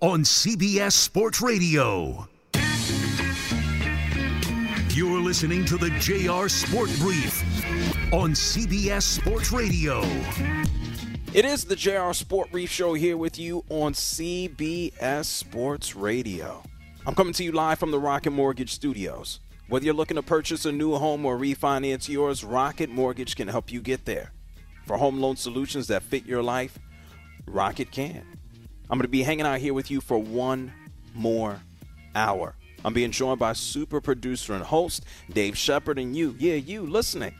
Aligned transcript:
on 0.00 0.22
CBS 0.22 0.92
Sports 0.92 1.42
Radio. 1.42 2.26
You're 4.94 5.20
listening 5.20 5.66
to 5.66 5.76
the 5.76 5.90
JR 6.00 6.48
Sport 6.48 6.90
Brief 6.98 7.42
on 8.10 8.30
CBS 8.30 9.02
Sports 9.02 9.52
Radio. 9.52 10.00
It 11.34 11.44
is 11.44 11.64
the 11.64 11.76
JR 11.76 12.14
Sport 12.14 12.50
Brief 12.50 12.70
Show 12.70 12.94
here 12.94 13.18
with 13.18 13.38
you 13.38 13.62
on 13.68 13.92
CBS 13.92 15.26
Sports 15.26 15.94
Radio. 15.94 16.62
I'm 17.06 17.14
coming 17.14 17.34
to 17.34 17.44
you 17.44 17.52
live 17.52 17.78
from 17.78 17.90
the 17.90 18.00
Rocket 18.00 18.30
Mortgage 18.30 18.72
Studios. 18.72 19.40
Whether 19.68 19.84
you're 19.84 19.94
looking 19.94 20.16
to 20.16 20.22
purchase 20.22 20.64
a 20.64 20.72
new 20.72 20.94
home 20.94 21.26
or 21.26 21.36
refinance 21.36 22.08
yours, 22.08 22.42
Rocket 22.42 22.88
Mortgage 22.88 23.36
can 23.36 23.48
help 23.48 23.70
you 23.70 23.82
get 23.82 24.06
there. 24.06 24.32
For 24.86 24.96
home 24.96 25.20
loan 25.20 25.36
solutions 25.36 25.88
that 25.88 26.02
fit 26.02 26.24
your 26.24 26.42
life, 26.42 26.78
Rocket 27.46 27.90
can. 27.90 28.39
I'm 28.90 28.98
going 28.98 29.02
to 29.02 29.08
be 29.08 29.22
hanging 29.22 29.46
out 29.46 29.60
here 29.60 29.72
with 29.72 29.88
you 29.88 30.00
for 30.00 30.18
one 30.18 30.72
more 31.14 31.60
hour. 32.16 32.56
I'm 32.84 32.92
being 32.92 33.12
joined 33.12 33.38
by 33.38 33.52
super 33.52 34.00
producer 34.00 34.52
and 34.52 34.64
host 34.64 35.04
Dave 35.32 35.56
Shepard 35.56 35.98
and 35.98 36.16
you, 36.16 36.34
yeah, 36.38 36.54
you 36.54 36.82
listening 36.82 37.32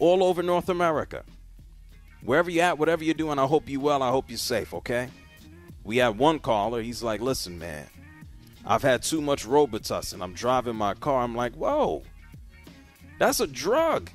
all 0.00 0.22
over 0.22 0.42
North 0.42 0.68
America. 0.68 1.24
Wherever 2.22 2.50
you're 2.50 2.64
at, 2.64 2.78
whatever 2.78 3.04
you're 3.04 3.14
doing, 3.14 3.38
I 3.38 3.46
hope 3.46 3.70
you 3.70 3.80
well. 3.80 4.02
I 4.02 4.10
hope 4.10 4.28
you're 4.28 4.36
safe, 4.36 4.74
okay? 4.74 5.08
We 5.82 5.96
have 5.96 6.18
one 6.18 6.40
caller. 6.40 6.82
He's 6.82 7.02
like, 7.02 7.22
listen, 7.22 7.58
man, 7.58 7.86
I've 8.66 8.82
had 8.82 9.02
too 9.02 9.22
much 9.22 9.46
Robitussin. 9.46 10.22
I'm 10.22 10.34
driving 10.34 10.76
my 10.76 10.92
car. 10.92 11.22
I'm 11.22 11.34
like, 11.34 11.54
whoa, 11.54 12.02
that's 13.18 13.40
a 13.40 13.46
drug. 13.46 14.10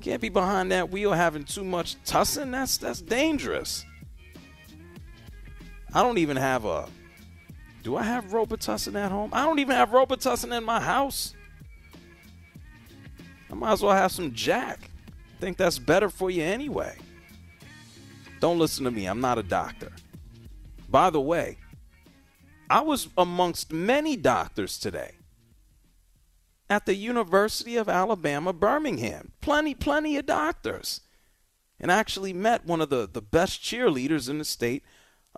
Can't 0.00 0.20
be 0.20 0.28
behind 0.28 0.70
that 0.70 0.90
wheel 0.90 1.12
having 1.12 1.42
too 1.42 1.64
much 1.64 1.96
tussin. 2.04 2.52
That's 2.52 2.76
that's 2.76 3.02
dangerous. 3.02 3.84
I 5.92 6.02
don't 6.02 6.18
even 6.18 6.36
have 6.36 6.64
a. 6.64 6.88
Do 7.82 7.96
I 7.96 8.02
have 8.02 8.26
Robitussin 8.26 8.94
at 8.96 9.10
home? 9.10 9.30
I 9.32 9.44
don't 9.44 9.58
even 9.58 9.74
have 9.74 9.90
Robitussin 9.90 10.56
in 10.56 10.64
my 10.64 10.80
house. 10.80 11.34
I 13.50 13.54
might 13.54 13.72
as 13.72 13.82
well 13.82 13.94
have 13.94 14.12
some 14.12 14.32
Jack. 14.34 14.90
think 15.40 15.56
that's 15.56 15.78
better 15.78 16.10
for 16.10 16.30
you 16.30 16.42
anyway. 16.42 16.96
Don't 18.40 18.58
listen 18.58 18.84
to 18.84 18.90
me. 18.90 19.06
I'm 19.06 19.20
not 19.20 19.38
a 19.38 19.42
doctor. 19.42 19.92
By 20.88 21.10
the 21.10 21.20
way, 21.20 21.56
I 22.70 22.82
was 22.82 23.08
amongst 23.16 23.72
many 23.72 24.16
doctors 24.16 24.78
today 24.78 25.12
at 26.68 26.86
the 26.86 26.94
University 26.94 27.76
of 27.76 27.88
Alabama, 27.88 28.52
Birmingham. 28.52 29.32
Plenty, 29.40 29.74
plenty 29.74 30.16
of 30.16 30.26
doctors. 30.26 31.00
And 31.80 31.90
actually 31.90 32.32
met 32.32 32.66
one 32.66 32.80
of 32.80 32.90
the, 32.90 33.08
the 33.10 33.22
best 33.22 33.62
cheerleaders 33.62 34.28
in 34.28 34.38
the 34.38 34.44
state 34.44 34.82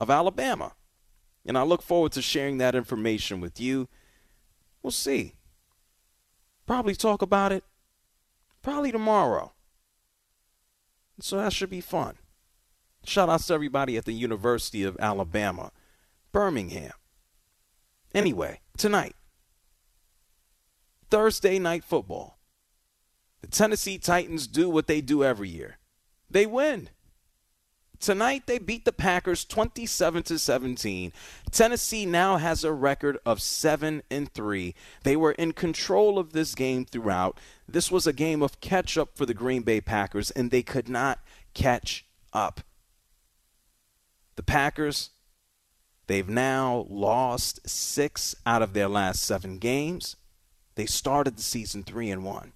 of 0.01 0.11
Alabama. 0.11 0.73
And 1.47 1.57
I 1.57 1.63
look 1.63 1.83
forward 1.83 2.13
to 2.13 2.23
sharing 2.23 2.59
that 2.59 2.75
information 2.75 3.41
with 3.41 3.61
you. 3.61 3.89
We'll 4.83 4.91
see. 4.91 5.35
Probably 6.67 6.95
talk 6.95 7.23
about 7.23 7.53
it 7.53 7.65
probably 8.63 8.93
tomorrow. 8.93 9.53
So 11.21 11.37
that 11.37 11.53
should 11.53 11.71
be 11.71 11.81
fun. 11.81 12.17
Shout 13.05 13.29
out 13.29 13.41
to 13.43 13.55
everybody 13.55 13.97
at 13.97 14.05
the 14.05 14.13
University 14.13 14.83
of 14.83 14.97
Alabama, 15.01 15.73
Birmingham. 16.33 16.93
Anyway, 18.15 18.61
tonight, 18.77 19.15
Thursday 21.11 21.59
night 21.59 21.85
football. 21.85 22.39
The 23.41 23.49
Tennessee 23.49 23.99
Titans 23.99 24.47
do 24.47 24.69
what 24.69 24.87
they 24.87 25.01
do 25.01 25.25
every 25.25 25.49
year. 25.49 25.79
They 26.31 26.45
win. 26.45 26.91
Tonight 28.01 28.45
they 28.47 28.59
beat 28.59 28.87
the 28.87 28.93
Packers 28.93 29.45
27 29.45 30.23
to 30.23 30.39
17. 30.39 31.13
Tennessee 31.51 32.07
now 32.07 32.39
has 32.39 32.65
a 32.65 32.73
record 32.73 33.19
of 33.27 33.43
7 33.43 34.03
and 34.11 34.33
3. 34.33 34.75
They 35.05 35.17
were 35.17 35.33
in 35.33 35.53
control 35.53 36.19
of 36.19 36.33
this 36.33 36.55
game 36.55 36.87
throughout. 36.87 37.39
This 37.69 37.91
was 37.91 38.07
a 38.07 38.15
game 38.15 38.43
of 38.43 38.61
catch 38.63 38.97
up 38.97 39.11
for 39.15 39.27
the 39.27 39.35
Green 39.35 39.61
Bay 39.61 39.83
Packers 39.83 40.31
and 40.31 40.51
they 40.51 40.63
could 40.63 40.89
not 40.89 41.21
catch 41.53 42.07
up. 42.33 42.63
The 44.37 44.43
Packers 44.43 45.11
they've 46.07 46.29
now 46.29 46.87
lost 46.89 47.69
6 47.69 48.35
out 48.47 48.63
of 48.63 48.73
their 48.73 48.89
last 48.89 49.23
7 49.23 49.59
games. 49.59 50.17
They 50.75 50.87
started 50.87 51.37
the 51.37 51.43
season 51.43 51.83
3 51.83 52.11
and 52.11 52.25
1. 52.25 52.53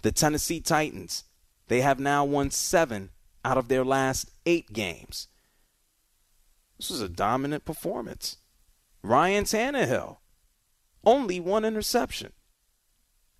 The 0.00 0.12
Tennessee 0.12 0.60
Titans 0.60 1.24
they 1.68 1.82
have 1.82 2.00
now 2.00 2.24
won 2.24 2.50
7 2.50 3.10
out 3.46 3.56
of 3.56 3.68
their 3.68 3.84
last 3.84 4.32
eight 4.44 4.72
games. 4.72 5.28
This 6.76 6.90
was 6.90 7.00
a 7.00 7.08
dominant 7.08 7.64
performance. 7.64 8.38
Ryan 9.04 9.44
Tannehill, 9.44 10.16
only 11.04 11.38
one 11.38 11.64
interception. 11.64 12.32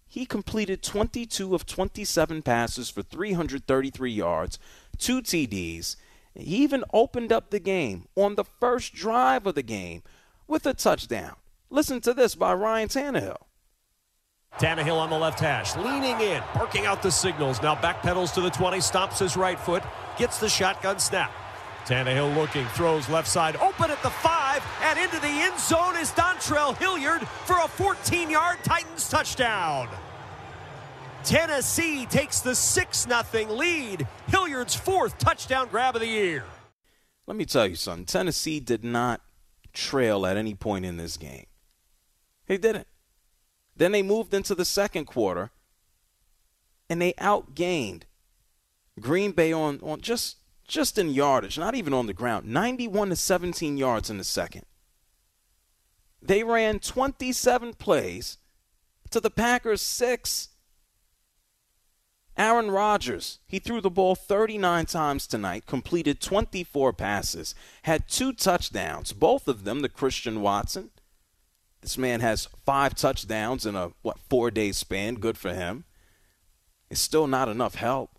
He 0.07 0.25
completed 0.25 0.85
22 0.85 1.57
of 1.57 1.67
27 1.67 2.43
passes 2.43 2.89
for 2.89 3.03
333 3.03 4.13
yards, 4.13 4.61
two 4.97 5.21
TDs. 5.21 5.97
He 6.35 6.59
even 6.59 6.85
opened 6.93 7.33
up 7.33 7.51
the 7.51 7.59
game 7.59 8.07
on 8.15 8.37
the 8.37 8.45
first 8.45 8.95
drive 8.95 9.45
of 9.45 9.57
the 9.57 9.63
game 9.65 10.05
with 10.47 10.65
a 10.67 10.73
touchdown. 10.73 11.35
Listen 11.69 12.01
to 12.03 12.15
this 12.15 12.37
by 12.37 12.55
Ryan 12.55 12.89
Tannehill. 12.89 13.46
Tannehill 14.59 14.97
on 14.97 15.11
the 15.11 15.19
left 15.19 15.39
hash, 15.39 15.77
leaning 15.77 16.19
in, 16.21 16.43
barking 16.55 16.87
out 16.87 17.03
the 17.03 17.11
signals. 17.11 17.61
Now 17.63 17.75
backpedals 17.75 18.33
to 18.35 18.41
the 18.41 18.51
20, 18.51 18.81
stops 18.81 19.19
his 19.19 19.37
right 19.37 19.59
foot, 19.59 19.83
gets 20.17 20.39
the 20.39 20.49
shotgun 20.49 20.99
snap. 20.99 21.31
Tannehill 21.85 22.35
looking, 22.35 22.65
throws 22.69 23.09
left 23.09 23.29
side, 23.29 23.57
open 23.57 23.91
at 23.91 24.03
the 24.03 24.11
five, 24.11 24.65
and 24.83 24.99
into 24.99 25.21
the 25.21 25.29
end 25.29 25.59
zone 25.61 25.97
is 25.97 26.11
Dontrell 26.13 26.77
Hilliard 26.79 27.29
for 27.45 27.59
a 27.59 27.69
14 27.69 28.31
yard 28.31 28.59
Titans 28.65 29.09
touchdown. 29.09 29.89
Tennessee 31.23 32.07
takes 32.07 32.41
the 32.41 32.55
6 32.55 33.07
0 33.31 33.53
lead. 33.53 34.07
Hilliard's 34.29 34.75
fourth 34.75 35.19
touchdown 35.19 35.69
grab 35.71 35.97
of 35.97 36.01
the 36.01 36.09
year. 36.09 36.45
Let 37.27 37.37
me 37.37 37.45
tell 37.45 37.67
you 37.67 37.75
something 37.75 38.07
Tennessee 38.07 38.61
did 38.61 38.85
not 38.85 39.21
trail 39.73 40.25
at 40.25 40.37
any 40.37 40.55
point 40.55 40.85
in 40.85 40.97
this 40.97 41.17
game. 41.17 41.47
They 42.47 42.57
didn't. 42.57 42.87
Then 43.77 43.93
they 43.93 44.03
moved 44.03 44.33
into 44.33 44.55
the 44.55 44.65
second 44.65 45.05
quarter 45.05 45.51
and 46.89 47.01
they 47.01 47.13
outgained 47.15 48.03
Green 49.01 49.33
Bay 49.33 49.53
on, 49.53 49.81
on 49.83 50.01
just 50.01 50.39
just 50.67 50.99
in 50.99 51.11
yardage, 51.11 51.59
not 51.59 51.77
even 51.77 51.95
on 51.95 52.07
the 52.07 52.13
ground. 52.13 52.47
91 52.47 53.11
to 53.11 53.17
17 53.17 53.77
yards 53.77 54.11
in 54.11 54.19
the 54.19 54.25
second. 54.25 54.65
They 56.21 56.43
ran 56.43 56.81
27 56.81 57.75
plays 57.75 58.39
to 59.11 59.21
the 59.21 59.31
Packers 59.31 59.81
6. 59.83 60.49
Aaron 62.37 62.71
Rodgers, 62.71 63.39
he 63.47 63.59
threw 63.59 63.81
the 63.81 63.89
ball 63.89 64.15
39 64.15 64.87
times 64.87 65.27
tonight, 65.27 65.67
completed 65.67 66.21
24 66.21 66.93
passes, 66.93 67.55
had 67.83 68.09
two 68.09 68.33
touchdowns, 68.33 69.13
both 69.13 69.49
of 69.49 69.65
them 69.65 69.81
to 69.83 69.89
Christian 69.89 70.43
Watson. 70.43 70.91
This 71.87 71.97
man 71.97 72.19
has 72.19 72.49
five 72.65 72.97
touchdowns 72.97 73.65
in 73.65 73.77
a 73.77 73.93
what 74.03 74.19
four 74.19 74.51
day 74.51 74.73
span. 74.73 75.15
Good 75.15 75.39
for 75.39 75.55
him. 75.55 75.85
It's 76.91 77.01
still 77.01 77.29
not 77.29 77.49
enough 77.49 77.77
help. 77.77 78.11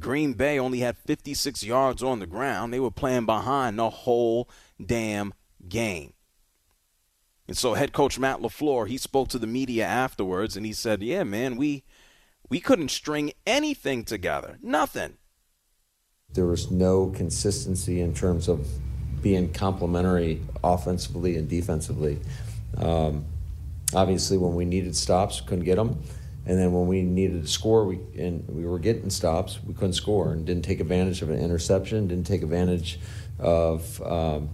Green 0.00 0.32
Bay 0.32 0.58
only 0.58 0.80
had 0.80 0.98
56 0.98 1.62
yards 1.62 2.02
on 2.02 2.18
the 2.18 2.26
ground. 2.26 2.72
They 2.72 2.80
were 2.80 2.90
playing 2.90 3.26
behind 3.26 3.78
the 3.78 3.88
whole 3.88 4.50
damn 4.84 5.32
game. 5.68 6.14
And 7.46 7.56
so 7.56 7.74
head 7.74 7.92
coach 7.92 8.18
Matt 8.18 8.40
LaFleur, 8.40 8.88
he 8.88 8.96
spoke 8.96 9.28
to 9.28 9.38
the 9.38 9.46
media 9.46 9.86
afterwards 9.86 10.56
and 10.56 10.66
he 10.66 10.72
said, 10.72 11.04
"Yeah, 11.04 11.22
man, 11.22 11.54
we 11.54 11.84
We 12.50 12.58
couldn't 12.58 12.90
string 12.90 13.32
anything 13.46 14.04
together. 14.04 14.58
Nothing. 14.60 15.18
There 16.32 16.46
was 16.46 16.72
no 16.72 17.12
consistency 17.14 18.00
in 18.00 18.12
terms 18.12 18.48
of 18.48 18.66
being 19.24 19.50
complementary 19.54 20.42
offensively 20.62 21.36
and 21.36 21.48
defensively. 21.48 22.20
Um, 22.76 23.24
obviously, 23.94 24.36
when 24.36 24.54
we 24.54 24.66
needed 24.66 24.94
stops, 24.94 25.40
couldn't 25.40 25.64
get 25.64 25.76
them. 25.76 25.98
And 26.46 26.58
then 26.58 26.74
when 26.74 26.86
we 26.86 27.00
needed 27.00 27.40
to 27.40 27.48
score, 27.48 27.86
we 27.86 27.96
and 28.18 28.46
we 28.46 28.66
were 28.66 28.78
getting 28.78 29.08
stops, 29.08 29.58
we 29.64 29.72
couldn't 29.72 29.94
score 29.94 30.32
and 30.32 30.44
didn't 30.44 30.62
take 30.62 30.78
advantage 30.78 31.22
of 31.22 31.30
an 31.30 31.40
interception, 31.40 32.06
didn't 32.06 32.26
take 32.26 32.42
advantage 32.42 33.00
of 33.38 34.02
um, 34.02 34.50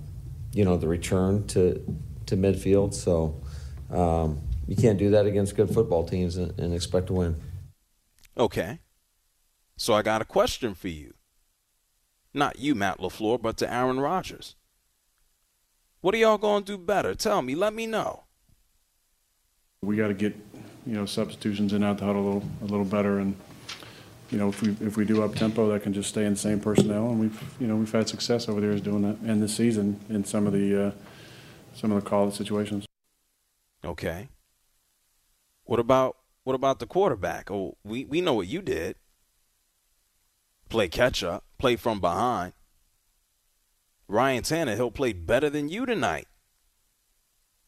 you 0.52 0.64
know 0.64 0.76
the 0.76 0.86
return 0.86 1.48
to 1.48 1.84
to 2.26 2.36
midfield. 2.36 2.94
So 2.94 3.42
um, 3.90 4.40
you 4.68 4.76
can't 4.76 5.00
do 5.00 5.10
that 5.10 5.26
against 5.26 5.56
good 5.56 5.74
football 5.74 6.06
teams 6.06 6.36
and, 6.36 6.56
and 6.60 6.72
expect 6.72 7.08
to 7.08 7.14
win. 7.14 7.34
Okay. 8.38 8.78
So 9.76 9.94
I 9.94 10.02
got 10.02 10.22
a 10.22 10.24
question 10.24 10.74
for 10.74 10.88
you. 10.88 11.14
Not 12.32 12.60
you, 12.60 12.76
Matt 12.76 12.98
LaFleur, 12.98 13.42
but 13.42 13.56
to 13.56 13.72
Aaron 13.72 13.98
Rodgers. 13.98 14.54
What 16.00 16.14
are 16.14 16.18
y'all 16.18 16.38
going 16.38 16.64
to 16.64 16.76
do 16.76 16.78
better? 16.78 17.14
Tell 17.14 17.42
me. 17.42 17.54
Let 17.54 17.74
me 17.74 17.86
know. 17.86 18.24
We 19.82 19.96
got 19.96 20.08
to 20.08 20.14
get, 20.14 20.34
you 20.86 20.94
know, 20.94 21.06
substitutions 21.06 21.72
in 21.72 21.84
out 21.84 21.98
the 21.98 22.04
huddle 22.04 22.22
a 22.22 22.26
little, 22.26 22.48
a 22.62 22.64
little 22.64 22.84
better, 22.84 23.18
and 23.18 23.36
you 24.30 24.38
know, 24.38 24.48
if 24.48 24.62
we 24.62 24.76
if 24.80 24.96
we 24.96 25.04
do 25.04 25.22
up 25.22 25.34
tempo, 25.34 25.70
that 25.72 25.82
can 25.82 25.92
just 25.92 26.08
stay 26.08 26.24
in 26.24 26.34
the 26.34 26.38
same 26.38 26.60
personnel, 26.60 27.08
and 27.08 27.18
we've 27.18 27.54
you 27.60 27.66
know 27.66 27.76
we've 27.76 27.90
had 27.90 28.08
success 28.08 28.48
over 28.48 28.60
there 28.60 28.70
is 28.70 28.80
doing 28.80 29.02
that, 29.02 29.16
and 29.28 29.42
this 29.42 29.56
season 29.56 30.00
in 30.08 30.24
some 30.24 30.46
of 30.46 30.52
the 30.52 30.86
uh, 30.88 30.90
some 31.74 31.90
of 31.90 32.02
the 32.02 32.08
call 32.08 32.30
situations. 32.30 32.86
Okay. 33.84 34.28
What 35.64 35.80
about 35.80 36.16
what 36.44 36.54
about 36.54 36.78
the 36.78 36.86
quarterback? 36.86 37.50
Oh, 37.50 37.76
we 37.84 38.04
we 38.04 38.20
know 38.20 38.34
what 38.34 38.46
you 38.46 38.62
did. 38.62 38.96
Play 40.68 40.88
catch 40.88 41.24
up, 41.24 41.44
play 41.58 41.74
from 41.74 42.00
behind. 42.00 42.52
Ryan 44.10 44.42
Tannehill 44.42 44.92
played 44.92 45.24
better 45.24 45.48
than 45.48 45.68
you 45.68 45.86
tonight. 45.86 46.26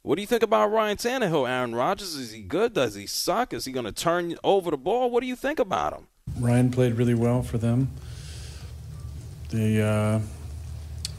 What 0.02 0.16
do 0.16 0.22
you 0.22 0.26
think 0.26 0.42
about 0.42 0.72
Ryan 0.72 0.96
Tannehill, 0.96 1.48
Aaron 1.48 1.72
Rodgers? 1.72 2.16
Is 2.16 2.32
he 2.32 2.42
good? 2.42 2.72
Does 2.72 2.96
he 2.96 3.06
suck? 3.06 3.52
Is 3.52 3.64
he 3.64 3.70
going 3.70 3.86
to 3.86 3.92
turn 3.92 4.34
over 4.42 4.72
the 4.72 4.76
ball? 4.76 5.08
What 5.08 5.20
do 5.20 5.28
you 5.28 5.36
think 5.36 5.60
about 5.60 5.92
him? 5.92 6.08
Ryan 6.40 6.72
played 6.72 6.94
really 6.94 7.14
well 7.14 7.44
for 7.44 7.58
them. 7.58 7.92
They 9.50 9.80
uh, 9.80 10.18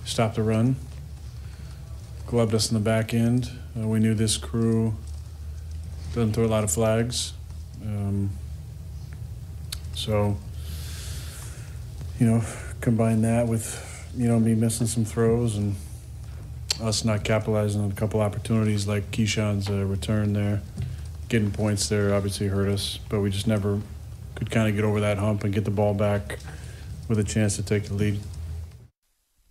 stopped 0.04 0.36
the 0.36 0.44
run, 0.44 0.76
gloved 2.28 2.54
us 2.54 2.70
in 2.70 2.74
the 2.74 2.84
back 2.84 3.14
end. 3.14 3.50
Uh, 3.80 3.88
we 3.88 4.00
knew 4.00 4.14
this 4.14 4.36
crew 4.36 4.94
doesn't 6.14 6.34
throw 6.34 6.46
a 6.46 6.48
lot 6.48 6.66
of 6.66 6.72
flags. 6.72 7.32
Um, 7.82 8.32
so, 9.96 10.36
you 12.20 12.28
know, 12.28 12.44
combine 12.82 13.22
that 13.22 13.48
with, 13.48 13.93
you 14.16 14.28
know, 14.28 14.40
me 14.40 14.56
missing 14.56 14.88
some 14.88 15.06
throws 15.06 15.58
and 15.58 15.76
us 16.82 17.06
not 17.06 17.24
capitalizing 17.24 17.82
on 17.82 17.92
a 17.92 17.96
couple 17.96 18.22
opportunities 18.22 18.88
like 18.88 19.10
Keisean's 19.12 19.70
uh, 19.70 19.86
return 19.86 20.34
there. 20.34 20.62
Getting 21.30 21.52
points 21.52 21.90
there 21.90 22.14
obviously 22.14 22.48
hurt 22.48 22.70
us, 22.70 23.00
but 23.10 23.22
we 23.22 23.30
just 23.30 23.48
never 23.48 23.82
could 24.36 24.52
kind 24.52 24.70
of 24.70 24.76
get 24.76 24.84
over 24.84 25.00
that 25.00 25.18
hump 25.18 25.44
and 25.44 25.54
get 25.54 25.66
the 25.66 25.72
ball 25.72 25.94
back 25.94 26.38
with 27.08 27.20
a 27.20 27.24
chance 27.24 27.56
to 27.56 27.64
take 27.64 27.86
the 27.86 27.94
lead. 27.94 28.20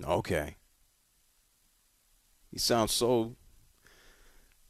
Okay. 0.04 0.56
He 2.50 2.58
sounds 2.58 2.92
so 2.92 3.36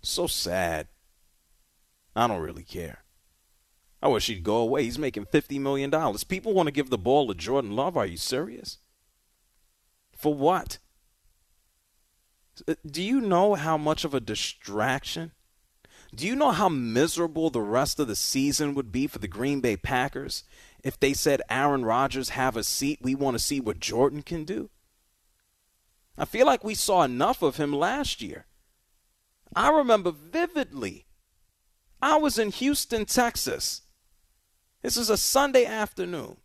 so 0.02 0.26
sad. 0.26 0.88
I 2.14 2.26
don't 2.26 2.40
really 2.40 2.64
care. 2.64 3.04
I 4.02 4.08
wish 4.08 4.26
he'd 4.26 4.42
go 4.42 4.56
away. 4.56 4.82
He's 4.82 4.98
making 4.98 5.26
$50 5.26 5.60
million. 5.60 5.90
People 6.28 6.52
want 6.52 6.66
to 6.66 6.72
give 6.72 6.90
the 6.90 6.98
ball 6.98 7.28
to 7.28 7.34
Jordan 7.34 7.76
Love. 7.76 7.96
Are 7.96 8.06
you 8.06 8.16
serious? 8.16 8.78
For 10.22 10.32
what? 10.32 10.78
Uh, 12.68 12.76
do 12.88 13.02
you 13.02 13.20
know 13.20 13.54
how 13.54 13.76
much 13.76 14.04
of 14.04 14.14
a 14.14 14.20
distraction? 14.20 15.32
Do 16.14 16.28
you 16.28 16.36
know 16.36 16.52
how 16.52 16.68
miserable 16.68 17.50
the 17.50 17.60
rest 17.60 17.98
of 17.98 18.06
the 18.06 18.14
season 18.14 18.74
would 18.74 18.92
be 18.92 19.08
for 19.08 19.18
the 19.18 19.26
Green 19.26 19.60
Bay 19.60 19.76
Packers 19.76 20.44
if 20.84 21.00
they 21.00 21.12
said, 21.12 21.42
Aaron 21.50 21.84
Rodgers, 21.84 22.28
have 22.30 22.56
a 22.56 22.62
seat? 22.62 23.00
We 23.02 23.16
want 23.16 23.34
to 23.34 23.42
see 23.42 23.58
what 23.58 23.80
Jordan 23.80 24.22
can 24.22 24.44
do. 24.44 24.70
I 26.16 26.24
feel 26.24 26.46
like 26.46 26.62
we 26.62 26.76
saw 26.76 27.02
enough 27.02 27.42
of 27.42 27.56
him 27.56 27.72
last 27.72 28.22
year. 28.22 28.46
I 29.56 29.70
remember 29.70 30.12
vividly. 30.12 31.06
I 32.00 32.16
was 32.16 32.38
in 32.38 32.52
Houston, 32.52 33.06
Texas. 33.06 33.82
This 34.82 34.96
is 34.96 35.10
a 35.10 35.16
Sunday 35.16 35.64
afternoon. 35.64 36.36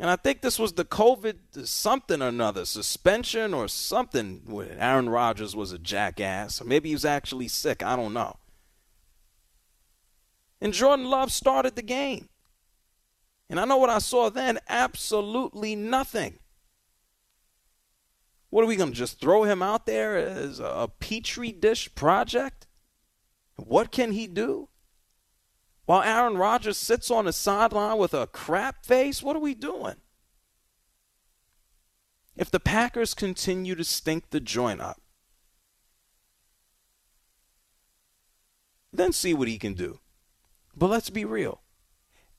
And 0.00 0.10
I 0.10 0.16
think 0.16 0.40
this 0.40 0.58
was 0.58 0.72
the 0.72 0.84
COVID 0.84 1.66
something 1.66 2.20
or 2.20 2.28
another, 2.28 2.64
suspension 2.64 3.54
or 3.54 3.68
something. 3.68 4.42
Aaron 4.78 5.08
Rodgers 5.08 5.54
was 5.54 5.72
a 5.72 5.78
jackass. 5.78 6.60
Or 6.60 6.64
maybe 6.64 6.88
he 6.88 6.94
was 6.94 7.04
actually 7.04 7.48
sick. 7.48 7.82
I 7.82 7.94
don't 7.94 8.12
know. 8.12 8.36
And 10.60 10.72
Jordan 10.72 11.06
Love 11.06 11.30
started 11.30 11.76
the 11.76 11.82
game. 11.82 12.28
And 13.48 13.60
I 13.60 13.64
know 13.66 13.76
what 13.76 13.90
I 13.90 13.98
saw 13.98 14.30
then 14.30 14.58
absolutely 14.68 15.76
nothing. 15.76 16.38
What 18.50 18.64
are 18.64 18.68
we 18.68 18.76
going 18.76 18.90
to 18.90 18.96
just 18.96 19.20
throw 19.20 19.44
him 19.44 19.62
out 19.62 19.84
there 19.86 20.16
as 20.16 20.60
a 20.60 20.90
petri 20.98 21.52
dish 21.52 21.94
project? 21.94 22.66
What 23.56 23.92
can 23.92 24.12
he 24.12 24.26
do? 24.26 24.68
While 25.86 26.02
Aaron 26.02 26.38
Rodgers 26.38 26.78
sits 26.78 27.10
on 27.10 27.26
the 27.26 27.32
sideline 27.32 27.98
with 27.98 28.14
a 28.14 28.26
crap 28.26 28.84
face, 28.84 29.22
what 29.22 29.36
are 29.36 29.40
we 29.40 29.54
doing? 29.54 29.96
If 32.36 32.50
the 32.50 32.60
Packers 32.60 33.14
continue 33.14 33.74
to 33.74 33.84
stink 33.84 34.30
the 34.30 34.40
joint 34.40 34.80
up, 34.80 35.00
then 38.92 39.12
see 39.12 39.34
what 39.34 39.48
he 39.48 39.58
can 39.58 39.74
do. 39.74 40.00
But 40.76 40.88
let's 40.88 41.10
be 41.10 41.24
real. 41.24 41.60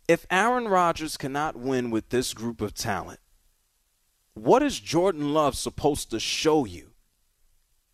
If 0.07 0.25
Aaron 0.29 0.67
Rodgers 0.67 1.17
cannot 1.17 1.55
win 1.55 1.91
with 1.91 2.09
this 2.09 2.33
group 2.33 2.61
of 2.61 2.73
talent, 2.73 3.19
what 4.33 4.63
is 4.63 4.79
Jordan 4.79 5.33
Love 5.33 5.55
supposed 5.55 6.09
to 6.11 6.19
show 6.19 6.65
you? 6.65 6.94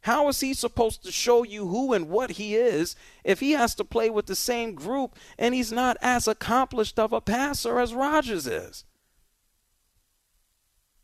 How 0.01 0.27
is 0.29 0.39
he 0.39 0.53
supposed 0.53 1.03
to 1.03 1.11
show 1.11 1.43
you 1.43 1.67
who 1.67 1.93
and 1.93 2.09
what 2.09 2.31
he 2.31 2.55
is 2.55 2.95
if 3.23 3.39
he 3.39 3.51
has 3.51 3.75
to 3.75 3.83
play 3.83 4.09
with 4.09 4.25
the 4.25 4.35
same 4.35 4.73
group 4.73 5.15
and 5.37 5.53
he's 5.53 5.71
not 5.71 5.97
as 6.01 6.27
accomplished 6.27 6.97
of 6.97 7.13
a 7.13 7.21
passer 7.21 7.79
as 7.79 7.93
Rodgers 7.93 8.47
is? 8.47 8.83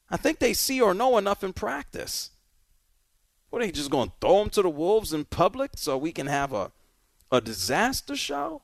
I 0.09 0.17
think 0.17 0.39
they 0.39 0.53
see 0.53 0.81
or 0.81 0.93
know 0.93 1.17
enough 1.17 1.43
in 1.43 1.53
practice. 1.53 2.31
What 3.49 3.61
are 3.61 3.65
they 3.65 3.71
just 3.71 3.91
going 3.91 4.09
to 4.09 4.15
throw 4.19 4.41
him 4.41 4.49
to 4.51 4.61
the 4.61 4.69
wolves 4.69 5.13
in 5.13 5.25
public 5.25 5.71
so 5.75 5.97
we 5.97 6.11
can 6.11 6.27
have 6.27 6.51
a 6.53 6.71
a 7.31 7.41
disaster 7.41 8.15
show? 8.15 8.63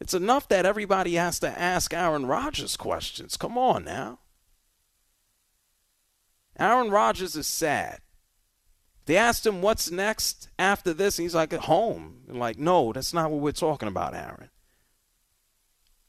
It's 0.00 0.14
enough 0.14 0.48
that 0.48 0.66
everybody 0.66 1.14
has 1.14 1.38
to 1.40 1.58
ask 1.58 1.94
Aaron 1.94 2.26
Rodgers 2.26 2.76
questions. 2.76 3.36
Come 3.36 3.56
on 3.56 3.84
now. 3.84 4.18
Aaron 6.58 6.90
Rodgers 6.90 7.36
is 7.36 7.46
sad. 7.46 8.00
They 9.06 9.16
asked 9.16 9.46
him 9.46 9.60
what's 9.60 9.90
next 9.90 10.48
after 10.58 10.94
this, 10.94 11.18
and 11.18 11.24
he's 11.24 11.34
like, 11.34 11.52
home. 11.52 12.22
And 12.28 12.38
like, 12.38 12.58
no, 12.58 12.92
that's 12.92 13.12
not 13.12 13.30
what 13.30 13.40
we're 13.40 13.52
talking 13.52 13.88
about, 13.88 14.14
Aaron. 14.14 14.50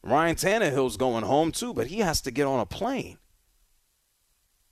Ryan 0.02 0.36
Tannehill's 0.36 0.98
going 0.98 1.24
home 1.24 1.52
too, 1.52 1.74
but 1.74 1.88
he 1.88 2.00
has 2.00 2.22
to 2.22 2.32
get 2.32 2.46
on 2.46 2.60
a 2.60 2.66
plane. 2.66 3.18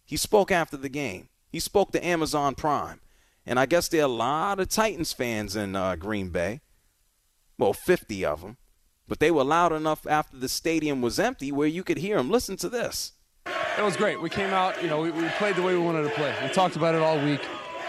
He 0.06 0.16
spoke 0.16 0.52
after 0.52 0.78
the 0.78 0.90
game. 0.90 1.30
He 1.50 1.60
spoke 1.60 1.92
to 1.92 2.06
Amazon 2.06 2.56
Prime. 2.56 3.00
And 3.46 3.60
I 3.60 3.66
guess 3.66 3.88
there 3.90 4.02
are 4.02 4.06
a 4.06 4.08
lot 4.08 4.60
of 4.60 4.70
Titans 4.70 5.12
fans 5.12 5.56
in 5.56 5.76
uh, 5.76 5.96
Green 5.96 6.30
Bay. 6.30 6.62
Well, 7.58 7.74
50 7.74 8.24
of 8.24 8.42
them. 8.42 8.58
But 9.08 9.20
they 9.20 9.32
were 9.32 9.44
loud 9.44 9.74
enough 9.74 10.08
after 10.08 10.38
the 10.38 10.48
stadium 10.48 11.02
was 11.02 11.20
empty 11.20 11.52
where 11.52 11.68
you 11.68 11.84
could 11.84 11.98
hear 11.98 12.18
them. 12.18 12.30
Listen 12.30 12.56
to 12.58 12.70
this. 12.70 13.14
It 13.46 13.82
was 13.84 13.98
great. 13.98 14.22
We 14.22 14.30
came 14.30 14.52
out, 14.52 14.82
you 14.82 14.88
know, 14.88 15.02
we, 15.02 15.12
we 15.12 15.28
played 15.30 15.56
the 15.56 15.62
way 15.62 15.74
we 15.74 15.82
wanted 15.82 16.04
to 16.04 16.10
play. 16.12 16.34
We 16.42 16.50
talked 16.50 16.76
about 16.76 16.96
it 16.96 17.02
all 17.02 17.22
week 17.22 17.42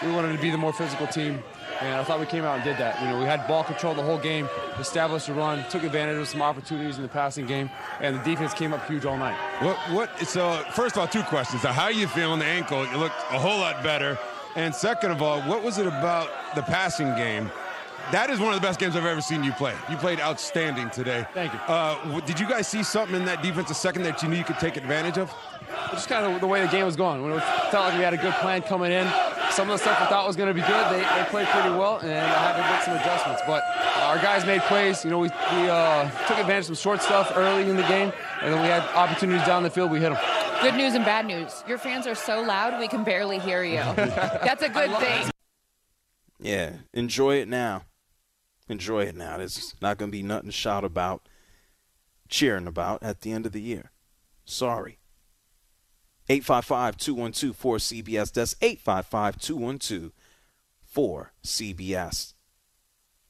we 0.03 0.11
wanted 0.11 0.35
to 0.35 0.41
be 0.41 0.49
the 0.49 0.57
more 0.57 0.73
physical 0.73 1.07
team. 1.07 1.43
And 1.81 1.95
I 1.95 2.03
thought 2.03 2.19
we 2.19 2.25
came 2.25 2.45
out 2.45 2.55
and 2.55 2.63
did 2.63 2.77
that. 2.77 3.01
You 3.01 3.09
know, 3.09 3.19
we 3.19 3.25
had 3.25 3.45
ball 3.47 3.63
control 3.63 3.93
the 3.93 4.01
whole 4.01 4.17
game, 4.17 4.47
established 4.79 5.27
a 5.27 5.33
run, 5.33 5.65
took 5.69 5.83
advantage 5.83 6.17
of 6.17 6.27
some 6.27 6.41
opportunities 6.41 6.95
in 6.95 7.03
the 7.03 7.09
passing 7.09 7.45
game, 7.45 7.69
and 7.99 8.17
the 8.17 8.23
defense 8.23 8.53
came 8.53 8.73
up 8.73 8.85
huge 8.87 9.05
all 9.05 9.17
night. 9.17 9.35
What? 9.61 9.77
What? 9.91 10.19
So, 10.27 10.63
first 10.71 10.95
of 10.95 11.01
all, 11.01 11.07
two 11.07 11.23
questions. 11.23 11.63
How 11.63 11.83
are 11.83 11.91
you 11.91 12.07
feeling 12.07 12.39
the 12.39 12.45
ankle? 12.45 12.85
You 12.87 12.97
looked 12.97 13.15
a 13.31 13.39
whole 13.39 13.59
lot 13.59 13.83
better. 13.83 14.17
And 14.55 14.73
second 14.73 15.11
of 15.11 15.21
all, 15.21 15.41
what 15.41 15.63
was 15.63 15.77
it 15.77 15.85
about 15.85 16.29
the 16.55 16.61
passing 16.61 17.13
game? 17.15 17.51
That 18.11 18.29
is 18.29 18.39
one 18.39 18.53
of 18.53 18.61
the 18.61 18.65
best 18.65 18.79
games 18.79 18.95
I've 18.95 19.03
ever 19.05 19.19
seen 19.19 19.43
you 19.43 19.51
play. 19.51 19.73
You 19.89 19.97
played 19.97 20.19
outstanding 20.19 20.91
today. 20.91 21.25
Thank 21.33 21.53
you. 21.53 21.59
Uh, 21.67 22.19
did 22.21 22.39
you 22.39 22.47
guys 22.47 22.67
see 22.67 22.83
something 22.83 23.15
in 23.15 23.25
that 23.25 23.41
defensive 23.41 23.75
second 23.75 24.03
that 24.03 24.21
you 24.21 24.29
knew 24.29 24.37
you 24.37 24.43
could 24.43 24.59
take 24.59 24.77
advantage 24.77 25.17
of? 25.17 25.33
Just 25.91 26.07
kind 26.07 26.25
of 26.25 26.39
the 26.39 26.47
way 26.47 26.61
the 26.61 26.67
game 26.67 26.85
was 26.85 26.95
going. 26.95 27.23
When 27.23 27.33
it 27.33 27.43
felt 27.71 27.89
like 27.89 27.97
we 27.97 28.03
had 28.03 28.13
a 28.13 28.17
good 28.17 28.33
plan 28.35 28.61
coming 28.61 28.91
in, 28.91 29.07
some 29.55 29.69
of 29.69 29.79
the 29.79 29.81
stuff 29.81 30.01
I 30.01 30.07
thought 30.07 30.27
was 30.27 30.35
going 30.35 30.49
to 30.49 30.53
be 30.53 30.67
good, 30.67 30.85
they, 30.91 30.99
they 30.99 31.25
played 31.29 31.47
pretty 31.47 31.69
well, 31.69 31.99
and 31.99 32.11
I 32.11 32.51
had 32.51 32.57
to 32.57 32.73
make 32.73 32.81
some 32.83 32.97
adjustments. 32.97 33.41
But 33.47 33.63
our 34.01 34.17
guys 34.17 34.45
made 34.45 34.61
plays. 34.63 35.05
You 35.05 35.11
know, 35.11 35.19
we, 35.19 35.29
we 35.29 35.69
uh, 35.69 36.09
took 36.27 36.37
advantage 36.37 36.63
of 36.63 36.65
some 36.65 36.75
short 36.75 37.01
stuff 37.01 37.31
early 37.35 37.69
in 37.69 37.77
the 37.77 37.83
game, 37.83 38.11
and 38.41 38.53
then 38.53 38.61
we 38.61 38.67
had 38.67 38.83
opportunities 38.95 39.45
down 39.47 39.63
the 39.63 39.69
field. 39.69 39.91
We 39.91 39.99
hit 39.99 40.11
them. 40.11 40.21
Good 40.61 40.75
news 40.75 40.93
and 40.93 41.05
bad 41.05 41.25
news. 41.25 41.63
Your 41.67 41.77
fans 41.77 42.05
are 42.05 42.15
so 42.15 42.41
loud 42.41 42.79
we 42.79 42.89
can 42.89 43.05
barely 43.05 43.39
hear 43.39 43.63
you. 43.63 43.77
That's 43.95 44.61
a 44.61 44.69
good 44.69 44.91
thing. 44.97 45.29
Yeah, 46.39 46.73
enjoy 46.93 47.37
it 47.37 47.47
now. 47.47 47.83
Enjoy 48.67 49.03
it 49.03 49.15
now. 49.15 49.37
There's 49.37 49.73
not 49.81 49.97
going 49.97 50.11
to 50.11 50.17
be 50.17 50.23
nothing 50.23 50.49
to 50.49 50.51
shout 50.51 50.83
about, 50.83 51.29
cheering 52.27 52.67
about 52.67 53.01
at 53.03 53.21
the 53.21 53.31
end 53.31 53.45
of 53.45 53.53
the 53.53 53.61
year. 53.61 53.91
Sorry. 54.43 54.99
855 56.27 56.97
212 56.97 57.57
4CBS. 57.57 58.33
That's 58.33 58.55
855 58.61 59.39
212 59.39 60.11
4CBS. 60.95 62.33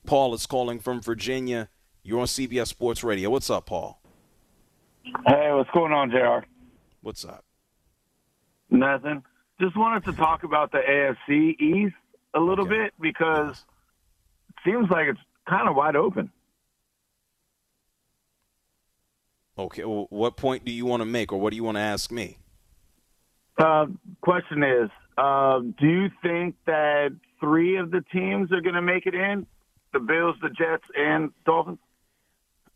Paul 0.06 0.34
is 0.34 0.46
calling 0.46 0.80
from 0.80 1.02
Virginia. 1.02 1.70
You're 2.04 2.20
on 2.20 2.28
CBS 2.28 2.68
Sports 2.68 3.04
Radio. 3.04 3.30
What's 3.30 3.50
up, 3.50 3.66
Paul? 3.66 4.00
Hey, 5.26 5.52
what's 5.52 5.70
going 5.72 5.92
on, 5.92 6.10
JR? 6.12 6.46
What's 7.02 7.26
up? 7.26 7.44
Nothing. 8.70 9.24
Just 9.60 9.78
wanted 9.78 10.04
to 10.06 10.14
talk 10.14 10.44
about 10.44 10.72
the 10.72 10.80
AFC 10.80 11.60
East 11.60 11.96
a 12.34 12.40
little 12.40 12.66
Okay. 12.66 12.78
bit 12.84 12.94
because 13.00 13.64
it 14.50 14.56
seems 14.64 14.90
like 14.90 15.08
it's 15.08 15.20
kind 15.48 15.68
of 15.68 15.76
wide 15.76 15.96
open. 15.96 16.32
Okay, 19.58 19.86
well, 19.86 20.08
what 20.10 20.36
point 20.36 20.66
do 20.66 20.72
you 20.72 20.86
want 20.86 21.02
to 21.02 21.06
make, 21.06 21.32
or 21.32 21.40
what 21.40 21.52
do 21.52 21.56
you 21.56 21.64
want 21.64 21.78
to 21.78 21.82
ask 21.82 22.12
me? 22.12 22.38
Uh, 23.58 23.86
question 24.22 24.64
is, 24.64 24.90
uh, 25.18 25.60
do 25.60 25.88
you 25.88 26.10
think 26.22 26.56
that 26.66 27.16
three 27.40 27.78
of 27.78 27.92
the 27.92 28.04
teams 28.12 28.52
are 28.52 28.62
going 28.62 28.76
to 28.76 28.82
make 28.82 29.06
it 29.06 29.16
in? 29.16 29.46
The 29.94 30.00
Bills, 30.00 30.36
the 30.42 30.50
Jets, 30.50 30.84
and 30.96 31.32
Dolphins? 31.46 31.80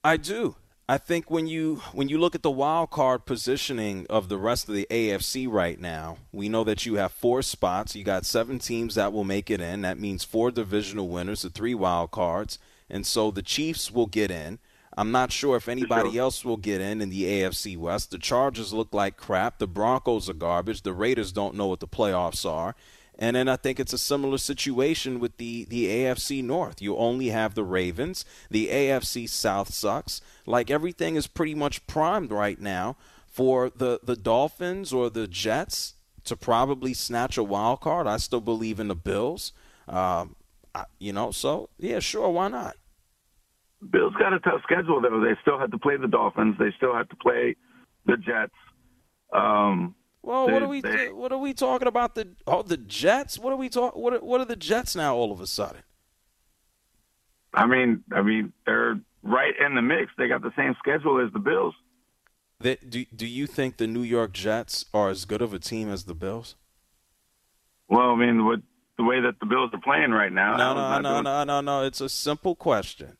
I 0.03 0.15
do. 0.15 0.55
I 0.87 0.97
think 0.97 1.29
when 1.29 1.45
you 1.45 1.75
when 1.91 2.09
you 2.09 2.17
look 2.17 2.33
at 2.33 2.41
the 2.41 2.49
wild 2.49 2.89
card 2.89 3.25
positioning 3.25 4.07
of 4.09 4.27
the 4.27 4.39
rest 4.39 4.67
of 4.67 4.73
the 4.73 4.87
AFC 4.89 5.47
right 5.47 5.79
now, 5.79 6.17
we 6.31 6.49
know 6.49 6.63
that 6.63 6.83
you 6.83 6.95
have 6.95 7.11
four 7.11 7.43
spots. 7.43 7.95
You 7.95 8.03
got 8.03 8.25
seven 8.25 8.57
teams 8.57 8.95
that 8.95 9.13
will 9.13 9.23
make 9.23 9.51
it 9.51 9.61
in. 9.61 9.81
That 9.81 9.99
means 9.99 10.23
four 10.23 10.49
divisional 10.49 11.07
winners, 11.07 11.43
the 11.43 11.51
three 11.51 11.75
wild 11.75 12.09
cards, 12.09 12.57
and 12.89 13.05
so 13.05 13.29
the 13.29 13.43
Chiefs 13.43 13.91
will 13.91 14.07
get 14.07 14.31
in. 14.31 14.57
I'm 14.99 15.13
not 15.13 15.31
sure 15.31 15.55
if 15.55 15.69
anybody 15.69 16.17
else 16.17 16.43
will 16.43 16.57
get 16.57 16.81
in 16.81 16.99
in 16.99 17.09
the 17.09 17.23
AFC 17.23 17.77
West. 17.77 18.11
The 18.11 18.17
Chargers 18.17 18.73
look 18.73 18.93
like 18.93 19.15
crap. 19.15 19.57
The 19.57 19.65
Broncos 19.65 20.29
are 20.29 20.33
garbage. 20.33 20.81
The 20.81 20.91
Raiders 20.91 21.31
don't 21.31 21.55
know 21.55 21.67
what 21.67 21.79
the 21.79 21.87
playoffs 21.87 22.45
are. 22.45 22.75
And 23.17 23.37
then 23.37 23.47
I 23.47 23.55
think 23.55 23.79
it's 23.79 23.93
a 23.93 23.97
similar 23.97 24.37
situation 24.37 25.21
with 25.21 25.37
the, 25.37 25.63
the 25.63 25.85
AFC 25.85 26.43
North. 26.43 26.81
You 26.81 26.97
only 26.97 27.27
have 27.27 27.55
the 27.55 27.63
Ravens. 27.63 28.25
The 28.51 28.67
AFC 28.67 29.29
South 29.29 29.73
sucks. 29.73 30.19
Like 30.45 30.69
everything 30.69 31.15
is 31.15 31.27
pretty 31.27 31.55
much 31.55 31.87
primed 31.87 32.33
right 32.33 32.59
now 32.59 32.97
for 33.25 33.69
the, 33.69 34.01
the 34.03 34.17
Dolphins 34.17 34.91
or 34.91 35.09
the 35.09 35.29
Jets 35.29 35.93
to 36.25 36.35
probably 36.35 36.93
snatch 36.93 37.37
a 37.37 37.43
wild 37.43 37.79
card. 37.79 38.05
I 38.05 38.17
still 38.17 38.41
believe 38.41 38.81
in 38.81 38.89
the 38.89 38.95
Bills. 38.95 39.53
Um, 39.87 40.35
I, 40.75 40.83
you 40.99 41.13
know, 41.13 41.31
so 41.31 41.69
yeah, 41.79 41.99
sure, 41.99 42.27
why 42.27 42.49
not? 42.49 42.75
Bills 43.91 44.13
got 44.19 44.33
a 44.33 44.39
tough 44.39 44.61
schedule 44.63 44.99
though. 45.01 45.21
They 45.21 45.35
still 45.41 45.57
have 45.59 45.71
to 45.71 45.77
play 45.77 45.95
the 45.97 46.07
Dolphins. 46.07 46.55
They 46.59 46.71
still 46.75 46.93
have 46.93 47.07
to 47.09 47.15
play 47.15 47.55
the 48.05 48.17
Jets. 48.17 48.53
Um, 49.33 49.95
Well, 50.21 50.47
They- 50.47 50.53
what 50.53 50.61
are 50.63 50.67
we 50.67 50.81
they- 50.81 51.11
what 51.13 51.31
are 51.31 51.37
we 51.37 51.53
talking 51.53 51.87
about 51.87 52.13
the 52.15 52.35
oh 52.45 52.61
the 52.61 52.75
Jets? 52.77 53.39
What 53.39 53.53
are 53.53 53.55
we 53.55 53.69
talk 53.69 53.95
what 53.95 54.13
are, 54.13 54.19
what 54.19 54.41
are 54.41 54.45
the 54.45 54.57
Jets 54.57 54.95
now 54.95 55.15
all 55.15 55.31
of 55.31 55.39
a 55.39 55.47
sudden? 55.47 55.83
I 57.53 57.65
mean, 57.65 58.03
I 58.13 58.21
mean, 58.21 58.51
they're 58.65 58.99
right 59.23 59.53
in 59.59 59.75
the 59.75 59.81
mix. 59.81 60.11
They 60.17 60.27
got 60.27 60.41
the 60.41 60.53
same 60.57 60.75
schedule 60.79 61.23
as 61.25 61.31
the 61.31 61.39
Bills. 61.39 61.73
That 62.59 62.89
do 62.89 63.05
do 63.05 63.25
you 63.25 63.47
think 63.47 63.77
the 63.77 63.87
New 63.87 64.03
York 64.03 64.33
Jets 64.33 64.85
are 64.93 65.09
as 65.09 65.23
good 65.23 65.41
of 65.41 65.53
a 65.53 65.59
team 65.59 65.89
as 65.89 66.03
the 66.03 66.13
Bills? 66.13 66.55
Well, 67.87 68.11
I 68.11 68.15
mean, 68.17 68.45
with 68.45 68.61
the 68.97 69.03
way 69.05 69.21
that 69.21 69.39
the 69.39 69.45
Bills 69.45 69.71
are 69.73 69.79
playing 69.81 70.11
right 70.11 70.31
now, 70.33 70.57
No, 70.57 70.73
no, 70.73 70.99
no, 70.99 71.11
doing- 71.13 71.23
no, 71.23 71.43
no, 71.45 71.61
no. 71.61 71.83
It's 71.85 72.01
a 72.01 72.09
simple 72.09 72.55
question. 72.55 73.17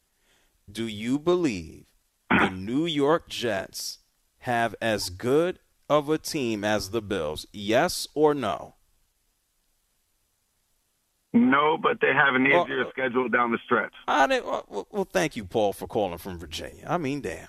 Do 0.70 0.88
you 0.88 1.18
believe 1.20 1.86
the 2.30 2.50
New 2.50 2.86
York 2.86 3.30
Jets 3.30 4.00
have 4.40 4.76
as 4.82 5.10
good 5.10 5.60
of 5.90 6.10
a 6.10 6.18
team 6.18 6.64
as 6.64 6.92
the 6.92 7.02
Bills? 7.02 7.46
Yes 7.52 8.08
or 8.14 8.34
no? 8.34 8.76
No, 11.32 11.78
but 11.82 12.02
they 12.02 12.14
have 12.14 12.36
an 12.36 12.50
Well, 12.50 12.66
easier 12.66 12.86
uh, 12.86 12.90
schedule 12.90 13.30
down 13.30 13.52
the 13.52 13.60
stretch. 13.64 13.94
I 14.08 14.28
didn't, 14.28 14.46
well, 14.48 14.88
well, 14.90 15.08
thank 15.12 15.36
you, 15.36 15.46
Paul, 15.46 15.74
for 15.74 15.88
calling 15.88 16.18
from 16.18 16.40
Virginia. 16.40 16.86
I 16.88 16.98
mean, 16.98 17.22
damn. 17.22 17.48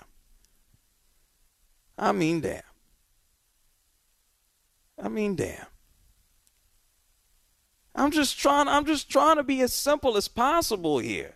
I 1.97 2.11
mean, 2.11 2.41
damn. 2.41 2.61
I 5.01 5.07
mean, 5.09 5.35
damn. 5.35 5.65
I'm 7.95 8.11
just 8.11 8.39
trying. 8.39 8.67
I'm 8.67 8.85
just 8.85 9.09
trying 9.09 9.35
to 9.35 9.43
be 9.43 9.61
as 9.61 9.73
simple 9.73 10.15
as 10.15 10.27
possible 10.27 10.99
here. 10.99 11.35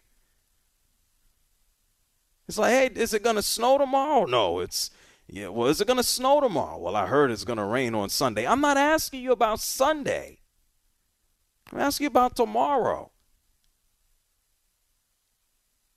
It's 2.48 2.58
like, 2.58 2.72
hey, 2.72 3.02
is 3.02 3.14
it 3.14 3.24
gonna 3.24 3.42
snow 3.42 3.78
tomorrow? 3.78 4.26
No, 4.26 4.60
it's 4.60 4.92
yeah. 5.28 5.50
Well, 5.50 5.70
is 5.70 5.82
it 5.82 5.88
gonna 5.88 6.04
snow 6.04 6.40
tomorrow? 6.42 6.78
Well, 6.78 6.96
I 6.96 7.08
heard 7.08 7.32
it's 7.32 7.44
gonna 7.44 7.66
rain 7.66 7.96
on 7.96 8.10
Sunday. 8.10 8.48
I'm 8.48 8.62
not 8.62 8.78
asking 8.78 9.22
you 9.22 9.32
about 9.32 9.60
Sunday. 9.60 10.40
I'm 11.72 11.80
asking 11.80 12.06
you 12.06 12.10
about 12.10 12.36
tomorrow. 12.36 13.12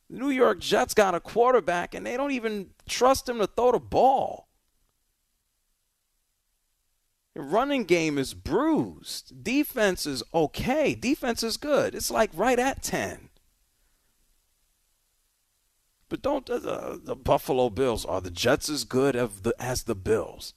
The 0.09 0.19
New 0.19 0.31
York 0.31 0.61
Jets 0.61 0.95
got 0.95 1.15
a 1.15 1.21
quarterback, 1.21 1.95
and 1.95 2.07
they 2.07 2.17
don't 2.17 2.31
even 2.31 2.71
trust 2.89 3.29
him 3.29 3.39
to 3.39 3.47
throw 3.47 3.73
the 3.73 3.79
ball. 3.79 4.49
The 7.35 7.43
running 7.43 7.85
game 7.85 8.19
is 8.19 8.35
bruised. 8.35 9.45
Defense 9.45 10.07
is 10.07 10.23
okay. 10.35 10.95
Defense 10.95 11.43
is 11.43 11.57
good. 11.57 11.95
It's 11.95 12.11
like 12.11 12.31
right 12.35 12.59
at 12.59 12.83
10. 12.83 13.28
But 16.09 16.23
don't 16.23 16.49
uh, 16.49 16.97
the, 17.03 17.15
Buffalo 17.15 17.69
Bills 17.69 18.05
are 18.05 18.21
the 18.21 18.31
Jets 18.31 18.69
as 18.71 18.85
good 18.85 19.15
the 19.43 19.55
as 19.59 19.83
the 19.85 19.95
Bills? 19.95 20.55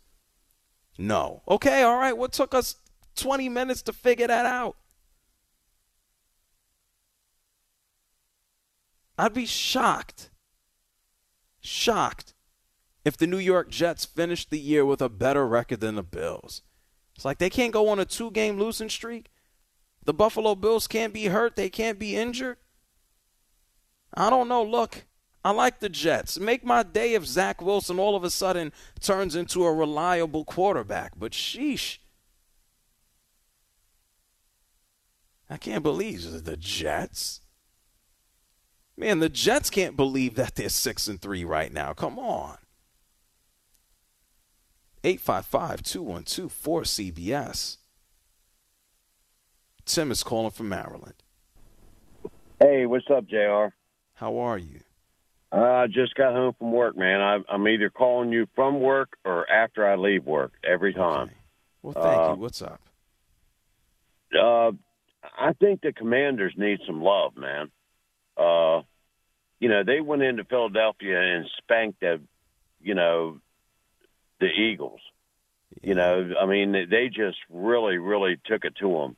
No. 0.97 1.41
Okay, 1.47 1.83
all 1.83 1.97
right. 1.97 2.17
What 2.17 2.31
took 2.31 2.53
us 2.53 2.75
20 3.15 3.49
minutes 3.49 3.81
to 3.83 3.93
figure 3.93 4.27
that 4.27 4.45
out? 4.45 4.77
I'd 9.17 9.33
be 9.33 9.45
shocked, 9.45 10.31
shocked, 11.59 12.33
if 13.03 13.17
the 13.17 13.27
New 13.27 13.37
York 13.37 13.69
Jets 13.69 14.05
finished 14.05 14.49
the 14.49 14.59
year 14.59 14.85
with 14.85 15.01
a 15.01 15.09
better 15.09 15.47
record 15.47 15.81
than 15.81 15.95
the 15.95 16.03
Bills. 16.03 16.61
It's 17.15 17.25
like 17.25 17.37
they 17.37 17.49
can't 17.49 17.73
go 17.73 17.89
on 17.89 17.99
a 17.99 18.05
two 18.05 18.31
game 18.31 18.57
losing 18.57 18.89
streak. 18.89 19.29
The 20.05 20.13
Buffalo 20.13 20.55
Bills 20.55 20.87
can't 20.87 21.13
be 21.13 21.25
hurt, 21.25 21.55
they 21.55 21.69
can't 21.69 21.99
be 21.99 22.15
injured. 22.15 22.57
I 24.13 24.29
don't 24.29 24.47
know. 24.47 24.63
Look, 24.63 25.05
I 25.43 25.51
like 25.51 25.79
the 25.79 25.89
Jets. 25.89 26.39
Make 26.39 26.63
my 26.63 26.83
day 26.83 27.15
if 27.15 27.25
Zach 27.25 27.61
Wilson 27.61 27.99
all 27.99 28.15
of 28.15 28.23
a 28.23 28.29
sudden 28.29 28.71
turns 28.99 29.35
into 29.35 29.65
a 29.65 29.73
reliable 29.73 30.45
quarterback, 30.45 31.13
but 31.17 31.31
sheesh. 31.31 31.97
I 35.49 35.57
can't 35.57 35.81
believe 35.83 36.45
the 36.45 36.57
Jets. 36.57 37.41
Man, 38.95 39.19
the 39.19 39.29
Jets 39.29 39.69
can't 39.69 39.97
believe 39.97 40.35
that 40.35 40.55
they're 40.55 40.69
six 40.69 41.07
and 41.07 41.19
three 41.19 41.43
right 41.43 41.73
now. 41.73 41.93
Come 41.93 42.19
on. 42.19 42.57
855-212-4CBS. 45.03 47.77
Tim 49.85 50.11
is 50.11 50.23
calling 50.23 50.51
from 50.51 50.69
Maryland. 50.69 51.15
Hey, 52.59 52.85
what's 52.85 53.09
up, 53.09 53.25
Jr. 53.25 53.69
How 54.13 54.37
are 54.37 54.59
you? 54.59 54.81
I 55.51 55.87
just 55.87 56.15
got 56.15 56.33
home 56.33 56.53
from 56.57 56.71
work, 56.71 56.95
man. 56.97 57.19
I, 57.21 57.39
I'm 57.49 57.67
either 57.67 57.89
calling 57.89 58.31
you 58.31 58.47
from 58.55 58.79
work 58.79 59.17
or 59.25 59.49
after 59.49 59.85
I 59.87 59.95
leave 59.95 60.25
work 60.25 60.53
every 60.63 60.93
time. 60.93 61.27
Okay. 61.27 61.35
Well, 61.83 61.93
thank 61.93 62.21
Uh, 62.21 62.33
you. 62.33 62.41
What's 62.41 62.61
up? 62.61 62.79
Uh, 64.33 64.71
I 65.37 65.53
think 65.59 65.81
the 65.81 65.91
Commanders 65.91 66.53
need 66.55 66.79
some 66.87 67.01
love, 67.01 67.35
man. 67.35 67.69
Uh, 68.37 68.81
you 69.59 69.67
know, 69.67 69.83
they 69.83 69.99
went 69.99 70.21
into 70.23 70.45
Philadelphia 70.45 71.19
and 71.19 71.45
spanked 71.57 71.99
the, 71.99 72.21
you 72.81 72.95
know, 72.95 73.39
the 74.39 74.47
Eagles. 74.47 75.01
You 75.81 75.95
know, 75.95 76.33
I 76.39 76.45
mean, 76.45 76.71
they 76.71 77.07
just 77.07 77.37
really, 77.49 77.97
really 77.97 78.37
took 78.45 78.65
it 78.65 78.75
to 78.77 78.89
them, 78.89 79.15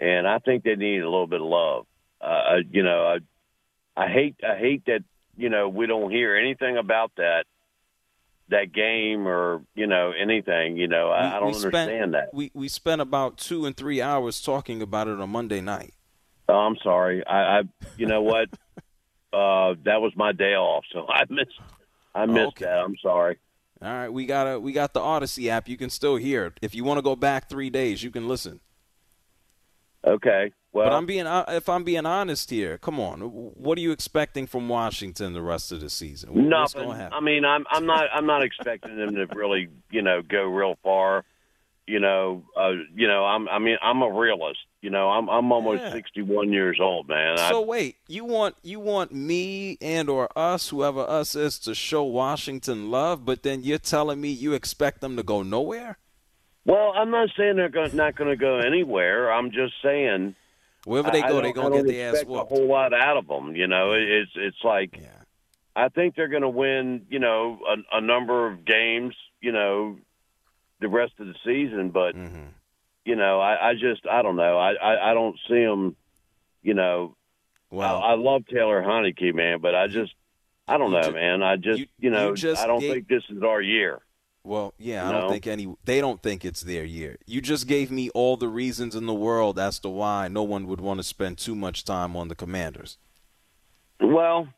and 0.00 0.26
I 0.26 0.38
think 0.38 0.64
they 0.64 0.74
need 0.74 0.98
a 1.00 1.08
little 1.10 1.28
bit 1.28 1.40
of 1.40 1.46
love. 1.46 1.86
Uh, 2.20 2.56
you 2.70 2.82
know, 2.82 3.18
I, 3.96 4.02
I 4.02 4.08
hate, 4.08 4.36
I 4.44 4.56
hate 4.56 4.84
that 4.86 5.04
you 5.36 5.48
know 5.48 5.68
we 5.68 5.86
don't 5.86 6.10
hear 6.10 6.36
anything 6.36 6.76
about 6.76 7.12
that 7.16 7.44
that 8.48 8.72
game 8.72 9.26
or 9.26 9.62
you 9.74 9.86
know 9.86 10.12
anything. 10.18 10.76
You 10.76 10.88
know, 10.88 11.10
I, 11.10 11.36
I 11.36 11.40
don't 11.40 11.54
spent, 11.54 11.74
understand 11.74 12.14
that. 12.14 12.32
We 12.32 12.50
we 12.54 12.68
spent 12.68 13.00
about 13.00 13.38
two 13.38 13.66
and 13.66 13.76
three 13.76 14.00
hours 14.00 14.40
talking 14.40 14.82
about 14.82 15.08
it 15.08 15.20
on 15.20 15.30
Monday 15.30 15.60
night. 15.60 15.94
Oh, 16.48 16.54
I'm 16.54 16.76
sorry. 16.82 17.26
I, 17.26 17.58
I 17.58 17.62
you 17.96 18.06
know 18.06 18.22
what? 18.22 18.48
uh, 19.32 19.74
that 19.84 20.00
was 20.00 20.12
my 20.16 20.32
day 20.32 20.54
off, 20.54 20.84
so 20.92 21.06
I 21.08 21.24
missed. 21.28 21.60
I 22.14 22.26
missed 22.26 22.48
okay. 22.48 22.66
that. 22.66 22.78
I'm 22.78 22.96
sorry. 23.02 23.38
All 23.82 23.88
right, 23.88 24.08
we 24.08 24.26
got 24.26 24.46
a 24.46 24.60
we 24.60 24.72
got 24.72 24.94
the 24.94 25.00
Audacy 25.00 25.48
app. 25.48 25.68
You 25.68 25.76
can 25.76 25.90
still 25.90 26.16
hear 26.16 26.46
it. 26.46 26.58
If 26.62 26.74
you 26.74 26.84
want 26.84 26.98
to 26.98 27.02
go 27.02 27.16
back 27.16 27.48
three 27.48 27.70
days, 27.70 28.02
you 28.02 28.10
can 28.10 28.28
listen. 28.28 28.60
Okay. 30.06 30.52
Well, 30.72 30.86
but 30.88 30.92
I'm 30.92 31.06
being 31.06 31.26
if 31.26 31.68
I'm 31.68 31.84
being 31.84 32.04
honest 32.04 32.50
here. 32.50 32.78
Come 32.78 32.98
on, 32.98 33.20
what 33.20 33.78
are 33.78 33.80
you 33.80 33.92
expecting 33.92 34.46
from 34.46 34.68
Washington 34.68 35.32
the 35.32 35.42
rest 35.42 35.70
of 35.70 35.80
the 35.80 35.88
season? 35.88 36.34
What's 36.34 36.74
nothing. 36.74 36.90
I 36.90 37.20
mean, 37.20 37.44
I'm 37.44 37.64
I'm 37.70 37.86
not 37.86 38.06
I'm 38.12 38.26
not 38.26 38.42
expecting 38.42 38.96
them 38.96 39.14
to 39.14 39.26
really 39.34 39.68
you 39.90 40.02
know 40.02 40.20
go 40.20 40.42
real 40.42 40.76
far. 40.82 41.24
You 41.86 42.00
know, 42.00 42.42
uh, 42.56 42.72
you 42.96 43.06
know, 43.06 43.24
I'm 43.24 43.48
I 43.48 43.58
mean 43.60 43.76
I'm 43.82 44.02
a 44.02 44.10
realist. 44.10 44.58
You 44.80 44.90
know, 44.90 45.10
I'm 45.10 45.28
I'm 45.30 45.52
almost 45.52 45.82
Yeah. 45.82 45.92
61 45.92 46.52
years 46.52 46.78
old, 46.80 47.08
man. 47.08 47.38
So 47.38 47.62
I, 47.62 47.64
wait, 47.64 47.96
you 48.08 48.24
want 48.24 48.56
you 48.62 48.80
want 48.80 49.12
me 49.12 49.78
and 49.80 50.08
or 50.08 50.28
us, 50.36 50.70
whoever 50.70 51.00
us 51.00 51.36
is, 51.36 51.58
to 51.60 51.74
show 51.74 52.02
Washington 52.02 52.90
love, 52.90 53.24
but 53.24 53.42
then 53.44 53.62
you're 53.62 53.78
telling 53.78 54.20
me 54.20 54.30
you 54.30 54.54
expect 54.54 55.02
them 55.02 55.16
to 55.16 55.22
go 55.22 55.42
nowhere? 55.42 55.98
Well, 56.64 56.92
I'm 56.96 57.10
not 57.10 57.28
saying 57.36 57.56
they're 57.56 57.68
go- 57.68 57.86
not 57.92 58.16
going 58.16 58.30
to 58.30 58.36
go 58.36 58.58
anywhere. 58.58 59.30
I'm 59.32 59.50
just 59.50 59.74
saying 59.82 60.34
Wherever 60.84 61.10
they 61.10 61.20
go, 61.22 61.40
they 61.40 61.52
don't- 61.52 61.70
gonna 61.70 61.82
get 61.82 61.86
their 61.86 62.14
ass 62.14 62.24
whooped. 62.24 62.52
A 62.52 62.54
whole 62.54 62.66
lot 62.66 62.92
out 62.94 63.16
of 63.16 63.26
them, 63.26 63.54
you 63.56 63.66
know. 63.66 63.92
It's 63.92 64.30
it's 64.34 64.62
like 64.64 64.96
Yeah. 65.00 65.08
I 65.76 65.88
think 65.88 66.14
they're 66.14 66.28
going 66.28 66.42
to 66.42 66.48
win, 66.48 67.06
you 67.10 67.18
know, 67.18 67.58
a, 67.68 67.96
a 67.98 68.00
number 68.00 68.46
of 68.46 68.64
games, 68.64 69.14
you 69.40 69.50
know, 69.52 69.98
the 70.80 70.88
rest 70.88 71.14
of 71.18 71.26
the 71.26 71.34
season. 71.44 71.90
But 71.90 72.14
Mm-hmm. 72.16 72.44
you 73.04 73.16
know, 73.16 73.40
I, 73.40 73.70
I 73.70 73.74
just 73.74 74.06
I 74.06 74.22
don't 74.22 74.36
know. 74.36 74.58
I, 74.58 74.72
I 74.74 75.10
I 75.10 75.14
don't 75.14 75.38
see 75.48 75.62
them. 75.64 75.96
You 76.62 76.72
know, 76.74 77.14
Well, 77.70 77.98
I, 78.02 78.12
I 78.12 78.14
love 78.14 78.46
Taylor 78.46 78.82
Heinicke, 78.82 79.34
man, 79.34 79.60
but 79.60 79.74
I 79.74 79.86
just 79.88 80.14
I 80.66 80.78
don't 80.78 80.92
know, 80.92 81.10
man. 81.12 81.42
I 81.42 81.56
just 81.56 81.80
you- 81.80 81.86
you, 81.98 82.10
know 82.10 82.30
you 82.30 82.36
just 82.36 82.62
I 82.62 82.66
don't 82.66 82.80
gave- 82.80 82.92
think 82.92 83.08
this 83.08 83.24
is 83.28 83.42
our 83.42 83.60
year. 83.60 84.00
Well, 84.44 84.74
yeah, 84.78 85.08
I 85.08 85.12
No. 85.12 85.20
don't 85.22 85.30
think 85.30 85.46
any. 85.46 85.74
They 85.84 86.00
don't 86.00 86.22
think 86.22 86.44
it's 86.44 86.60
their 86.60 86.84
year. 86.84 87.16
You 87.26 87.40
just 87.40 87.66
gave 87.66 87.90
me 87.90 88.10
all 88.10 88.36
the 88.36 88.48
reasons 88.48 88.94
in 88.94 89.06
the 89.06 89.14
world 89.14 89.58
as 89.58 89.78
to 89.80 89.88
why 89.88 90.28
no 90.28 90.42
one 90.42 90.66
would 90.66 90.80
want 90.82 90.98
to 91.00 91.04
spend 91.04 91.38
too 91.38 91.54
much 91.54 91.84
time 91.84 92.14
on 92.14 92.28
the 92.28 92.34
Commanders. 92.34 92.98
Well, 94.00 94.48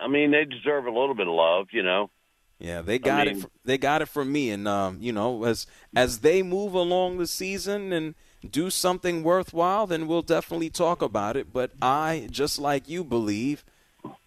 I 0.00 0.08
mean, 0.08 0.32
they 0.32 0.44
deserve 0.44 0.86
a 0.86 0.90
little 0.90 1.14
bit 1.14 1.28
of 1.28 1.34
love, 1.34 1.68
you 1.70 1.82
know. 1.84 2.10
Yeah, 2.58 2.80
they 2.82 2.98
got 2.98 3.26
mean- 3.28 3.38
it. 3.42 3.50
They 3.64 3.78
got 3.78 4.02
it 4.02 4.06
from 4.06 4.32
me, 4.32 4.50
and 4.50 4.66
um, 4.66 4.98
you 5.00 5.12
know, 5.12 5.44
as 5.44 5.66
as 5.94 6.20
they 6.20 6.42
move 6.42 6.74
along 6.74 7.18
the 7.18 7.26
season 7.26 7.92
and 7.92 8.14
do 8.48 8.70
something 8.70 9.22
worthwhile, 9.22 9.86
then 9.86 10.08
we'll 10.08 10.22
definitely 10.22 10.70
talk 10.70 11.02
about 11.02 11.36
it. 11.36 11.52
But 11.52 11.72
I, 11.80 12.28
just 12.30 12.58
like 12.58 12.88
you, 12.88 13.04
believe 13.04 13.64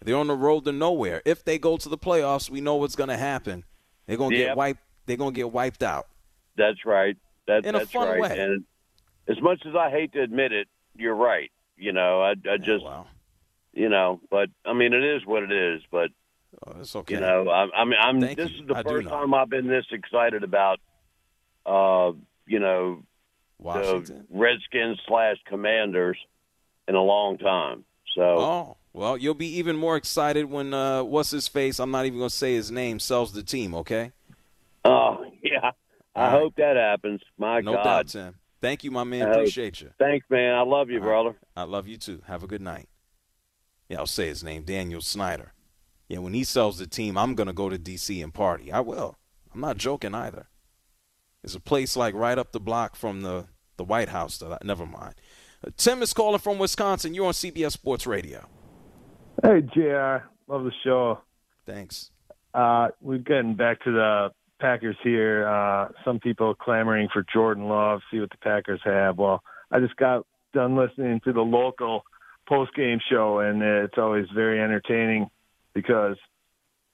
they're 0.02 0.16
on 0.16 0.28
the 0.28 0.34
road 0.34 0.64
to 0.66 0.72
nowhere. 0.72 1.20
If 1.24 1.44
they 1.44 1.58
go 1.58 1.76
to 1.76 1.88
the 1.88 1.98
playoffs, 1.98 2.48
we 2.48 2.60
know 2.60 2.76
what's 2.76 2.96
going 2.96 3.08
to 3.08 3.16
happen. 3.16 3.64
They're 4.06 4.16
going 4.16 4.30
to 4.30 4.36
Yep. 4.36 4.46
get 4.48 4.56
wiped. 4.56 4.80
They're 5.10 5.16
going 5.16 5.34
to 5.34 5.36
get 5.38 5.50
wiped 5.52 5.82
out. 5.82 6.06
That's 6.56 6.86
right. 6.86 7.16
That, 7.48 7.66
In 7.66 7.74
a 7.74 7.78
that's 7.80 7.90
fun 7.90 8.08
right. 8.08 8.20
way. 8.20 8.38
And 8.38 8.64
as 9.28 9.40
much 9.42 9.62
as 9.66 9.74
I 9.74 9.90
hate 9.90 10.12
to 10.12 10.22
admit 10.22 10.52
it, 10.52 10.68
you're 10.96 11.14
right. 11.16 11.50
You 11.76 11.92
know, 11.92 12.20
I, 12.22 12.34
I 12.48 12.56
just, 12.58 12.84
wow. 12.84 13.06
you 13.72 13.88
know, 13.88 14.20
but 14.30 14.50
I 14.64 14.72
mean, 14.72 14.92
it 14.92 15.02
is 15.02 15.26
what 15.26 15.42
it 15.42 15.50
is. 15.52 15.82
But 15.90 16.10
Oh, 16.66 16.80
it's 16.80 16.94
okay. 16.96 17.14
you 17.14 17.20
know, 17.20 17.48
I, 17.48 17.68
I 17.74 17.84
mean, 17.84 17.98
I'm. 18.00 18.20
Thank 18.20 18.36
this 18.36 18.50
you. 18.50 18.62
is 18.62 18.68
the 18.68 18.76
I 18.76 18.82
first 18.82 19.08
time 19.08 19.32
I've 19.34 19.48
been 19.48 19.68
this 19.68 19.86
excited 19.92 20.42
about, 20.44 20.78
uh, 21.64 22.12
you 22.46 22.58
know, 22.58 23.02
Washington. 23.58 24.26
the 24.30 24.38
Redskins 24.38 24.98
slash 25.06 25.36
Commanders 25.46 26.18
in 26.88 26.94
a 26.96 27.02
long 27.02 27.38
time. 27.38 27.84
So 28.16 28.22
Oh, 28.22 28.76
well, 28.92 29.16
you'll 29.16 29.34
be 29.34 29.56
even 29.58 29.76
more 29.76 29.96
excited 29.96 30.46
when 30.50 30.74
uh, 30.74 31.04
what's 31.04 31.30
his 31.30 31.46
face? 31.46 31.78
I'm 31.78 31.92
not 31.92 32.04
even 32.06 32.18
going 32.18 32.30
to 32.30 32.34
say 32.36 32.54
his 32.54 32.70
name. 32.70 32.98
Sells 32.98 33.32
the 33.32 33.44
team. 33.44 33.74
Okay. 33.76 34.10
Oh 34.84 35.24
yeah, 35.42 35.70
I 36.14 36.20
All 36.20 36.22
right. 36.24 36.30
hope 36.40 36.54
that 36.56 36.76
happens. 36.76 37.20
My 37.38 37.60
God. 37.60 37.64
No 37.64 37.72
God, 37.74 37.84
doubt, 37.84 38.08
Tim. 38.08 38.34
Thank 38.60 38.84
you, 38.84 38.90
my 38.90 39.04
man. 39.04 39.22
I 39.22 39.26
hope- 39.28 39.36
Appreciate 39.36 39.80
you. 39.80 39.90
thanks, 39.98 40.26
man. 40.30 40.54
I 40.54 40.62
love 40.62 40.90
you, 40.90 40.96
All 41.00 41.06
right. 41.06 41.22
brother. 41.24 41.36
I 41.56 41.62
love 41.64 41.86
you 41.88 41.96
too. 41.96 42.22
Have 42.26 42.42
a 42.42 42.46
good 42.46 42.60
night. 42.62 42.88
Yeah, 43.88 43.98
I'll 43.98 44.06
say 44.06 44.28
his 44.28 44.44
name, 44.44 44.62
Daniel 44.64 45.00
Snyder. 45.00 45.52
Yeah, 46.08 46.18
when 46.18 46.34
he 46.34 46.44
sells 46.44 46.78
the 46.78 46.86
team, 46.86 47.16
I'm 47.18 47.34
gonna 47.34 47.52
go 47.52 47.68
to 47.68 47.78
DC 47.78 48.22
and 48.22 48.32
party. 48.34 48.70
I 48.72 48.80
will. 48.80 49.16
I'm 49.54 49.60
not 49.60 49.76
joking 49.78 50.14
either. 50.14 50.48
There's 51.42 51.54
a 51.54 51.60
place 51.60 51.96
like 51.96 52.14
right 52.14 52.38
up 52.38 52.52
the 52.52 52.60
block 52.60 52.96
from 52.96 53.22
the 53.22 53.46
the 53.76 53.84
White 53.84 54.10
House 54.10 54.36
that 54.38 54.52
I 54.52 54.58
never 54.62 54.84
mind. 54.86 55.14
Uh, 55.66 55.70
Tim 55.76 56.02
is 56.02 56.12
calling 56.12 56.38
from 56.38 56.58
Wisconsin. 56.58 57.14
You're 57.14 57.26
on 57.26 57.32
CBS 57.32 57.72
Sports 57.72 58.06
Radio. 58.06 58.46
Hey, 59.42 59.62
JR. 59.62 60.28
Love 60.48 60.64
the 60.64 60.72
show. 60.84 61.20
Thanks. 61.64 62.10
Uh, 62.52 62.88
we're 63.00 63.18
getting 63.18 63.54
back 63.54 63.82
to 63.84 63.90
the 63.92 64.30
Packers 64.60 64.96
here. 65.02 65.48
Uh, 65.48 65.88
some 66.04 66.20
people 66.20 66.54
clamoring 66.54 67.08
for 67.12 67.24
Jordan 67.32 67.68
Love, 67.68 68.00
see 68.10 68.20
what 68.20 68.30
the 68.30 68.36
Packers 68.36 68.80
have. 68.84 69.18
Well, 69.18 69.42
I 69.70 69.80
just 69.80 69.96
got 69.96 70.26
done 70.52 70.76
listening 70.76 71.20
to 71.24 71.32
the 71.32 71.40
local 71.40 72.04
post 72.48 72.74
game 72.74 72.98
show, 73.10 73.38
and 73.38 73.62
it's 73.62 73.98
always 73.98 74.26
very 74.34 74.60
entertaining 74.60 75.30
because 75.72 76.16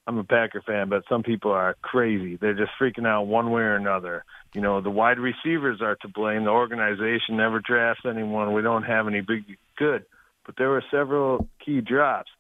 I'm 0.07 0.19
a 0.19 0.25
Packer 0.25 0.63
fan, 0.65 0.89
but 0.89 1.03
some 1.09 1.23
people 1.23 1.51
are 1.51 1.75
crazy. 1.83 2.37
They're 2.37 2.55
just 2.55 2.71
freaking 2.81 3.07
out 3.07 3.25
one 3.25 3.51
way 3.51 3.63
or 3.63 3.75
another. 3.75 4.25
You 4.55 4.61
know, 4.61 4.81
the 4.81 4.91
wide 4.91 5.19
receivers 5.19 5.81
are 5.83 5.97
to 5.97 6.09
blame. 6.09 6.45
The 6.45 6.51
organization 6.51 7.37
never 7.37 7.61
drafts 7.61 8.05
anyone. 8.09 8.53
We 8.53 8.63
don't 8.63 8.85
have 8.85 9.09
any 9.09 9.21
big 9.21 9.45
good. 9.77 10.05
But 10.45 10.55
there 10.57 10.71
were 10.71 10.85
several 10.93 11.49
key 11.65 11.81
drops. 11.81 12.31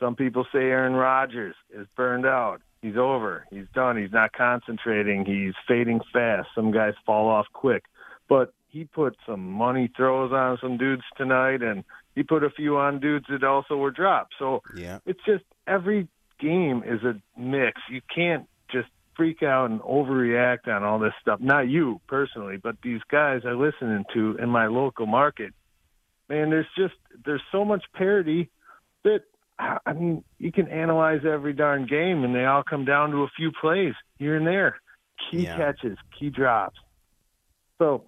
Some 0.00 0.16
people 0.16 0.44
say 0.52 0.58
Aaron 0.58 0.94
Rodgers 0.94 1.54
is 1.72 1.86
burned 1.96 2.26
out. 2.26 2.60
He's 2.82 2.96
over. 2.96 3.46
He's 3.50 3.66
done. 3.74 3.96
He's 3.96 4.12
not 4.12 4.32
concentrating. 4.32 5.24
He's 5.24 5.54
fading 5.68 6.00
fast. 6.12 6.48
Some 6.54 6.72
guys 6.72 6.94
fall 7.06 7.28
off 7.28 7.46
quick. 7.52 7.84
But 8.28 8.52
he 8.68 8.84
put 8.84 9.16
some 9.24 9.48
money 9.52 9.88
throws 9.96 10.32
on 10.32 10.58
some 10.60 10.78
dudes 10.78 11.04
tonight, 11.16 11.62
and 11.62 11.84
he 12.16 12.24
put 12.24 12.42
a 12.42 12.50
few 12.50 12.78
on 12.78 12.98
dudes 12.98 13.26
that 13.30 13.44
also 13.44 13.76
were 13.76 13.92
dropped. 13.92 14.34
So 14.38 14.62
Yeah. 14.74 14.98
it's 15.06 15.22
just 15.24 15.44
every 15.66 16.08
game 16.40 16.82
is 16.84 17.02
a 17.04 17.14
mix. 17.38 17.80
You 17.88 18.00
can't 18.12 18.48
just 18.68 18.88
freak 19.14 19.42
out 19.44 19.70
and 19.70 19.80
overreact 19.82 20.66
on 20.66 20.82
all 20.82 20.98
this 20.98 21.14
stuff. 21.20 21.38
Not 21.40 21.68
you 21.68 22.00
personally, 22.08 22.56
but 22.56 22.80
these 22.82 23.02
guys 23.08 23.42
I 23.44 23.50
listening 23.52 24.04
to 24.14 24.36
in 24.38 24.48
my 24.48 24.66
local 24.66 25.06
market. 25.06 25.52
Man, 26.28 26.50
there's 26.50 26.66
just 26.76 26.94
there's 27.24 27.42
so 27.52 27.64
much 27.64 27.84
parity 27.92 28.48
that 29.04 29.22
I 29.86 29.92
mean, 29.92 30.24
you 30.38 30.50
can 30.52 30.68
analyze 30.68 31.20
every 31.24 31.52
darn 31.52 31.86
game 31.86 32.24
and 32.24 32.34
they 32.34 32.44
all 32.44 32.62
come 32.62 32.84
down 32.84 33.10
to 33.10 33.18
a 33.22 33.28
few 33.36 33.52
plays 33.60 33.94
here 34.18 34.36
and 34.36 34.46
there. 34.46 34.80
Key 35.30 35.44
Yeah. 35.44 35.56
catches, 35.56 35.98
key 36.18 36.30
drops. 36.30 36.78
So 37.78 38.04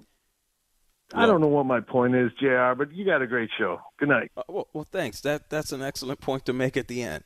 I 1.13 1.27
don't 1.27 1.41
know 1.41 1.49
what 1.49 1.67
my 1.67 1.81
point 1.81 2.15
is, 2.15 2.33
JR, 2.41 2.75
but 2.77 2.93
you 2.93 3.05
got 3.05 3.23
a 3.23 3.27
great 3.27 3.51
show. 3.57 3.81
Good 3.99 4.09
night. 4.09 4.33
Uh, 4.37 4.43
well, 4.49 4.69
well, 4.73 4.87
thanks. 4.91 5.21
That 5.21 5.49
that's 5.51 5.71
an 5.73 5.83
excellent 5.83 6.21
point 6.21 6.45
to 6.47 6.53
make 6.53 6.77
at 6.77 6.89
the 6.89 7.03
end. 7.03 7.25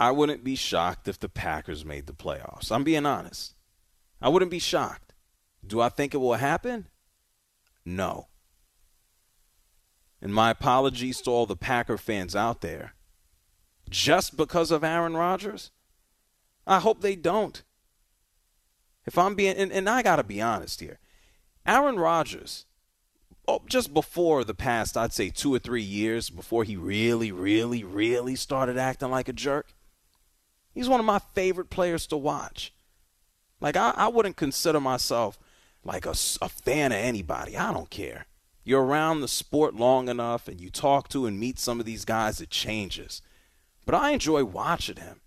I 0.00 0.10
wouldn't 0.10 0.42
be 0.44 0.56
shocked 0.56 1.08
if 1.08 1.18
the 1.18 1.28
Packers 1.28 1.84
made 1.84 2.06
the 2.06 2.12
playoffs. 2.12 2.72
I'm 2.72 2.84
being 2.84 3.06
honest. 3.06 3.54
I 4.20 4.28
wouldn't 4.28 4.50
be 4.50 4.58
shocked. 4.58 5.14
Do 5.66 5.80
I 5.80 5.88
think 5.88 6.14
it 6.14 6.18
will 6.18 6.34
happen? 6.34 6.88
No. 7.84 8.28
And 10.24 10.34
my 10.34 10.50
apologies 10.50 11.20
to 11.20 11.30
all 11.30 11.44
the 11.44 11.54
Packer 11.54 11.98
fans 11.98 12.34
out 12.34 12.62
there. 12.62 12.94
Just 13.90 14.38
because 14.38 14.70
of 14.70 14.82
Aaron 14.82 15.14
Rodgers? 15.14 15.70
I 16.66 16.80
hope 16.80 17.02
they 17.02 17.14
don't. 17.14 17.62
If 19.04 19.18
I'm 19.18 19.34
being, 19.34 19.54
and, 19.54 19.70
and 19.70 19.86
I 19.86 20.02
got 20.02 20.16
to 20.16 20.24
be 20.24 20.40
honest 20.40 20.80
here, 20.80 20.98
Aaron 21.66 21.96
Rodgers, 21.96 22.64
oh, 23.46 23.60
just 23.68 23.92
before 23.92 24.44
the 24.44 24.54
past, 24.54 24.96
I'd 24.96 25.12
say 25.12 25.28
two 25.28 25.54
or 25.54 25.58
three 25.58 25.82
years 25.82 26.30
before 26.30 26.64
he 26.64 26.74
really, 26.74 27.30
really, 27.30 27.84
really 27.84 28.34
started 28.34 28.78
acting 28.78 29.10
like 29.10 29.28
a 29.28 29.34
jerk, 29.34 29.74
he's 30.72 30.88
one 30.88 31.00
of 31.00 31.06
my 31.06 31.18
favorite 31.34 31.68
players 31.68 32.06
to 32.06 32.16
watch. 32.16 32.72
Like, 33.60 33.76
I, 33.76 33.92
I 33.94 34.08
wouldn't 34.08 34.36
consider 34.36 34.80
myself 34.80 35.38
like 35.84 36.06
a 36.06 36.14
fan 36.14 36.92
of 36.92 36.98
anybody. 36.98 37.58
I 37.58 37.74
don't 37.74 37.90
care. 37.90 38.24
You're 38.64 38.84
around 38.84 39.20
the 39.20 39.28
sport 39.28 39.74
long 39.74 40.08
enough 40.08 40.48
and 40.48 40.60
you 40.60 40.70
talk 40.70 41.08
to 41.10 41.26
and 41.26 41.38
meet 41.38 41.58
some 41.58 41.80
of 41.80 41.86
these 41.86 42.04
guys, 42.04 42.40
it 42.40 42.50
changes. 42.50 43.20
But 43.84 43.94
I 43.94 44.10
enjoy 44.10 44.44
watching 44.44 44.96
him. 44.96 45.20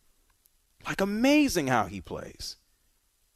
Like, 0.86 1.02
amazing 1.02 1.67
how 1.67 1.86
he 1.86 2.02
plays. 2.02 2.56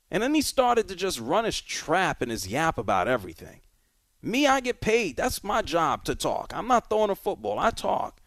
And 0.10 0.24
then 0.24 0.34
he 0.34 0.42
started 0.42 0.88
to 0.88 0.96
just 0.96 1.20
run 1.20 1.46
his 1.46 1.62
trap 1.62 2.22
and 2.22 2.32
his 2.32 2.48
yap 2.48 2.78
about 2.78 3.08
everything. 3.08 3.62
Me, 4.22 4.48
I 4.48 4.60
get 4.60 4.82
paid. 4.82 5.18
That's 5.18 5.44
my 5.44 5.62
job 5.62 6.04
to 6.06 6.16
talk. 6.16 6.52
I'm 6.56 6.68
not 6.68 6.90
throwing 6.90 7.10
a 7.10 7.16
football. 7.16 7.60
I 7.60 7.70
talk. 7.70 8.22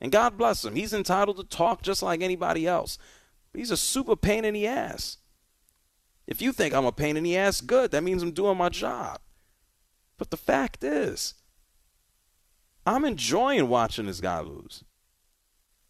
And 0.00 0.12
God 0.12 0.38
bless 0.38 0.64
him. 0.64 0.74
He's 0.74 0.94
entitled 0.94 1.36
to 1.38 1.44
talk 1.44 1.82
just 1.82 2.02
like 2.02 2.22
anybody 2.22 2.66
else. 2.66 2.98
He's 3.54 3.70
a 3.70 3.76
super 3.76 4.16
pain 4.16 4.44
in 4.44 4.54
the 4.54 4.66
ass. 4.66 5.18
If 6.26 6.42
you 6.42 6.52
think 6.52 6.74
I'm 6.74 6.84
a 6.84 6.92
pain 6.92 7.16
in 7.16 7.24
the 7.24 7.36
ass, 7.36 7.60
good. 7.60 7.90
That 7.90 8.04
means 8.04 8.22
I'm 8.22 8.32
doing 8.32 8.58
my 8.58 8.68
job. 8.68 9.20
But 10.18 10.30
the 10.30 10.36
fact 10.36 10.84
is, 10.84 11.34
I'm 12.84 13.04
enjoying 13.04 13.68
watching 13.68 14.06
this 14.06 14.20
guy 14.20 14.40
lose. 14.40 14.84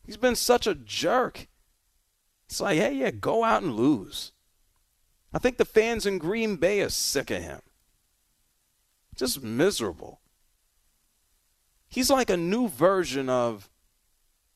He's 0.04 0.16
been 0.16 0.36
such 0.36 0.66
a 0.66 0.74
jerk. 0.74 1.48
It's 2.48 2.60
like, 2.60 2.78
hey, 2.78 2.94
yeah, 2.94 3.10
go 3.10 3.44
out 3.44 3.62
and 3.62 3.74
lose. 3.74 4.32
I 5.32 5.38
think 5.38 5.58
the 5.58 5.64
fans 5.64 6.06
in 6.06 6.18
Green 6.18 6.56
Bay 6.56 6.80
are 6.80 6.88
sick 6.88 7.30
of 7.30 7.42
him. 7.42 7.60
Just 9.16 9.42
miserable. 9.42 10.20
He's 11.88 12.10
like 12.10 12.30
a 12.30 12.36
new 12.36 12.68
version 12.68 13.28
of 13.28 13.70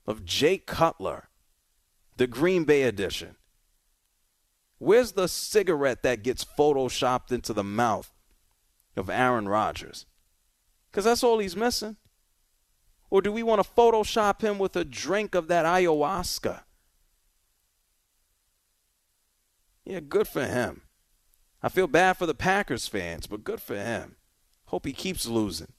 of 0.07 0.25
Jay 0.25 0.59
Cutler, 0.59 1.29
the 2.17 2.27
Green 2.27 2.65
Bay 2.65 2.83
edition. 2.83 3.37
Where's 4.79 5.13
the 5.13 5.29
cigarette 5.29 6.03
that 6.03 6.25
gets 6.25 6.45
photoshopped 6.45 7.31
into 7.31 7.53
the 7.53 7.63
mouth 7.63 8.13
of 8.97 9.11
Aaron 9.11 9.49
Rodgers? 9.49 10.07
Because 10.91 11.05
that's 11.05 11.25
all 11.25 11.39
he's 11.39 11.57
missing. 11.57 11.97
Or 13.11 13.21
do 13.21 13.31
we 13.31 13.43
want 13.43 13.63
to 13.63 13.71
Photoshop 13.71 14.41
him 14.41 14.59
with 14.59 14.75
a 14.77 14.85
drink 14.85 15.35
of 15.35 15.49
that 15.49 15.67
ayahuasca? 15.67 16.61
Yeah, 19.85 20.01
good 20.01 20.29
for 20.29 20.45
him. 20.45 20.83
I 21.63 21.69
feel 21.69 21.87
bad 21.87 22.17
for 22.17 22.27
the 22.27 22.35
Packers 22.35 22.89
fans, 22.89 23.27
but 23.27 23.45
good 23.45 23.61
for 23.61 23.77
him. 23.77 24.17
Hope 24.67 24.87
he 24.87 24.93
keeps 24.93 25.27
losing. 25.27 25.73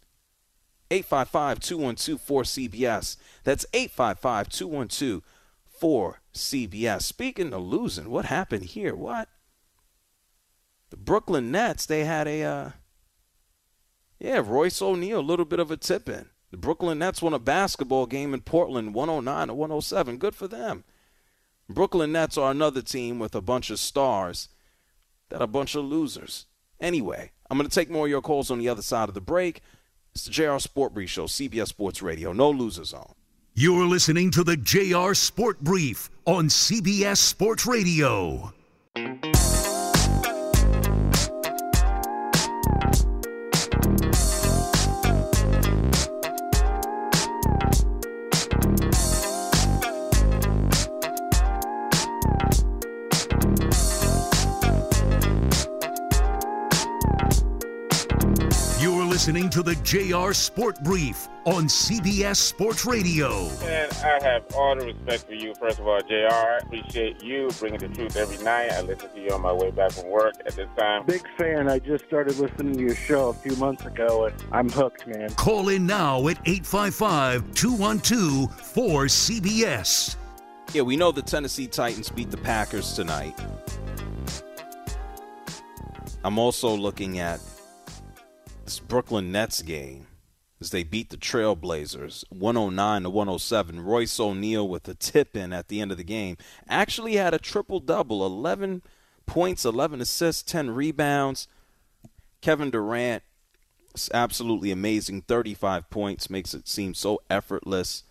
855 0.91 1.60
212 1.60 2.21
4CBS. 2.21 3.17
That's 3.43 3.65
855 3.73 4.49
212 4.49 5.21
4CBS. 5.82 7.02
Speaking 7.02 7.54
of 7.54 7.63
losing, 7.63 8.10
what 8.10 8.26
happened 8.26 8.65
here? 8.65 8.95
What? 8.95 9.30
The 10.91 10.97
Brooklyn 10.97 11.52
Nets, 11.52 11.86
they 11.86 12.06
had 12.06 12.28
a, 12.28 12.43
uh, 12.43 12.69
yeah, 14.19 14.41
Royce 14.43 14.82
O'Neale, 14.82 15.19
a 15.19 15.21
little 15.21 15.45
bit 15.45 15.60
of 15.60 15.71
a 15.71 15.78
tip 15.78 16.08
in. 16.08 16.28
The 16.52 16.58
Brooklyn 16.58 16.99
Nets 16.99 17.21
won 17.21 17.34
a 17.34 17.39
basketball 17.39 18.06
game 18.06 18.34
in 18.34 18.41
Portland, 18.41 18.93
109 18.93 19.47
to 19.47 19.54
107. 19.54 20.17
Good 20.17 20.36
for 20.36 20.47
them. 20.47 20.84
Brooklyn 21.67 22.12
Nets 22.12 22.38
are 22.38 22.52
another 22.52 22.82
team 22.82 23.17
with 23.19 23.34
a 23.34 23.41
bunch 23.41 23.69
of 23.69 23.80
stars 23.80 24.49
that 25.30 25.41
are 25.41 25.45
a 25.45 25.47
bunch 25.47 25.76
of 25.76 25.86
losers. 25.86 26.45
Anyway, 26.80 27.32
I'm 27.49 27.58
going 27.58 27.69
to 27.69 27.73
take 27.73 27.89
more 27.89 28.06
of 28.06 28.12
your 28.12 28.21
calls 28.21 28.52
on 28.52 28.60
the 28.60 28.69
other 28.69 28.82
side 28.82 29.10
of 29.10 29.15
the 29.15 29.21
break. 29.21 29.62
It's 30.13 30.26
the 30.26 30.32
JR 30.32 30.60
Sport 30.60 30.93
Brief 30.93 31.10
Show, 31.10 31.26
CBS 31.26 31.69
Sports 31.69 32.02
Radio. 32.02 32.34
No 32.34 32.52
loser 32.52 32.84
zone. 32.84 33.13
You're 33.56 33.88
listening 33.88 34.32
to 34.32 34.43
the 34.43 34.58
JR 34.58 35.13
Sport 35.13 35.60
Brief 35.62 36.10
on 36.26 36.49
CBS 36.49 37.17
Sports 37.17 37.65
Radio. 37.65 38.54
Listening 59.13 59.47
to 59.47 59.62
the 59.62 59.76
JR 59.84 60.34
Sport 60.34 60.84
Brief 60.84 61.30
on 61.45 61.65
CBS 61.65 62.38
Sports 62.38 62.84
Radio. 62.84 63.47
And 63.62 63.93
I 63.97 64.19
have 64.23 64.43
all 64.56 64.76
the 64.76 64.88
respect 64.88 65.28
for 65.28 65.36
you. 65.36 65.54
First 65.54 65.78
of 65.78 65.86
all, 65.86 66.02
JR, 66.02 66.34
I 66.34 66.58
appreciate 66.63 67.21
you 67.21 67.52
bringing 67.60 67.80
the 67.80 67.89
truth 67.89 68.17
every 68.17 68.43
night. 68.43 68.71
I 68.71 68.82
listen 68.82 69.12
to 69.12 69.21
you 69.21 69.30
on 69.30 69.41
my 69.41 69.54
way 69.54 69.69
back 69.69 69.91
from 69.91 70.10
work 70.10 70.34
at 70.47 70.56
this 70.56 70.67
time. 70.76 71.06
Big 71.06 71.21
fan. 71.38 71.69
I 71.69 71.78
just 71.78 72.06
started 72.06 72.39
listening 72.39 72.73
to 72.73 72.80
your 72.80 72.95
show 72.95 73.30
a 73.30 73.34
few 73.36 73.56
months 73.58 73.86
ago, 73.86 74.26
and 74.26 74.45
I'm 74.52 74.67
hooked, 74.67 75.06
man. 75.06 75.30
Call 75.36 75.69
in 75.69 75.86
now 75.86 76.28
at 76.28 76.39
855 76.47 77.54
212 77.54 78.49
4CBS. 78.49 80.15
Yeah, 80.73 80.82
we 80.82 80.97
know 80.97 81.12
the 81.12 81.21
Tennessee 81.21 81.67
Titans 81.67 82.10
beat 82.10 82.32
the 82.32 82.38
Packers 82.38 82.93
tonight. 82.93 83.39
I'm 86.23 86.39
also 86.39 86.76
looking 86.76 87.19
at 87.19 87.39
this 88.63 88.80
Brooklyn 88.80 89.32
Nets 89.32 89.62
game 89.62 90.08
as 90.62 90.69
they 90.69 90.84
beat 90.84 91.10
the 91.10 91.17
Trailblazers 91.17 92.23
109 92.30 93.04
to 93.04 93.10
107. 93.10 93.82
Royce 93.82 94.19
O'Neale 94.19 94.67
with 94.67 94.88
a 94.88 94.93
tip 94.93 95.36
in 95.36 95.52
at 95.52 95.67
the 95.67 95.82
end 95.82 95.91
of 95.91 95.97
the 95.97 96.04
game 96.04 96.38
actually 96.69 97.15
had 97.15 97.34
a 97.34 97.39
triple 97.39 97.80
double 97.80 98.26
11 98.26 98.82
points, 99.26 99.65
11 99.65 100.02
assists, 100.02 100.43
10 100.43 100.71
rebounds. 100.71 101.47
Kevin 102.41 102.71
Durant 102.71 103.23
is 103.93 104.10
absolutely 104.13 104.71
amazing 104.71 105.21
35 105.23 105.89
points, 105.89 106.30
makes 106.30 106.54
it 106.54 106.67
seem 106.67 106.93
so 106.93 107.21
effortless. 107.30 108.04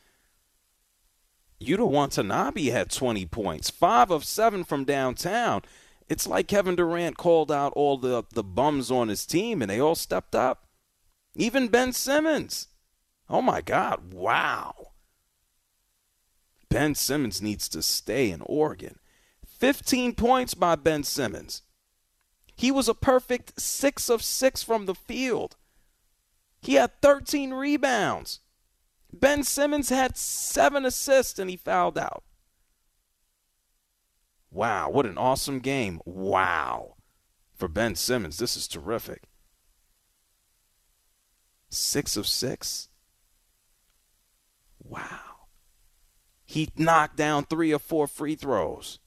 Yuta 1.60 1.88
Watanabe 1.88 2.66
had 2.66 2.90
20 2.90 3.26
points, 3.26 3.70
5 3.70 4.10
of 4.10 4.24
7 4.24 4.64
from 4.64 4.84
downtown. 4.84 5.62
It's 6.08 6.26
like 6.26 6.48
Kevin 6.48 6.76
Durant 6.76 7.16
called 7.16 7.50
out 7.50 7.72
all 7.74 7.96
the, 7.96 8.24
the 8.32 8.42
bums 8.42 8.90
on 8.90 9.08
his 9.08 9.26
team 9.26 9.62
and 9.62 9.70
they 9.70 9.80
all 9.80 9.94
stepped 9.94 10.34
up. 10.34 10.66
Even 11.34 11.68
Ben 11.68 11.92
Simmons. 11.92 12.68
Oh 13.28 13.42
my 13.42 13.60
God, 13.60 14.12
wow. 14.12 14.92
Ben 16.68 16.94
Simmons 16.94 17.40
needs 17.40 17.68
to 17.70 17.82
stay 17.82 18.30
in 18.30 18.42
Oregon. 18.42 18.98
15 19.58 20.14
points 20.14 20.54
by 20.54 20.74
Ben 20.74 21.04
Simmons. 21.04 21.62
He 22.56 22.70
was 22.70 22.88
a 22.88 22.94
perfect 22.94 23.60
6 23.60 24.08
of 24.08 24.22
6 24.22 24.62
from 24.62 24.86
the 24.86 24.94
field. 24.94 25.56
He 26.60 26.74
had 26.74 27.00
13 27.00 27.52
rebounds. 27.52 28.40
Ben 29.12 29.44
Simmons 29.44 29.88
had 29.88 30.16
7 30.16 30.84
assists 30.84 31.38
and 31.38 31.50
he 31.50 31.56
fouled 31.56 31.98
out. 31.98 32.22
Wow, 34.52 34.90
what 34.90 35.06
an 35.06 35.16
awesome 35.16 35.60
game. 35.60 36.00
Wow. 36.04 36.96
For 37.54 37.68
Ben 37.68 37.94
Simmons, 37.94 38.36
this 38.36 38.56
is 38.56 38.68
terrific. 38.68 39.22
Six 41.70 42.18
of 42.18 42.26
six. 42.26 42.88
Wow. 44.78 45.46
He 46.44 46.68
knocked 46.76 47.16
down 47.16 47.44
three 47.44 47.72
or 47.72 47.78
four 47.78 48.06
free 48.06 48.34
throws. 48.34 48.98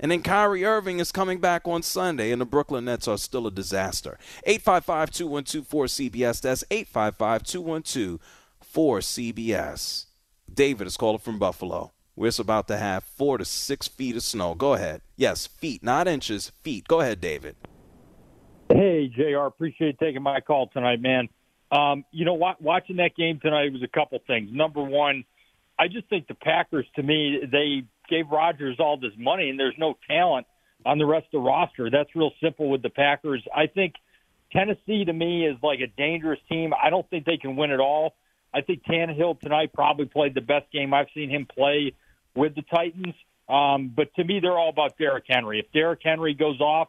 And 0.00 0.10
then 0.10 0.22
Kyrie 0.22 0.64
Irving 0.64 0.98
is 0.98 1.12
coming 1.12 1.38
back 1.38 1.68
on 1.68 1.84
Sunday, 1.84 2.32
and 2.32 2.40
the 2.40 2.46
Brooklyn 2.46 2.86
Nets 2.86 3.06
are 3.06 3.16
still 3.16 3.46
a 3.46 3.52
disaster. 3.52 4.18
855 4.44 5.12
212 5.12 5.68
4CBS. 5.68 6.40
That's 6.40 6.64
855 6.68 7.44
212 7.44 8.18
4CBS. 8.74 10.06
David 10.52 10.88
is 10.88 10.96
calling 10.96 11.20
from 11.20 11.38
Buffalo. 11.38 11.92
We're 12.16 12.30
about 12.38 12.68
to 12.68 12.76
have 12.76 13.02
four 13.02 13.38
to 13.38 13.44
six 13.44 13.88
feet 13.88 14.14
of 14.14 14.22
snow. 14.22 14.54
Go 14.54 14.74
ahead. 14.74 15.02
Yes, 15.16 15.46
feet, 15.46 15.82
not 15.82 16.06
inches, 16.06 16.52
feet. 16.62 16.86
Go 16.86 17.00
ahead, 17.00 17.20
David. 17.20 17.56
Hey, 18.68 19.08
JR, 19.08 19.46
appreciate 19.46 19.98
taking 19.98 20.22
my 20.22 20.40
call 20.40 20.68
tonight, 20.68 21.00
man. 21.00 21.28
Um, 21.72 22.04
you 22.12 22.24
know, 22.24 22.34
watching 22.34 22.96
that 22.96 23.16
game 23.16 23.40
tonight 23.40 23.72
was 23.72 23.82
a 23.82 23.88
couple 23.88 24.20
things. 24.26 24.50
Number 24.52 24.82
one, 24.82 25.24
I 25.78 25.88
just 25.88 26.08
think 26.08 26.28
the 26.28 26.34
Packers, 26.34 26.86
to 26.94 27.02
me, 27.02 27.40
they 27.50 27.84
gave 28.08 28.30
Rodgers 28.30 28.76
all 28.78 28.96
this 28.96 29.12
money, 29.18 29.50
and 29.50 29.58
there's 29.58 29.74
no 29.76 29.96
talent 30.08 30.46
on 30.86 30.98
the 30.98 31.06
rest 31.06 31.26
of 31.26 31.32
the 31.32 31.38
roster. 31.40 31.90
That's 31.90 32.14
real 32.14 32.30
simple 32.40 32.70
with 32.70 32.82
the 32.82 32.90
Packers. 32.90 33.42
I 33.54 33.66
think 33.66 33.94
Tennessee, 34.52 35.04
to 35.04 35.12
me, 35.12 35.46
is 35.46 35.56
like 35.62 35.80
a 35.80 35.88
dangerous 35.88 36.38
team. 36.48 36.72
I 36.80 36.90
don't 36.90 37.08
think 37.10 37.24
they 37.24 37.38
can 37.38 37.56
win 37.56 37.72
it 37.72 37.80
all. 37.80 38.14
I 38.52 38.60
think 38.60 38.84
Tannehill 38.84 39.40
tonight 39.40 39.72
probably 39.72 40.06
played 40.06 40.34
the 40.34 40.40
best 40.40 40.70
game 40.72 40.94
I've 40.94 41.08
seen 41.12 41.28
him 41.28 41.44
play 41.44 41.92
with 42.34 42.54
the 42.54 42.62
Titans. 42.62 43.14
Um, 43.48 43.92
but 43.94 44.14
to 44.14 44.24
me, 44.24 44.40
they're 44.40 44.58
all 44.58 44.70
about 44.70 44.96
Derrick 44.98 45.24
Henry. 45.28 45.60
If 45.60 45.70
Derrick 45.72 46.00
Henry 46.02 46.34
goes 46.34 46.60
off, 46.60 46.88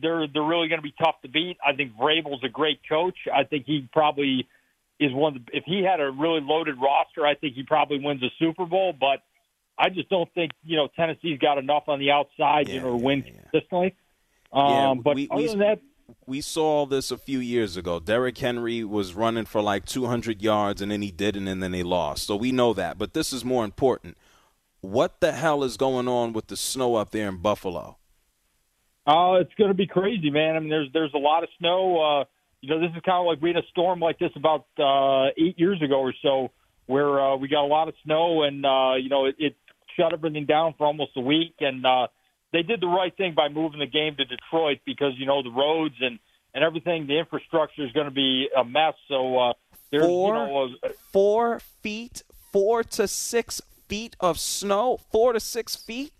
they're 0.00 0.26
they're 0.26 0.42
really 0.42 0.68
going 0.68 0.80
to 0.80 0.82
be 0.82 0.94
tough 0.98 1.20
to 1.22 1.28
beat. 1.28 1.58
I 1.64 1.74
think 1.74 1.92
Vrabel's 1.96 2.42
a 2.42 2.48
great 2.48 2.80
coach. 2.88 3.16
I 3.32 3.44
think 3.44 3.66
he 3.66 3.88
probably 3.92 4.48
is 4.98 5.12
one. 5.12 5.36
Of 5.36 5.46
the, 5.46 5.56
if 5.56 5.64
he 5.64 5.82
had 5.82 6.00
a 6.00 6.10
really 6.10 6.40
loaded 6.40 6.76
roster, 6.80 7.26
I 7.26 7.34
think 7.34 7.54
he 7.54 7.62
probably 7.62 8.00
wins 8.00 8.22
a 8.22 8.30
Super 8.38 8.66
Bowl. 8.66 8.94
But 8.98 9.22
I 9.78 9.90
just 9.90 10.08
don't 10.08 10.32
think 10.34 10.52
you 10.64 10.76
know 10.76 10.88
Tennessee's 10.96 11.38
got 11.38 11.58
enough 11.58 11.84
on 11.88 11.98
the 11.98 12.10
outside, 12.10 12.68
yeah, 12.68 12.74
you 12.74 12.80
know, 12.80 12.98
to 12.98 13.04
win 13.04 13.24
yeah, 13.26 13.32
yeah. 13.34 13.40
consistently. 13.50 13.94
Um, 14.52 14.68
yeah, 14.70 14.94
but 15.02 15.16
we, 15.16 15.28
other 15.30 15.42
we, 15.42 15.48
than 15.48 15.58
that, 15.58 15.80
we 16.26 16.40
saw 16.40 16.86
this 16.86 17.10
a 17.10 17.18
few 17.18 17.38
years 17.38 17.76
ago. 17.76 18.00
Derrick 18.00 18.38
Henry 18.38 18.84
was 18.84 19.14
running 19.14 19.44
for 19.44 19.60
like 19.60 19.84
200 19.84 20.42
yards, 20.42 20.80
and 20.80 20.90
then 20.90 21.02
he 21.02 21.10
didn't, 21.10 21.48
and 21.48 21.62
then 21.62 21.72
they 21.72 21.82
lost. 21.82 22.26
So 22.26 22.36
we 22.36 22.52
know 22.52 22.72
that. 22.74 22.98
But 22.98 23.14
this 23.14 23.32
is 23.32 23.44
more 23.44 23.64
important 23.64 24.16
what 24.84 25.20
the 25.20 25.32
hell 25.32 25.64
is 25.64 25.76
going 25.76 26.08
on 26.08 26.32
with 26.32 26.48
the 26.48 26.56
snow 26.56 26.96
up 26.96 27.10
there 27.10 27.28
in 27.28 27.38
Buffalo? 27.38 27.96
Oh, 29.06 29.34
uh, 29.34 29.40
it's 29.40 29.54
going 29.58 29.68
to 29.68 29.76
be 29.76 29.86
crazy, 29.86 30.30
man. 30.30 30.56
I 30.56 30.60
mean, 30.60 30.70
there's 30.70 30.88
there's 30.92 31.12
a 31.14 31.18
lot 31.18 31.42
of 31.42 31.48
snow. 31.58 32.00
Uh, 32.00 32.24
you 32.60 32.70
know, 32.70 32.80
this 32.80 32.90
is 32.96 33.02
kind 33.04 33.20
of 33.20 33.26
like 33.26 33.42
we 33.42 33.50
had 33.50 33.58
a 33.58 33.66
storm 33.70 34.00
like 34.00 34.18
this 34.18 34.30
about 34.36 34.66
uh, 34.78 35.30
eight 35.36 35.58
years 35.58 35.82
ago 35.82 36.00
or 36.00 36.14
so, 36.22 36.50
where 36.86 37.20
uh, 37.20 37.36
we 37.36 37.48
got 37.48 37.64
a 37.64 37.66
lot 37.66 37.88
of 37.88 37.94
snow, 38.04 38.42
and 38.42 38.64
uh, 38.64 38.94
you 38.94 39.08
know, 39.08 39.26
it, 39.26 39.36
it 39.38 39.56
shut 39.96 40.12
everything 40.12 40.46
down 40.46 40.74
for 40.78 40.86
almost 40.86 41.12
a 41.16 41.20
week, 41.20 41.54
and 41.60 41.84
uh, 41.84 42.06
they 42.52 42.62
did 42.62 42.80
the 42.80 42.86
right 42.86 43.14
thing 43.16 43.34
by 43.34 43.48
moving 43.48 43.80
the 43.80 43.86
game 43.86 44.16
to 44.16 44.24
Detroit 44.24 44.78
because 44.86 45.12
you 45.16 45.26
know 45.26 45.42
the 45.42 45.50
roads 45.50 45.96
and 46.00 46.18
and 46.54 46.62
everything, 46.62 47.06
the 47.06 47.18
infrastructure 47.18 47.84
is 47.84 47.92
going 47.92 48.06
to 48.06 48.14
be 48.14 48.48
a 48.56 48.64
mess. 48.64 48.94
So 49.08 49.38
uh, 49.38 49.52
there's 49.90 50.04
Four, 50.04 50.28
you 50.28 50.40
know, 50.40 50.68
uh, 50.82 50.88
four 51.12 51.58
feet, 51.82 52.22
four 52.52 52.84
to 52.84 53.08
six 53.08 53.60
feet 53.88 54.16
of 54.20 54.38
snow, 54.38 54.98
four 55.10 55.32
to 55.32 55.40
six 55.40 55.76
feet. 55.76 56.12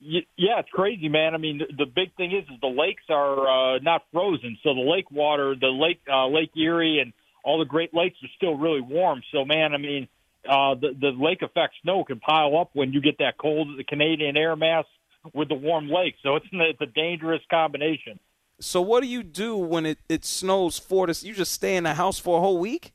Yeah, 0.00 0.58
it's 0.58 0.70
crazy, 0.70 1.10
man. 1.10 1.34
I 1.34 1.38
mean, 1.38 1.60
the, 1.76 1.84
big 1.84 2.14
thing 2.16 2.32
is, 2.32 2.44
is 2.44 2.58
the 2.62 2.68
lakes 2.68 3.02
are 3.10 3.74
uh, 3.74 3.78
not 3.80 4.02
frozen, 4.10 4.56
so 4.62 4.72
the 4.72 4.80
lake 4.80 5.10
water, 5.10 5.54
the 5.60 5.66
lake, 5.66 6.00
uh, 6.10 6.26
Lake 6.26 6.52
Erie, 6.56 7.00
and 7.00 7.12
all 7.44 7.58
the 7.58 7.66
Great 7.66 7.92
Lakes 7.92 8.16
are 8.22 8.30
still 8.34 8.56
really 8.56 8.80
warm. 8.80 9.20
So, 9.30 9.44
man, 9.44 9.74
I 9.74 9.76
mean, 9.76 10.08
uh, 10.48 10.74
the 10.74 10.96
the 10.98 11.10
lake 11.10 11.42
effect 11.42 11.74
snow 11.82 12.04
can 12.04 12.18
pile 12.18 12.56
up 12.58 12.70
when 12.72 12.92
you 12.92 13.02
get 13.02 13.18
that 13.18 13.36
cold, 13.38 13.68
the 13.76 13.84
Canadian 13.84 14.36
air 14.38 14.56
mass 14.56 14.86
with 15.34 15.48
the 15.48 15.54
warm 15.54 15.88
lake. 15.88 16.14
So 16.22 16.36
it's 16.36 16.46
it's 16.52 16.80
a 16.80 16.86
dangerous 16.86 17.42
combination. 17.50 18.18
So 18.60 18.80
what 18.82 19.02
do 19.02 19.06
you 19.06 19.22
do 19.22 19.56
when 19.56 19.86
it, 19.86 19.98
it 20.08 20.24
snows 20.24 20.78
four 20.78 21.06
to? 21.06 21.26
You 21.26 21.34
just 21.34 21.52
stay 21.52 21.76
in 21.76 21.84
the 21.84 21.94
house 21.94 22.18
for 22.18 22.38
a 22.38 22.40
whole 22.40 22.58
week? 22.58 22.92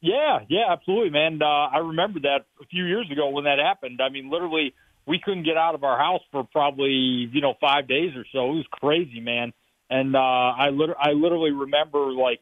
Yeah, 0.00 0.40
yeah, 0.48 0.64
absolutely, 0.70 1.10
man. 1.10 1.40
Uh, 1.42 1.46
I 1.68 1.78
remember 1.78 2.20
that 2.20 2.46
a 2.60 2.66
few 2.66 2.84
years 2.86 3.06
ago 3.12 3.28
when 3.30 3.44
that 3.44 3.58
happened. 3.58 4.00
I 4.00 4.08
mean, 4.08 4.30
literally, 4.30 4.74
we 5.06 5.20
couldn't 5.22 5.44
get 5.44 5.56
out 5.56 5.74
of 5.74 5.84
our 5.84 5.98
house 5.98 6.22
for 6.32 6.44
probably 6.44 7.28
you 7.32 7.40
know 7.40 7.54
five 7.60 7.86
days 7.86 8.12
or 8.16 8.24
so. 8.32 8.52
It 8.52 8.56
was 8.56 8.66
crazy, 8.70 9.20
man. 9.20 9.52
And 9.90 10.16
uh, 10.16 10.18
I 10.18 10.70
lit- 10.70 10.96
I 10.98 11.10
literally 11.10 11.50
remember 11.50 12.12
like 12.12 12.40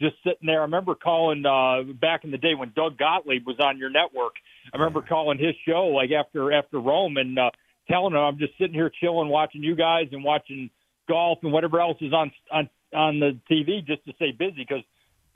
just 0.00 0.16
sitting 0.24 0.46
there. 0.46 0.60
I 0.60 0.62
remember 0.62 0.94
calling 0.96 1.44
uh, 1.46 1.92
back 2.00 2.24
in 2.24 2.30
the 2.32 2.38
day 2.38 2.54
when 2.58 2.72
Doug 2.74 2.98
Gottlieb 2.98 3.46
was 3.46 3.56
on 3.60 3.78
your 3.78 3.90
network. 3.90 4.34
I 4.72 4.76
remember 4.76 5.02
calling 5.02 5.38
his 5.38 5.54
show 5.66 5.86
like 5.86 6.10
after 6.10 6.52
after 6.52 6.80
Rome 6.80 7.18
and 7.18 7.38
uh, 7.38 7.50
telling 7.88 8.14
him 8.14 8.18
I'm 8.20 8.38
just 8.38 8.58
sitting 8.58 8.74
here 8.74 8.90
chilling, 9.00 9.28
watching 9.28 9.62
you 9.62 9.76
guys 9.76 10.06
and 10.10 10.24
watching 10.24 10.70
golf 11.08 11.38
and 11.44 11.52
whatever 11.52 11.80
else 11.80 11.98
is 12.00 12.12
on 12.12 12.32
on 12.50 12.68
on 12.92 13.20
the 13.20 13.38
TV 13.50 13.86
just 13.86 14.04
to 14.06 14.12
stay 14.14 14.32
busy 14.32 14.66
because 14.68 14.82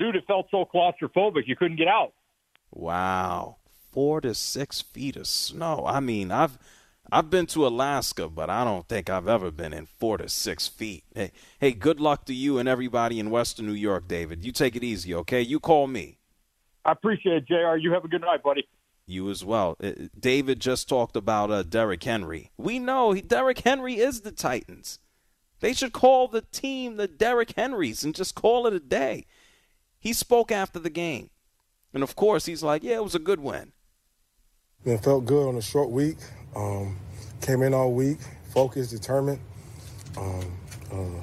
dude, 0.00 0.16
it 0.16 0.24
felt 0.26 0.46
so 0.50 0.64
claustrophobic 0.64 1.46
you 1.46 1.54
couldn't 1.54 1.76
get 1.76 1.86
out. 1.86 2.12
Wow, 2.72 3.58
four 3.92 4.20
to 4.22 4.34
six 4.34 4.80
feet 4.80 5.16
of 5.16 5.28
snow. 5.28 5.84
I 5.86 6.00
mean, 6.00 6.32
I've 6.32 6.58
I've 7.12 7.30
been 7.30 7.46
to 7.46 7.66
Alaska, 7.66 8.28
but 8.28 8.48
I 8.48 8.64
don't 8.64 8.88
think 8.88 9.10
I've 9.10 9.28
ever 9.28 9.50
been 9.50 9.72
in 9.72 9.86
four 9.86 10.18
to 10.18 10.28
six 10.28 10.68
feet. 10.68 11.04
Hey, 11.14 11.32
hey, 11.58 11.72
good 11.72 12.00
luck 12.00 12.24
to 12.26 12.34
you 12.34 12.58
and 12.58 12.68
everybody 12.68 13.18
in 13.20 13.30
Western 13.30 13.66
New 13.66 13.72
York, 13.72 14.08
David. 14.08 14.44
You 14.44 14.52
take 14.52 14.76
it 14.76 14.84
easy, 14.84 15.14
okay? 15.14 15.42
You 15.42 15.60
call 15.60 15.86
me. 15.86 16.18
I 16.84 16.92
appreciate 16.92 17.36
it, 17.36 17.46
Jr. 17.46 17.76
You 17.76 17.92
have 17.92 18.04
a 18.04 18.08
good 18.08 18.22
night, 18.22 18.42
buddy. 18.42 18.66
You 19.06 19.28
as 19.28 19.44
well. 19.44 19.76
Uh, 19.82 19.92
David 20.18 20.60
just 20.60 20.88
talked 20.88 21.16
about 21.16 21.50
uh, 21.50 21.64
Derrick 21.64 22.04
Henry. 22.04 22.52
We 22.56 22.78
know 22.78 23.10
he, 23.12 23.20
Derrick 23.20 23.58
Henry 23.58 23.98
is 23.98 24.20
the 24.20 24.30
Titans. 24.30 25.00
They 25.58 25.72
should 25.72 25.92
call 25.92 26.28
the 26.28 26.42
team 26.42 26.96
the 26.96 27.08
Derrick 27.08 27.54
Henrys 27.56 28.04
and 28.04 28.14
just 28.14 28.36
call 28.36 28.66
it 28.68 28.72
a 28.72 28.80
day. 28.80 29.26
He 30.00 30.14
spoke 30.14 30.50
after 30.50 30.78
the 30.78 30.90
game. 30.90 31.30
And 31.92 32.02
of 32.02 32.16
course, 32.16 32.46
he's 32.46 32.62
like, 32.62 32.82
yeah, 32.82 32.96
it 32.96 33.04
was 33.04 33.14
a 33.14 33.20
good 33.20 33.40
win. 33.40 33.72
It 34.84 35.04
felt 35.04 35.26
good 35.26 35.46
on 35.46 35.56
a 35.56 35.62
short 35.62 35.90
week. 35.90 36.16
Um, 36.56 36.98
came 37.42 37.62
in 37.62 37.74
all 37.74 37.92
week, 37.92 38.18
focused, 38.54 38.90
determined. 38.90 39.40
Um, 40.16 40.56
uh, 40.90 41.20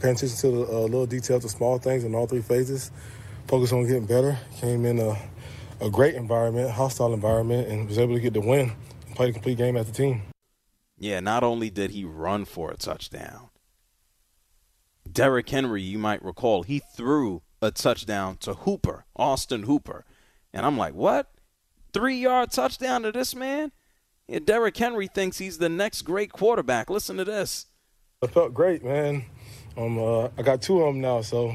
paying 0.00 0.14
attention 0.14 0.36
to 0.38 0.50
the 0.50 0.62
uh, 0.62 0.80
little 0.82 1.06
details, 1.06 1.42
the 1.42 1.48
small 1.48 1.78
things 1.78 2.04
in 2.04 2.14
all 2.14 2.26
three 2.26 2.42
phases. 2.42 2.92
Focused 3.48 3.72
on 3.72 3.86
getting 3.86 4.06
better. 4.06 4.38
Came 4.56 4.86
in 4.86 5.00
a, 5.00 5.16
a 5.80 5.90
great 5.90 6.14
environment, 6.14 6.70
hostile 6.70 7.12
environment, 7.12 7.68
and 7.68 7.88
was 7.88 7.98
able 7.98 8.14
to 8.14 8.20
get 8.20 8.34
the 8.34 8.40
win 8.40 8.72
and 9.06 9.16
play 9.16 9.26
the 9.26 9.32
complete 9.32 9.58
game 9.58 9.76
as 9.76 9.88
a 9.88 9.92
team. 9.92 10.22
Yeah, 10.96 11.18
not 11.18 11.42
only 11.42 11.70
did 11.70 11.90
he 11.90 12.04
run 12.04 12.44
for 12.44 12.70
a 12.70 12.76
touchdown, 12.76 13.48
Derrick 15.10 15.48
Henry, 15.48 15.82
you 15.82 15.98
might 15.98 16.24
recall, 16.24 16.62
he 16.62 16.80
threw 16.96 17.42
a 17.62 17.70
touchdown 17.70 18.36
to 18.38 18.54
Hooper, 18.54 19.04
Austin 19.16 19.62
Hooper. 19.62 20.04
And 20.52 20.66
I'm 20.66 20.76
like, 20.76 20.94
what? 20.94 21.30
Three 21.92 22.16
yard 22.16 22.50
touchdown 22.50 23.02
to 23.02 23.12
this 23.12 23.34
man? 23.34 23.72
Yeah, 24.28 24.40
Derrick 24.44 24.76
Henry 24.76 25.06
thinks 25.06 25.38
he's 25.38 25.58
the 25.58 25.68
next 25.68 26.02
great 26.02 26.32
quarterback. 26.32 26.90
Listen 26.90 27.16
to 27.16 27.24
this. 27.24 27.66
It 28.22 28.30
felt 28.30 28.54
great, 28.54 28.84
man. 28.84 29.24
Um, 29.76 29.98
uh, 29.98 30.28
I 30.38 30.42
got 30.42 30.62
two 30.62 30.80
of 30.80 30.86
them 30.86 31.00
now, 31.00 31.22
so 31.22 31.54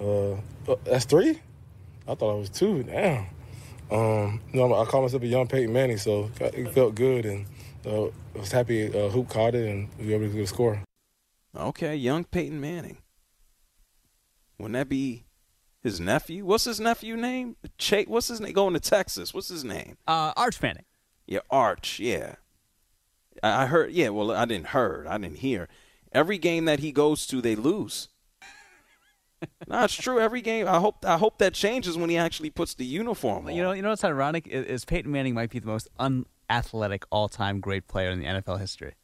uh, 0.00 0.74
that's 0.84 1.04
three. 1.04 1.40
I 2.06 2.14
thought 2.14 2.34
I 2.34 2.38
was 2.38 2.50
two. 2.50 2.82
Damn. 2.82 3.26
Um, 3.90 4.40
you 4.52 4.60
know, 4.60 4.74
I 4.74 4.84
call 4.84 5.02
myself 5.02 5.22
a 5.22 5.26
young 5.26 5.46
Peyton 5.46 5.72
Manning, 5.72 5.96
so 5.96 6.30
it 6.40 6.72
felt 6.72 6.94
good, 6.94 7.24
and 7.24 7.46
uh, 7.86 8.06
I 8.06 8.38
was 8.38 8.52
happy 8.52 8.86
uh, 8.86 9.08
Hoop 9.08 9.28
caught 9.28 9.54
it 9.54 9.68
and 9.68 9.88
we 9.98 10.08
were 10.08 10.14
able 10.14 10.26
to 10.28 10.32
get 10.34 10.42
a 10.42 10.46
score. 10.46 10.82
Okay, 11.56 11.96
young 11.96 12.24
Peyton 12.24 12.60
Manning. 12.60 12.98
Wouldn't 14.58 14.74
that 14.74 14.88
be 14.88 15.24
his 15.82 16.00
nephew? 16.00 16.44
What's 16.44 16.64
his 16.64 16.80
nephew 16.80 17.16
name? 17.16 17.56
Ch- 17.78 18.06
what's 18.06 18.28
his 18.28 18.40
name? 18.40 18.52
Going 18.52 18.74
to 18.74 18.80
Texas. 18.80 19.32
What's 19.32 19.48
his 19.48 19.64
name? 19.64 19.96
Uh, 20.06 20.32
Arch 20.36 20.60
Manning. 20.60 20.84
Yeah, 21.26 21.40
Arch. 21.50 22.00
Yeah. 22.00 22.36
I 23.42 23.66
heard. 23.66 23.92
Yeah, 23.92 24.08
well, 24.08 24.32
I 24.32 24.44
didn't 24.44 24.68
heard. 24.68 25.06
I 25.06 25.18
didn't 25.18 25.38
hear. 25.38 25.68
Every 26.12 26.38
game 26.38 26.64
that 26.64 26.80
he 26.80 26.90
goes 26.90 27.26
to, 27.28 27.40
they 27.40 27.54
lose. 27.54 28.08
no, 29.68 29.84
it's 29.84 29.94
true. 29.94 30.18
Every 30.18 30.40
game. 30.40 30.66
I 30.66 30.78
hope. 30.78 31.04
I 31.04 31.18
hope 31.18 31.38
that 31.38 31.54
changes 31.54 31.96
when 31.96 32.10
he 32.10 32.16
actually 32.16 32.50
puts 32.50 32.74
the 32.74 32.84
uniform 32.84 33.46
on. 33.46 33.54
You 33.54 33.62
know, 33.62 33.72
you 33.72 33.82
know 33.82 33.90
what's 33.90 34.04
ironic 34.04 34.48
is, 34.48 34.84
Peyton 34.84 35.12
Manning 35.12 35.34
might 35.34 35.50
be 35.50 35.60
the 35.60 35.66
most 35.66 35.88
unathletic 36.00 37.04
all-time 37.10 37.60
great 37.60 37.86
player 37.86 38.10
in 38.10 38.18
the 38.18 38.26
NFL 38.26 38.58
history. 38.58 38.94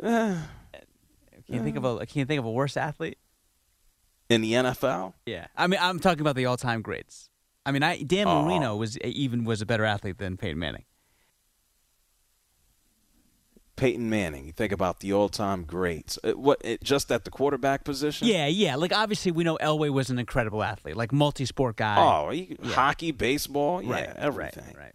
Can 0.00 1.54
you 1.54 1.62
think 1.62 1.76
of 1.76 1.84
a 1.84 2.06
Can 2.06 2.20
you 2.20 2.24
think 2.24 2.38
of 2.38 2.44
a 2.44 2.50
worse 2.50 2.76
athlete? 2.76 3.18
In 4.28 4.40
the 4.40 4.52
NFL. 4.54 5.14
Yeah, 5.24 5.46
I 5.56 5.66
mean, 5.68 5.78
I'm 5.80 6.00
talking 6.00 6.20
about 6.20 6.34
the 6.36 6.46
all-time 6.46 6.82
greats. 6.82 7.30
I 7.64 7.70
mean, 7.72 7.82
I 7.82 8.02
Dan 8.02 8.26
Oh. 8.28 8.42
Marino 8.42 8.76
was 8.76 8.98
even 8.98 9.44
was 9.44 9.60
a 9.62 9.66
better 9.66 9.84
athlete 9.84 10.18
than 10.18 10.36
Peyton 10.36 10.58
Manning. 10.58 10.84
Peyton 13.76 14.08
Manning. 14.08 14.46
You 14.46 14.52
think 14.52 14.72
about 14.72 15.00
the 15.00 15.12
all-time 15.12 15.64
greats. 15.64 16.18
Uh, 16.24 16.32
what? 16.32 16.60
It, 16.64 16.82
just 16.82 17.12
at 17.12 17.24
the 17.24 17.30
quarterback 17.30 17.84
position? 17.84 18.26
Yeah, 18.26 18.46
yeah. 18.46 18.74
Like 18.76 18.92
obviously, 18.92 19.32
we 19.32 19.44
know 19.44 19.58
Elway 19.60 19.90
was 19.90 20.08
an 20.08 20.18
incredible 20.18 20.62
athlete, 20.62 20.96
like 20.96 21.12
multi-sport 21.12 21.76
guy. 21.76 21.96
Oh, 21.98 22.30
he, 22.30 22.56
Yeah. 22.62 22.72
hockey, 22.72 23.10
baseball, 23.12 23.82
yeah, 23.82 23.90
Right, 23.92 24.12
everything. 24.16 24.64
Right, 24.68 24.76
right. 24.76 24.94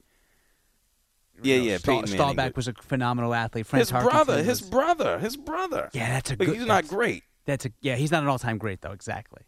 Yeah, 1.44 1.58
know, 1.58 1.64
yeah. 1.64 1.78
Stahl- 1.78 2.02
Peyton 2.02 2.18
Manning. 2.18 2.34
Staubach 2.36 2.56
was 2.58 2.68
a 2.68 2.74
phenomenal 2.74 3.34
athlete. 3.36 3.68
Fran 3.68 3.82
his 3.82 3.92
brother, 3.92 4.38
Tarkenton 4.38 4.46
his 4.46 4.62
was- 4.62 4.70
brother, 4.72 5.20
his 5.20 5.38
brother. 5.38 5.90
Yeah, 5.94 6.10
that's 6.10 6.32
a 6.32 6.34
Like, 6.34 6.48
good. 6.48 6.58
He's 6.58 6.66
not 6.66 6.88
great. 6.88 7.24
That's 7.46 7.66
a 7.66 7.72
yeah. 7.82 7.96
He's 7.96 8.12
not 8.12 8.24
an 8.24 8.30
all-time 8.30 8.58
great 8.58 8.82
though. 8.82 8.92
Exactly. 8.92 9.42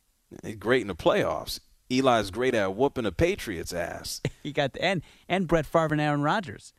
He's 0.43 0.55
great 0.55 0.81
in 0.81 0.87
the 0.87 0.95
playoffs. 0.95 1.59
Eli's 1.89 2.31
great 2.31 2.55
at 2.55 2.75
whooping 2.75 3.03
the 3.03 3.11
Patriots' 3.11 3.73
ass. 3.73 4.21
He 4.43 4.51
got 4.51 4.73
the, 4.73 4.83
and 4.83 5.01
and 5.29 5.47
Brett 5.47 5.65
Favre 5.65 5.89
and 5.93 6.01
Aaron 6.01 6.21
Rodgers. 6.21 6.73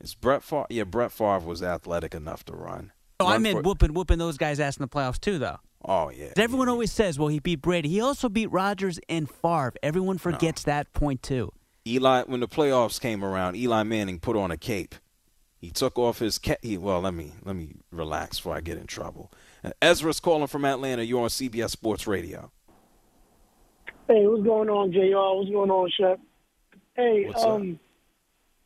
Is 0.00 0.14
Brett 0.14 0.42
Favre? 0.42 0.66
Yeah, 0.70 0.84
Brett 0.84 1.12
Favre 1.12 1.38
was 1.40 1.62
athletic 1.62 2.14
enough 2.14 2.44
to 2.46 2.52
run. 2.54 2.92
Oh, 3.20 3.26
I 3.26 3.32
Run 3.34 3.42
meant 3.42 3.56
for- 3.58 3.62
whooping 3.62 3.94
whooping 3.94 4.18
those 4.18 4.36
guys' 4.36 4.60
ass 4.60 4.76
in 4.76 4.82
the 4.82 4.88
playoffs 4.88 5.20
too, 5.20 5.38
though. 5.38 5.58
Oh 5.84 6.10
yeah. 6.10 6.32
Everyone 6.36 6.68
always 6.68 6.90
says, 6.92 7.18
"Well, 7.18 7.28
he 7.28 7.38
beat 7.38 7.62
Brady." 7.62 7.88
He 7.88 8.00
also 8.00 8.28
beat 8.28 8.50
Rodgers 8.50 8.98
and 9.08 9.30
Favre. 9.30 9.74
Everyone 9.82 10.18
forgets 10.18 10.64
that 10.64 10.92
point 10.94 11.22
too. 11.22 11.52
Eli, 11.86 12.22
when 12.24 12.40
the 12.40 12.48
playoffs 12.48 12.98
came 13.00 13.22
around, 13.22 13.56
Eli 13.56 13.82
Manning 13.82 14.18
put 14.18 14.36
on 14.36 14.50
a 14.50 14.56
cape. 14.56 14.94
He 15.64 15.70
took 15.70 15.98
off 15.98 16.18
his 16.18 16.38
ca- 16.38 16.56
he, 16.60 16.76
well. 16.76 17.00
Let 17.00 17.14
me 17.14 17.32
let 17.42 17.56
me 17.56 17.70
relax 17.90 18.36
before 18.36 18.54
I 18.54 18.60
get 18.60 18.76
in 18.76 18.86
trouble. 18.86 19.32
Ezra's 19.80 20.20
calling 20.20 20.46
from 20.46 20.66
Atlanta. 20.66 21.02
You're 21.02 21.22
on 21.22 21.28
CBS 21.30 21.70
Sports 21.70 22.06
Radio. 22.06 22.50
Hey, 24.06 24.26
what's 24.26 24.42
going 24.44 24.68
on, 24.68 24.92
JR? 24.92 25.38
What's 25.38 25.50
going 25.50 25.70
on, 25.70 25.90
Shep? 25.98 26.20
Hey, 26.94 27.24
What's 27.28 27.42
up? 27.42 27.48
um, 27.52 27.80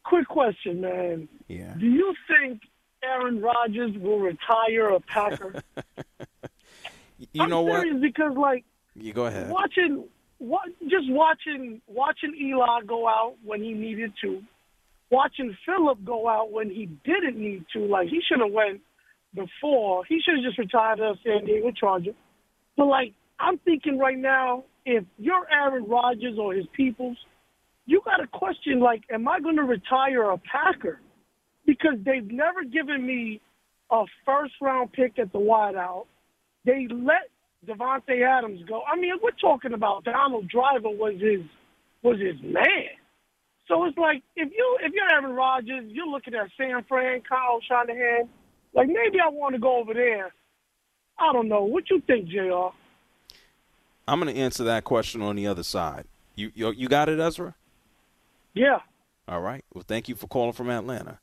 quick 0.03 0.27
question, 0.27 0.81
man. 0.81 1.29
Yeah. 1.47 1.75
Do 1.79 1.87
you 1.87 2.13
think 2.27 2.63
Aaron 3.05 3.41
Rodgers 3.41 3.97
will 3.99 4.19
retire 4.19 4.89
a 4.89 4.99
Packer? 5.01 5.63
You 7.33 7.43
I'm 7.43 7.51
know 7.51 7.63
what? 7.63 7.85
because, 8.01 8.37
like, 8.37 8.65
You 8.95 9.13
go 9.13 9.27
ahead. 9.27 9.51
watching, 9.51 10.05
what, 10.39 10.69
just 10.89 11.11
watching, 11.11 11.81
watching 11.89 12.33
Eli 12.41 12.83
go 12.87 13.09
out 13.09 13.35
when 13.45 13.61
he 13.63 13.73
needed 13.73 14.13
to, 14.23 14.41
watching 15.11 15.57
Philip 15.65 16.05
go 16.05 16.29
out 16.29 16.51
when 16.53 16.71
he 16.71 16.87
didn't 17.05 17.37
need 17.37 17.65
to. 17.73 17.81
Like, 17.81 18.09
he 18.09 18.21
should 18.29 18.41
have 18.41 18.53
went 18.53 18.81
before. 19.35 20.05
He 20.07 20.21
should 20.25 20.37
have 20.37 20.45
just 20.45 20.59
retired 20.59 21.01
as 21.01 21.17
San 21.25 21.45
Diego 21.45 21.71
Charger. 21.73 22.13
But 22.77 22.87
like, 22.87 23.13
I'm 23.39 23.59
thinking 23.59 23.99
right 23.99 24.19
now, 24.19 24.65
if 24.85 25.05
you're 25.19 25.47
Aaron 25.51 25.85
Rodgers 25.85 26.39
or 26.39 26.55
his 26.55 26.67
peoples, 26.77 27.17
you 27.87 28.01
got 28.05 28.19
to 28.19 28.27
question 28.27 28.81
like, 28.81 29.03
am 29.13 29.29
I 29.29 29.41
going 29.41 29.57
to 29.57 29.63
retire 29.63 30.31
a 30.31 30.39
Packer? 30.39 31.01
Because 31.67 31.95
they've 32.05 32.31
never 32.31 32.65
given 32.65 33.07
me 33.07 33.41
a 33.91 34.05
first 34.25 34.55
round 34.61 34.93
pick 34.93 35.19
at 35.19 35.33
the 35.33 35.39
wideout. 35.39 36.07
They 36.65 36.87
let 36.91 37.29
Davante 37.67 38.27
Adams 38.27 38.61
go. 38.69 38.83
I 38.91 38.99
mean, 38.99 39.15
we're 39.23 39.31
talking 39.41 39.73
about 39.73 40.05
Donald 40.05 40.49
Driver 40.49 40.91
was 40.91 41.15
his 41.21 41.41
was 42.03 42.19
his 42.21 42.41
man. 42.43 42.97
So 43.69 43.85
it's 43.85 43.99
like 43.99 44.23
if 44.35 44.51
you 44.51 44.79
if 44.83 44.93
you're 44.95 45.11
Aaron 45.13 45.37
Rodgers, 45.37 45.85
you're 45.89 46.09
looking 46.09 46.35
at 46.35 46.49
San 46.57 46.83
Fran, 46.89 47.21
Kyle 47.29 47.61
Shanahan. 47.69 48.29
Like 48.75 48.89
maybe 48.89 49.19
I 49.25 49.29
want 49.29 49.55
to 49.55 49.61
go 49.61 49.77
over 49.79 49.93
there. 49.93 50.33
I 51.19 51.33
don't 51.33 51.49
know. 51.49 51.65
What 51.65 51.91
you 51.91 52.01
think, 52.07 52.29
Jr. 52.29 52.69
I'm 54.07 54.21
going 54.21 54.35
to 54.35 54.41
answer 54.41 54.65
that 54.65 54.85
question 54.85 55.21
on 55.21 55.37
the 55.37 55.47
other 55.47 55.63
side. 55.63 56.07
You, 56.35 56.51
you 56.55 56.71
you 56.71 56.89
got 56.89 57.09
it, 57.09 57.21
Ezra? 57.21 57.55
Yeah. 58.55 58.79
All 59.27 59.43
right. 59.43 59.65
Well, 59.75 59.85
thank 59.87 60.09
you 60.09 60.15
for 60.15 60.27
calling 60.27 60.55
from 60.55 60.71
Atlanta. 60.71 61.19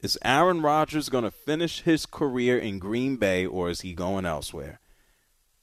Is 0.00 0.18
Aaron 0.24 0.62
Rodgers 0.62 1.08
going 1.08 1.24
to 1.24 1.30
finish 1.30 1.82
his 1.82 2.06
career 2.06 2.58
in 2.58 2.78
Green 2.78 3.16
Bay 3.16 3.44
or 3.46 3.68
is 3.68 3.82
he 3.82 3.92
going 3.92 4.24
elsewhere? 4.24 4.80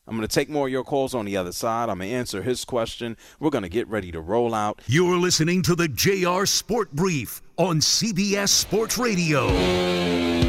I'm 0.10 0.16
going 0.16 0.28
to 0.28 0.34
take 0.34 0.50
more 0.50 0.66
of 0.66 0.72
your 0.72 0.84
calls 0.84 1.14
on 1.14 1.26
the 1.26 1.38
other 1.38 1.52
side. 1.52 1.88
I'm 1.88 2.00
going 2.00 2.10
to 2.10 2.16
answer 2.16 2.42
his 2.42 2.66
question. 2.66 3.16
We're 3.40 3.52
going 3.52 3.62
to 3.62 3.70
get 3.70 3.88
ready 3.88 4.12
to 4.12 4.20
roll 4.20 4.56
out. 4.56 4.82
You're 4.88 5.18
listening 5.18 5.62
to 5.64 5.76
the 5.76 5.88
JR 5.88 6.46
Sport 6.46 6.92
Brief 6.94 7.44
on 7.58 7.80
CBS 7.80 8.50
Sports 8.50 8.98
Radio. 8.98 10.49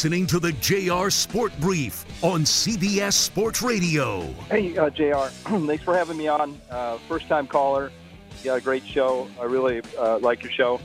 Listening 0.00 0.26
to 0.26 0.40
the 0.40 0.52
JR 0.62 1.10
Sport 1.10 1.52
Brief 1.60 2.06
on 2.24 2.40
CBS 2.40 3.12
Sports 3.12 3.60
Radio. 3.60 4.22
Hey, 4.48 4.74
uh, 4.78 4.88
JR. 4.88 5.26
Thanks 5.66 5.84
for 5.84 5.94
having 5.94 6.16
me 6.16 6.26
on. 6.26 6.58
Uh, 6.70 6.96
first 7.06 7.28
time 7.28 7.46
caller. 7.46 7.92
You 8.38 8.46
got 8.46 8.56
a 8.56 8.60
great 8.62 8.86
show. 8.86 9.28
I 9.38 9.44
really 9.44 9.82
uh, 9.98 10.18
like 10.20 10.42
your 10.42 10.52
show. 10.52 10.80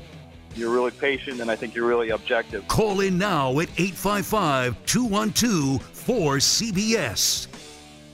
You're 0.54 0.70
really 0.70 0.92
patient, 0.92 1.40
and 1.40 1.50
I 1.50 1.56
think 1.56 1.74
you're 1.74 1.88
really 1.88 2.10
objective. 2.10 2.68
Call 2.68 3.00
in 3.00 3.18
now 3.18 3.58
at 3.62 3.70
855 3.80 4.86
212 4.86 6.06
4CBS. 6.06 7.48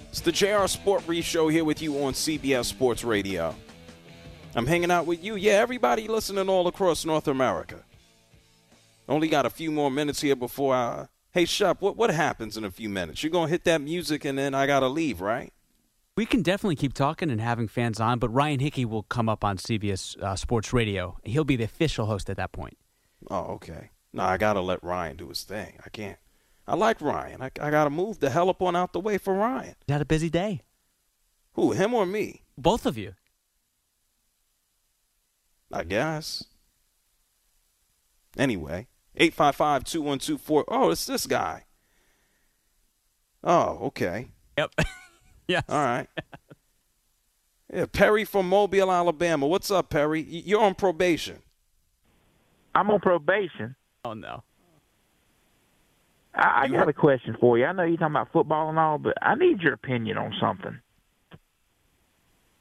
It's 0.10 0.22
the 0.22 0.32
JR 0.32 0.68
Sport 0.68 1.04
Brief 1.08 1.26
Show 1.26 1.48
here 1.48 1.66
with 1.66 1.82
you 1.82 1.96
on 2.04 2.14
CBS 2.14 2.66
Sports 2.66 3.04
Radio. 3.04 3.56
I'm 4.54 4.68
hanging 4.68 4.92
out 4.92 5.08
with 5.08 5.24
you. 5.24 5.36
Yeah, 5.36 5.54
everybody 5.54 6.08
listening 6.08 6.48
all 6.48 6.68
across 6.68 7.06
North 7.06 7.28
America. 7.28 7.84
Only 9.12 9.28
got 9.28 9.46
a 9.46 9.50
few 9.50 9.72
more 9.72 9.92
minutes 9.92 10.22
here 10.22 10.38
before 10.38 10.74
I. 10.74 11.08
Hey, 11.32 11.44
Shep, 11.44 11.82
what, 11.82 11.98
what 11.98 12.12
happens 12.12 12.56
in 12.56 12.64
a 12.64 12.72
few 12.72 12.88
minutes? 12.88 13.22
You're 13.22 13.32
going 13.32 13.48
to 13.48 13.52
hit 13.52 13.66
that 13.66 13.82
music 13.82 14.24
and 14.24 14.38
then 14.38 14.56
I 14.56 14.68
got 14.68 14.80
to 14.80 14.88
leave, 14.88 15.20
right? 15.20 15.52
We 16.16 16.26
can 16.26 16.42
definitely 16.42 16.78
keep 16.78 16.94
talking 16.94 17.30
and 17.30 17.42
having 17.42 17.68
fans 17.68 18.00
on, 18.00 18.20
but 18.20 18.30
Ryan 18.30 18.62
Hickey 18.62 18.86
will 18.86 19.04
come 19.04 19.28
up 19.28 19.44
on 19.44 19.58
CBS 19.58 20.18
uh, 20.22 20.38
Sports 20.38 20.72
Radio. 20.72 21.18
He'll 21.26 21.44
be 21.44 21.58
the 21.58 21.66
official 21.66 22.06
host 22.06 22.30
at 22.30 22.38
that 22.38 22.54
point. 22.54 22.78
Oh, 23.30 23.54
okay. 23.56 23.90
No, 24.14 24.24
I 24.24 24.38
got 24.38 24.54
to 24.54 24.62
let 24.62 24.82
Ryan 24.82 25.18
do 25.18 25.28
his 25.28 25.44
thing. 25.44 25.78
I 25.86 25.90
can't. 25.90 26.18
I 26.66 26.76
like 26.76 27.02
Ryan. 27.02 27.42
I, 27.42 27.52
I 27.62 27.70
got 27.70 27.84
to 27.84 27.90
move 27.90 28.20
the 28.20 28.30
hell 28.30 28.50
up 28.50 28.62
on 28.62 28.78
out 28.78 28.94
the 28.94 29.00
way 29.02 29.18
for 29.18 29.34
Ryan. 29.34 29.76
You 29.88 29.94
had 29.94 30.02
a 30.02 30.06
busy 30.06 30.30
day. 30.30 30.62
Who, 31.54 31.74
him 31.74 31.94
or 31.94 32.06
me? 32.06 32.44
Both 32.58 32.86
of 32.86 32.98
you. 32.98 33.16
I 35.70 35.84
guess. 35.84 36.46
Anyway, 38.38 38.88
855 39.16 39.84
2124. 39.84 40.66
Oh, 40.68 40.92
it's 40.92 41.06
this 41.06 41.28
guy. 41.28 41.66
Oh, 43.44 43.80
okay. 43.88 44.30
Yep. 44.58 44.74
yeah. 45.48 45.62
All 45.68 45.84
right. 45.84 46.08
yeah, 47.74 47.86
Perry 47.92 48.24
from 48.24 48.48
Mobile, 48.48 48.92
Alabama. 48.92 49.48
What's 49.48 49.72
up, 49.72 49.90
Perry? 49.90 50.22
You're 50.22 50.62
on 50.62 50.76
probation. 50.76 51.40
I'm 52.74 52.90
on 52.90 53.00
probation. 53.00 53.76
Oh 54.06 54.14
no. 54.14 54.44
I, 56.34 56.62
I 56.64 56.68
got 56.70 56.88
a 56.88 56.94
question 56.94 57.36
for 57.40 57.58
you. 57.58 57.66
I 57.66 57.74
know 57.74 57.84
you're 57.84 57.98
talking 57.98 58.16
about 58.16 58.32
football 58.32 58.70
and 58.70 58.80
all, 58.80 58.98
but 58.98 59.16
I 59.22 59.36
need 59.36 59.60
your 59.62 59.74
opinion 59.74 60.18
on 60.18 60.34
something. 60.40 60.80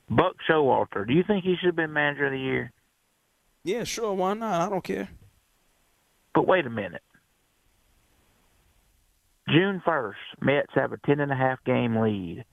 Buck 0.09 0.35
Showalter, 0.49 1.07
do 1.07 1.13
you 1.15 1.23
think 1.25 1.45
he 1.45 1.55
should 1.61 1.67
have 1.67 1.77
been 1.77 1.93
manager 1.93 2.27
of 2.27 2.33
the 2.33 2.39
year? 2.39 2.73
Yeah, 3.63 3.85
sure. 3.85 4.13
Why 4.13 4.35
not? 4.35 4.61
I 4.61 4.69
don't 4.69 4.83
care. 4.83 5.09
But 6.35 6.47
wait 6.47 6.67
a 6.67 6.71
minute. 6.71 7.03
June 9.49 9.83
1st, 9.85 10.15
Mets 10.41 10.73
have 10.75 10.93
a 10.93 10.97
10.5 10.99 11.57
game 11.67 11.97
lead. 11.97 12.45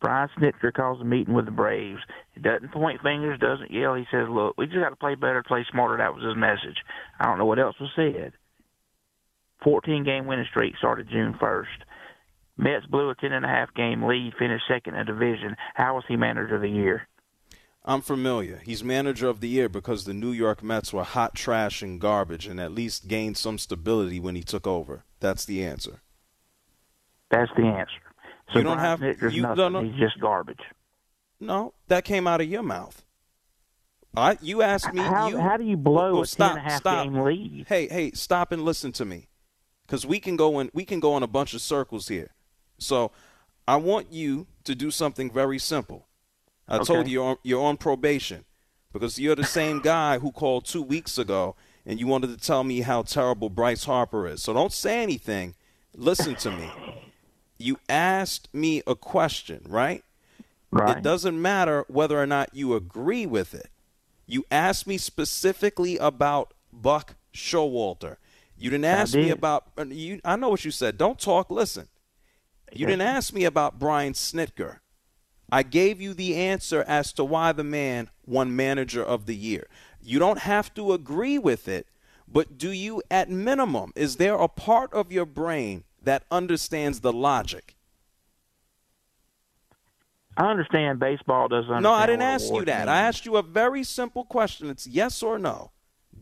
Brian 0.00 0.28
Snitker 0.38 0.72
calls 0.72 1.00
a 1.00 1.04
meeting 1.04 1.34
with 1.34 1.46
the 1.46 1.50
Braves. 1.50 2.00
He 2.32 2.40
doesn't 2.40 2.72
point 2.72 3.00
fingers, 3.02 3.40
doesn't 3.40 3.72
yell. 3.72 3.94
He 3.94 4.04
says, 4.12 4.26
Look, 4.28 4.56
we 4.58 4.66
just 4.66 4.78
got 4.78 4.90
to 4.90 4.96
play 4.96 5.14
better, 5.14 5.42
play 5.42 5.64
smarter. 5.72 5.96
That 5.96 6.14
was 6.14 6.22
his 6.22 6.36
message. 6.36 6.76
I 7.18 7.24
don't 7.24 7.38
know 7.38 7.46
what 7.46 7.58
else 7.58 7.76
was 7.80 7.90
said. 7.96 8.32
14 9.64 10.04
game 10.04 10.26
winning 10.26 10.46
streak 10.50 10.74
started 10.76 11.08
June 11.10 11.34
1st. 11.40 11.64
Mets 12.58 12.86
blew 12.86 13.10
a 13.10 13.16
10.5 13.16 13.74
game 13.74 14.04
lead, 14.04 14.34
finished 14.38 14.64
second 14.68 14.94
in 14.94 15.06
the 15.06 15.12
division. 15.12 15.56
How 15.74 15.94
was 15.94 16.04
he 16.06 16.16
manager 16.16 16.56
of 16.56 16.62
the 16.62 16.68
year? 16.68 17.08
I'm 17.84 18.00
familiar. 18.00 18.62
He's 18.64 18.82
manager 18.82 19.28
of 19.28 19.40
the 19.40 19.48
year 19.48 19.68
because 19.68 20.04
the 20.04 20.14
New 20.14 20.32
York 20.32 20.62
Mets 20.62 20.92
were 20.92 21.04
hot 21.04 21.34
trash 21.34 21.82
and 21.82 22.00
garbage 22.00 22.46
and 22.46 22.58
at 22.58 22.72
least 22.72 23.08
gained 23.08 23.36
some 23.36 23.58
stability 23.58 24.18
when 24.18 24.34
he 24.34 24.42
took 24.42 24.66
over. 24.66 25.04
That's 25.20 25.44
the 25.44 25.62
answer. 25.64 26.00
That's 27.30 27.50
the 27.56 27.64
answer. 27.64 27.92
So 28.52 28.58
You 28.58 28.64
don't 28.64 28.76
Brian 28.78 29.00
have- 29.02 29.32
you- 29.34 29.42
nothing. 29.42 29.56
no, 29.58 29.68
no. 29.68 29.82
He's 29.82 29.98
just 29.98 30.18
garbage. 30.20 30.60
No, 31.40 31.74
that 31.88 32.04
came 32.04 32.26
out 32.26 32.40
of 32.40 32.48
your 32.48 32.62
mouth. 32.62 33.04
I, 34.16 34.38
you 34.40 34.62
asked 34.62 34.92
me. 34.94 35.02
How- 35.02 35.28
you, 35.28 35.38
how 35.38 35.56
do 35.56 35.64
you 35.64 35.76
blow 35.76 36.12
Well, 36.12 36.22
a 36.22 36.26
stop, 36.26 36.56
10.5 36.56 36.76
stop. 36.78 37.04
game 37.04 37.18
lead? 37.20 37.66
Hey, 37.68 37.88
hey, 37.88 38.12
stop 38.12 38.52
and 38.52 38.64
listen 38.64 38.92
to 38.92 39.04
me, 39.04 39.28
because 39.86 40.06
we 40.06 40.20
can 40.20 40.36
go 40.36 40.60
in. 40.60 40.70
We 40.72 40.84
can 40.84 41.00
go 41.00 41.16
in 41.16 41.22
a 41.24 41.26
bunch 41.26 41.52
of 41.52 41.60
circles 41.60 42.06
here. 42.08 42.30
So, 42.78 43.10
I 43.66 43.76
want 43.76 44.12
you 44.12 44.46
to 44.64 44.74
do 44.76 44.90
something 44.92 45.30
very 45.32 45.58
simple. 45.58 46.06
I 46.68 46.76
Okay. 46.76 46.84
told 46.84 47.06
you 47.06 47.12
you're 47.14 47.24
on, 47.24 47.36
you're 47.42 47.64
on 47.64 47.76
probation 47.76 48.44
because 48.92 49.18
you're 49.18 49.36
the 49.36 49.44
same 49.44 49.80
guy 49.94 50.18
who 50.18 50.32
called 50.32 50.64
two 50.64 50.82
weeks 50.82 51.18
ago 51.18 51.56
and 51.86 52.00
you 52.00 52.06
wanted 52.06 52.28
to 52.28 52.36
tell 52.44 52.64
me 52.64 52.80
how 52.80 53.02
terrible 53.02 53.50
Bryce 53.50 53.84
Harper 53.84 54.26
is. 54.26 54.42
So 54.42 54.52
don't 54.52 54.72
say 54.72 55.02
anything. 55.02 55.54
Listen 55.94 56.34
to 56.36 56.50
me. 56.50 56.76
You 57.58 57.78
asked 57.88 58.48
me 58.52 58.82
a 58.86 58.94
question, 58.94 59.62
right? 59.68 60.02
Right. 60.70 60.96
It 60.98 61.02
doesn't 61.02 61.40
matter 61.40 61.84
whether 61.88 62.20
or 62.20 62.26
not 62.26 62.50
you 62.52 62.74
agree 62.74 63.26
with 63.26 63.54
it. 63.54 63.68
You 64.26 64.44
asked 64.50 64.86
me 64.86 64.98
specifically 64.98 65.98
about 65.98 66.52
Buck 66.72 67.14
Showalter. 67.32 68.16
You 68.56 68.70
didn't 68.70 68.86
ask 68.86 69.14
me 69.14 69.30
about 69.30 69.66
uh, 69.76 69.84
you. 69.84 70.20
I 70.24 70.36
know 70.36 70.48
what 70.48 70.64
you 70.64 70.70
said. 70.70 70.96
Don't 70.96 71.18
talk. 71.18 71.50
Listen. 71.50 71.88
You 72.72 72.86
didn't 72.86 73.02
ask 73.02 73.32
me 73.32 73.44
about 73.44 73.78
Brian 73.78 74.14
Snitker. 74.14 74.78
I 75.50 75.62
gave 75.62 76.00
you 76.00 76.14
the 76.14 76.36
answer 76.36 76.84
as 76.86 77.12
to 77.14 77.24
why 77.24 77.52
the 77.52 77.64
man 77.64 78.10
won 78.26 78.56
Manager 78.56 79.04
of 79.04 79.26
the 79.26 79.36
Year. 79.36 79.66
You 80.02 80.18
don't 80.18 80.40
have 80.40 80.72
to 80.74 80.92
agree 80.92 81.38
with 81.38 81.68
it, 81.68 81.86
but 82.26 82.58
do 82.58 82.70
you, 82.70 83.02
at 83.10 83.30
minimum, 83.30 83.92
is 83.94 84.16
there 84.16 84.34
a 84.34 84.48
part 84.48 84.92
of 84.92 85.12
your 85.12 85.26
brain 85.26 85.84
that 86.02 86.24
understands 86.30 87.00
the 87.00 87.12
logic? 87.12 87.76
I 90.36 90.50
understand 90.50 90.98
baseball 90.98 91.48
doesn't. 91.48 91.82
No, 91.82 91.92
I 91.92 92.06
didn't 92.06 92.22
ask 92.22 92.52
you 92.52 92.64
that. 92.64 92.88
I 92.88 93.02
asked 93.02 93.24
you 93.24 93.36
a 93.36 93.42
very 93.42 93.84
simple 93.84 94.24
question. 94.24 94.68
It's 94.68 94.86
yes 94.86 95.22
or 95.22 95.38
no. 95.38 95.70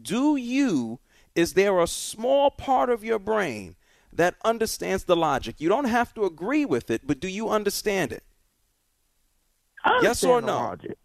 Do 0.03 0.37
you, 0.37 0.99
is 1.35 1.55
there 1.55 1.81
a 1.81 1.87
small 1.87 2.51
part 2.51 2.91
of 2.91 3.03
your 3.03 3.19
brain 3.19 3.77
that 4.13 4.35
understands 4.45 5.05
the 5.05 5.17
logic? 5.17 5.57
You 5.59 5.69
don't 5.69 5.87
have 5.87 6.13
to 6.15 6.25
agree 6.25 6.67
with 6.67 6.91
it, 6.91 7.07
but 7.07 7.21
do 7.21 7.29
you 7.29 7.49
understand 7.49 8.13
it? 8.13 8.23
I 9.85 10.01
Yes 10.03 10.23
or 10.25 10.41
no? 10.41 10.47
logic. 10.57 10.97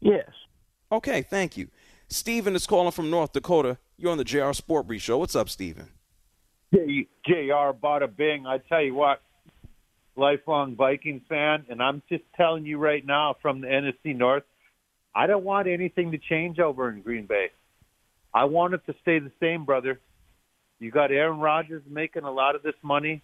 Yes. 0.00 0.28
Okay, 0.90 1.22
thank 1.22 1.56
you. 1.56 1.68
Steven 2.08 2.54
is 2.54 2.66
calling 2.66 2.90
from 2.92 3.10
North 3.10 3.32
Dakota. 3.32 3.78
You're 3.96 4.10
on 4.12 4.18
the 4.18 4.24
JR 4.24 4.52
Sport 4.52 4.86
Brief 4.86 5.00
Show. 5.02 5.18
What's 5.18 5.36
up, 5.36 5.48
Steven? 5.48 5.88
J- 6.74 7.06
JR, 7.24 7.72
bada 7.72 8.14
bing. 8.14 8.46
I 8.46 8.58
tell 8.58 8.82
you 8.82 8.94
what, 8.94 9.22
lifelong 10.16 10.74
Viking 10.76 11.20
fan, 11.28 11.64
and 11.68 11.82
I'm 11.82 12.02
just 12.08 12.24
telling 12.36 12.66
you 12.66 12.78
right 12.78 13.04
now 13.04 13.36
from 13.40 13.60
the 13.60 13.68
NFC 13.68 14.16
North, 14.16 14.42
I 15.14 15.26
don't 15.26 15.44
want 15.44 15.68
anything 15.68 16.10
to 16.12 16.18
change 16.18 16.58
over 16.58 16.90
in 16.90 17.02
Green 17.02 17.26
Bay. 17.26 17.50
I 18.34 18.44
want 18.46 18.74
it 18.74 18.84
to 18.86 18.94
stay 19.02 19.18
the 19.18 19.30
same, 19.40 19.64
brother. 19.64 20.00
You 20.80 20.90
got 20.90 21.12
Aaron 21.12 21.38
Rodgers 21.38 21.82
making 21.88 22.24
a 22.24 22.30
lot 22.32 22.56
of 22.56 22.62
this 22.62 22.74
money. 22.82 23.22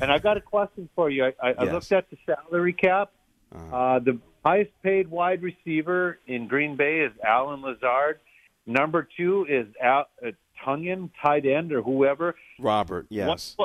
and 0.00 0.10
I 0.10 0.18
got 0.18 0.36
a 0.36 0.40
question 0.40 0.88
for 0.94 1.10
you. 1.10 1.26
I, 1.26 1.32
I, 1.42 1.54
I 1.58 1.64
looked 1.64 1.92
at 1.92 2.08
the 2.10 2.16
salary 2.24 2.72
cap. 2.72 3.10
Uh, 3.54 3.98
the 3.98 4.18
highest 4.44 4.70
paid 4.82 5.08
wide 5.10 5.42
receiver 5.42 6.18
in 6.26 6.48
Green 6.48 6.76
Bay 6.76 7.00
is 7.00 7.12
Allen 7.26 7.62
Lazard. 7.62 8.20
Number 8.66 9.08
two 9.16 9.46
is 9.48 9.66
Al, 9.82 10.06
uh, 10.24 10.30
Tonyan, 10.64 11.10
tight 11.22 11.46
end, 11.46 11.72
or 11.72 11.82
whoever. 11.82 12.34
Robert, 12.58 13.06
yes. 13.08 13.56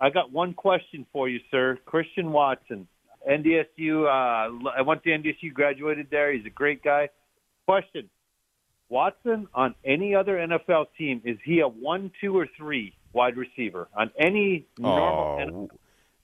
I 0.00 0.10
got 0.10 0.32
one 0.32 0.54
question 0.54 1.06
for 1.12 1.28
you, 1.28 1.40
sir. 1.50 1.78
Christian 1.84 2.32
Watson, 2.32 2.88
NDSU. 3.28 4.06
Uh, 4.06 4.70
I 4.76 4.82
went 4.82 5.02
to 5.04 5.10
NDSU, 5.10 5.52
graduated 5.52 6.08
there. 6.10 6.32
He's 6.32 6.46
a 6.46 6.50
great 6.50 6.82
guy. 6.82 7.08
Question: 7.66 8.08
Watson 8.88 9.48
on 9.54 9.74
any 9.84 10.14
other 10.14 10.36
NFL 10.36 10.86
team 10.96 11.20
is 11.24 11.36
he 11.44 11.60
a 11.60 11.68
one, 11.68 12.10
two, 12.20 12.36
or 12.36 12.48
three 12.56 12.94
wide 13.12 13.36
receiver 13.36 13.88
on 13.96 14.10
any 14.18 14.66
normal? 14.78 15.68
Oh, 15.70 15.78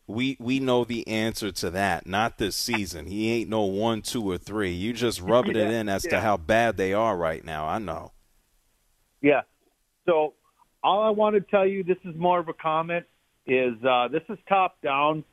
we 0.06 0.36
we 0.38 0.60
know 0.60 0.84
the 0.84 1.06
answer 1.08 1.50
to 1.52 1.70
that. 1.70 2.06
Not 2.06 2.38
this 2.38 2.56
season. 2.56 3.06
He 3.06 3.30
ain't 3.32 3.48
no 3.48 3.62
one, 3.62 4.02
two, 4.02 4.30
or 4.30 4.38
three. 4.38 4.72
You 4.72 4.92
just 4.92 5.20
rubbing 5.22 5.56
Yeah, 5.56 5.68
it 5.68 5.70
in 5.70 5.88
as 5.88 6.04
yeah. 6.04 6.12
to 6.12 6.20
how 6.20 6.36
bad 6.36 6.76
they 6.76 6.92
are 6.92 7.16
right 7.16 7.44
now. 7.44 7.66
I 7.66 7.78
know. 7.78 8.12
Yeah. 9.22 9.42
So 10.06 10.34
all 10.82 11.02
I 11.02 11.10
want 11.10 11.34
to 11.36 11.40
tell 11.40 11.66
you, 11.66 11.82
this 11.82 11.96
is 12.04 12.14
more 12.16 12.38
of 12.38 12.48
a 12.48 12.52
comment, 12.52 13.06
is 13.46 13.74
uh, 13.82 14.08
this 14.08 14.22
is 14.28 14.38
top 14.48 14.80
down. 14.82 15.24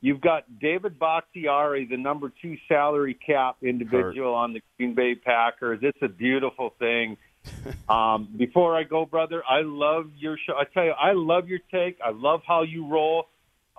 You've 0.00 0.20
got 0.20 0.58
David 0.58 0.98
Bakhtiari, 0.98 1.86
the 1.86 1.96
number 1.96 2.32
two 2.42 2.56
salary 2.68 3.14
cap 3.14 3.56
individual 3.62 4.34
on 4.34 4.52
the 4.52 4.60
Green 4.76 4.94
Bay 4.94 5.14
Packers. 5.14 5.78
It's 5.82 5.98
a 6.02 6.08
beautiful 6.08 6.74
thing. 6.78 7.16
um, 7.88 8.28
before 8.36 8.76
I 8.76 8.82
go, 8.84 9.04
brother, 9.06 9.42
I 9.48 9.62
love 9.62 10.10
your 10.16 10.36
show. 10.44 10.54
I 10.54 10.64
tell 10.64 10.84
you, 10.84 10.90
I 10.92 11.12
love 11.12 11.48
your 11.48 11.60
take. 11.72 11.98
I 12.04 12.10
love 12.10 12.40
how 12.46 12.62
you 12.62 12.88
roll. 12.88 13.26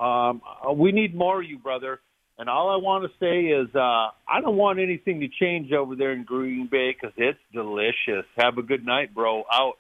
Um, 0.04 0.42
uh, 0.68 0.74
we 0.74 0.92
need 0.92 1.16
more 1.16 1.42
of 1.42 1.50
you, 1.50 1.58
brother. 1.58 2.00
And 2.38 2.50
all 2.50 2.70
I 2.70 2.76
want 2.76 3.04
to 3.04 3.18
say 3.20 3.46
is, 3.46 3.74
uh, 3.76 3.80
I 4.28 4.42
don't 4.42 4.58
want 4.58 4.80
anything 4.80 5.20
to 5.22 5.28
change 5.28 5.72
over 5.72 5.96
there 5.96 6.12
in 6.12 6.24
Green 6.24 6.68
Bay 6.68 6.92
because 6.92 7.14
it's 7.16 7.40
delicious. 7.54 8.26
Have 8.36 8.58
a 8.58 8.64
good 8.64 8.86
night, 8.86 9.14
bro. 9.14 9.44
Out. 9.52 9.76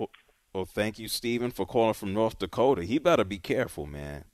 Well, 0.53 0.65
thank 0.65 0.99
you, 0.99 1.07
Steven, 1.07 1.51
for 1.51 1.65
calling 1.65 1.95
from 1.95 2.13
North 2.13 2.39
Dakota. 2.39 2.83
He 2.83 2.99
better 2.99 3.23
be 3.23 3.39
careful, 3.39 3.85
man. 3.85 4.25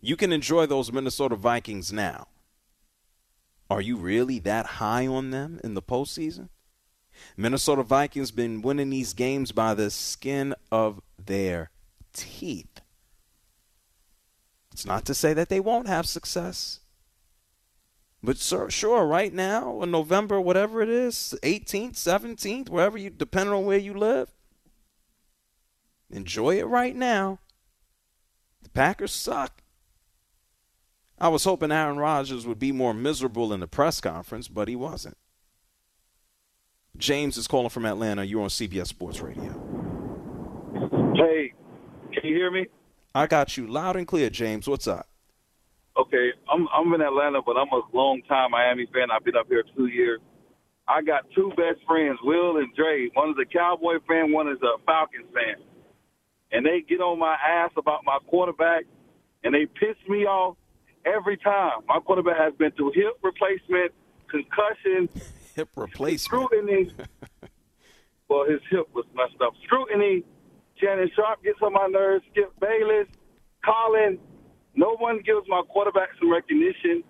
You 0.00 0.16
can 0.16 0.32
enjoy 0.32 0.66
those 0.66 0.90
Minnesota 0.90 1.36
Vikings 1.36 1.92
now. 1.92 2.26
Are 3.70 3.80
you 3.80 3.96
really 3.96 4.38
that 4.40 4.66
high 4.66 5.06
on 5.06 5.30
them 5.30 5.60
in 5.62 5.74
the 5.74 5.82
postseason? 5.82 6.48
Minnesota 7.36 7.82
Vikings 7.82 8.30
been 8.30 8.62
winning 8.62 8.90
these 8.90 9.12
games 9.14 9.52
by 9.52 9.74
the 9.74 9.90
skin 9.90 10.54
of 10.72 11.00
their 11.24 11.70
teeth. 12.12 12.81
It's 14.72 14.86
not 14.86 15.04
to 15.06 15.14
say 15.14 15.34
that 15.34 15.48
they 15.48 15.60
won't 15.60 15.88
have 15.88 16.06
success. 16.06 16.80
But 18.22 18.38
sir, 18.38 18.70
sure, 18.70 19.04
right 19.04 19.32
now, 19.32 19.82
in 19.82 19.90
November, 19.90 20.40
whatever 20.40 20.80
it 20.80 20.88
is, 20.88 21.34
18th, 21.42 21.94
17th, 21.94 22.68
wherever 22.68 22.96
you, 22.96 23.10
depending 23.10 23.54
on 23.54 23.66
where 23.66 23.78
you 23.78 23.94
live, 23.94 24.30
enjoy 26.10 26.58
it 26.58 26.64
right 26.64 26.94
now. 26.94 27.40
The 28.62 28.70
Packers 28.70 29.12
suck. 29.12 29.62
I 31.18 31.28
was 31.28 31.44
hoping 31.44 31.72
Aaron 31.72 31.98
Rodgers 31.98 32.46
would 32.46 32.58
be 32.58 32.72
more 32.72 32.94
miserable 32.94 33.52
in 33.52 33.60
the 33.60 33.66
press 33.66 34.00
conference, 34.00 34.48
but 34.48 34.68
he 34.68 34.76
wasn't. 34.76 35.16
James 36.96 37.36
is 37.36 37.48
calling 37.48 37.70
from 37.70 37.86
Atlanta. 37.86 38.24
You're 38.24 38.42
on 38.42 38.48
CBS 38.48 38.88
Sports 38.88 39.20
Radio. 39.20 39.50
Hey, 41.14 41.52
can 42.12 42.24
you 42.24 42.34
hear 42.34 42.50
me? 42.50 42.66
I 43.14 43.26
got 43.26 43.56
you 43.56 43.66
loud 43.66 43.96
and 43.96 44.06
clear, 44.06 44.30
James. 44.30 44.66
What's 44.66 44.88
up? 44.88 45.06
Okay, 45.96 46.30
I'm 46.50 46.66
I'm 46.72 46.92
in 46.94 47.02
Atlanta, 47.02 47.40
but 47.44 47.56
I'm 47.56 47.68
a 47.68 47.82
long 47.92 48.22
time 48.26 48.52
Miami 48.52 48.86
fan. 48.86 49.10
I've 49.10 49.24
been 49.24 49.36
up 49.36 49.46
here 49.48 49.62
two 49.76 49.86
years. 49.86 50.20
I 50.88 51.02
got 51.02 51.24
two 51.34 51.50
best 51.50 51.84
friends, 51.86 52.18
Will 52.22 52.56
and 52.56 52.74
Dre. 52.74 53.08
One 53.14 53.30
is 53.30 53.36
a 53.40 53.44
Cowboy 53.44 53.98
fan, 54.08 54.32
one 54.32 54.48
is 54.48 54.58
a 54.62 54.82
Falcons 54.84 55.26
fan. 55.32 55.62
And 56.50 56.66
they 56.66 56.82
get 56.86 57.00
on 57.00 57.18
my 57.18 57.34
ass 57.34 57.70
about 57.76 58.00
my 58.04 58.18
quarterback, 58.26 58.84
and 59.44 59.54
they 59.54 59.66
piss 59.66 59.96
me 60.08 60.24
off 60.24 60.56
every 61.04 61.36
time. 61.36 61.80
My 61.86 62.00
quarterback 62.00 62.38
has 62.38 62.54
been 62.54 62.72
through 62.72 62.92
hip 62.94 63.18
replacement, 63.22 63.92
concussion, 64.28 65.08
hip 65.54 65.68
replacement, 65.76 66.48
scrutiny. 66.48 66.92
well, 68.28 68.44
his 68.48 68.60
hip 68.70 68.88
was 68.94 69.04
messed 69.14 69.40
up. 69.42 69.52
Scrutiny. 69.64 70.24
Shannon 70.82 71.10
Sharpe 71.14 71.42
gets 71.44 71.58
on 71.62 71.72
my 71.72 71.86
nerves. 71.86 72.24
Skip 72.32 72.52
Bayless, 72.60 73.06
Colin. 73.64 74.18
No 74.74 74.96
one 74.96 75.20
gives 75.24 75.46
my 75.48 75.62
quarterback 75.68 76.08
some 76.18 76.32
recognition. 76.32 77.04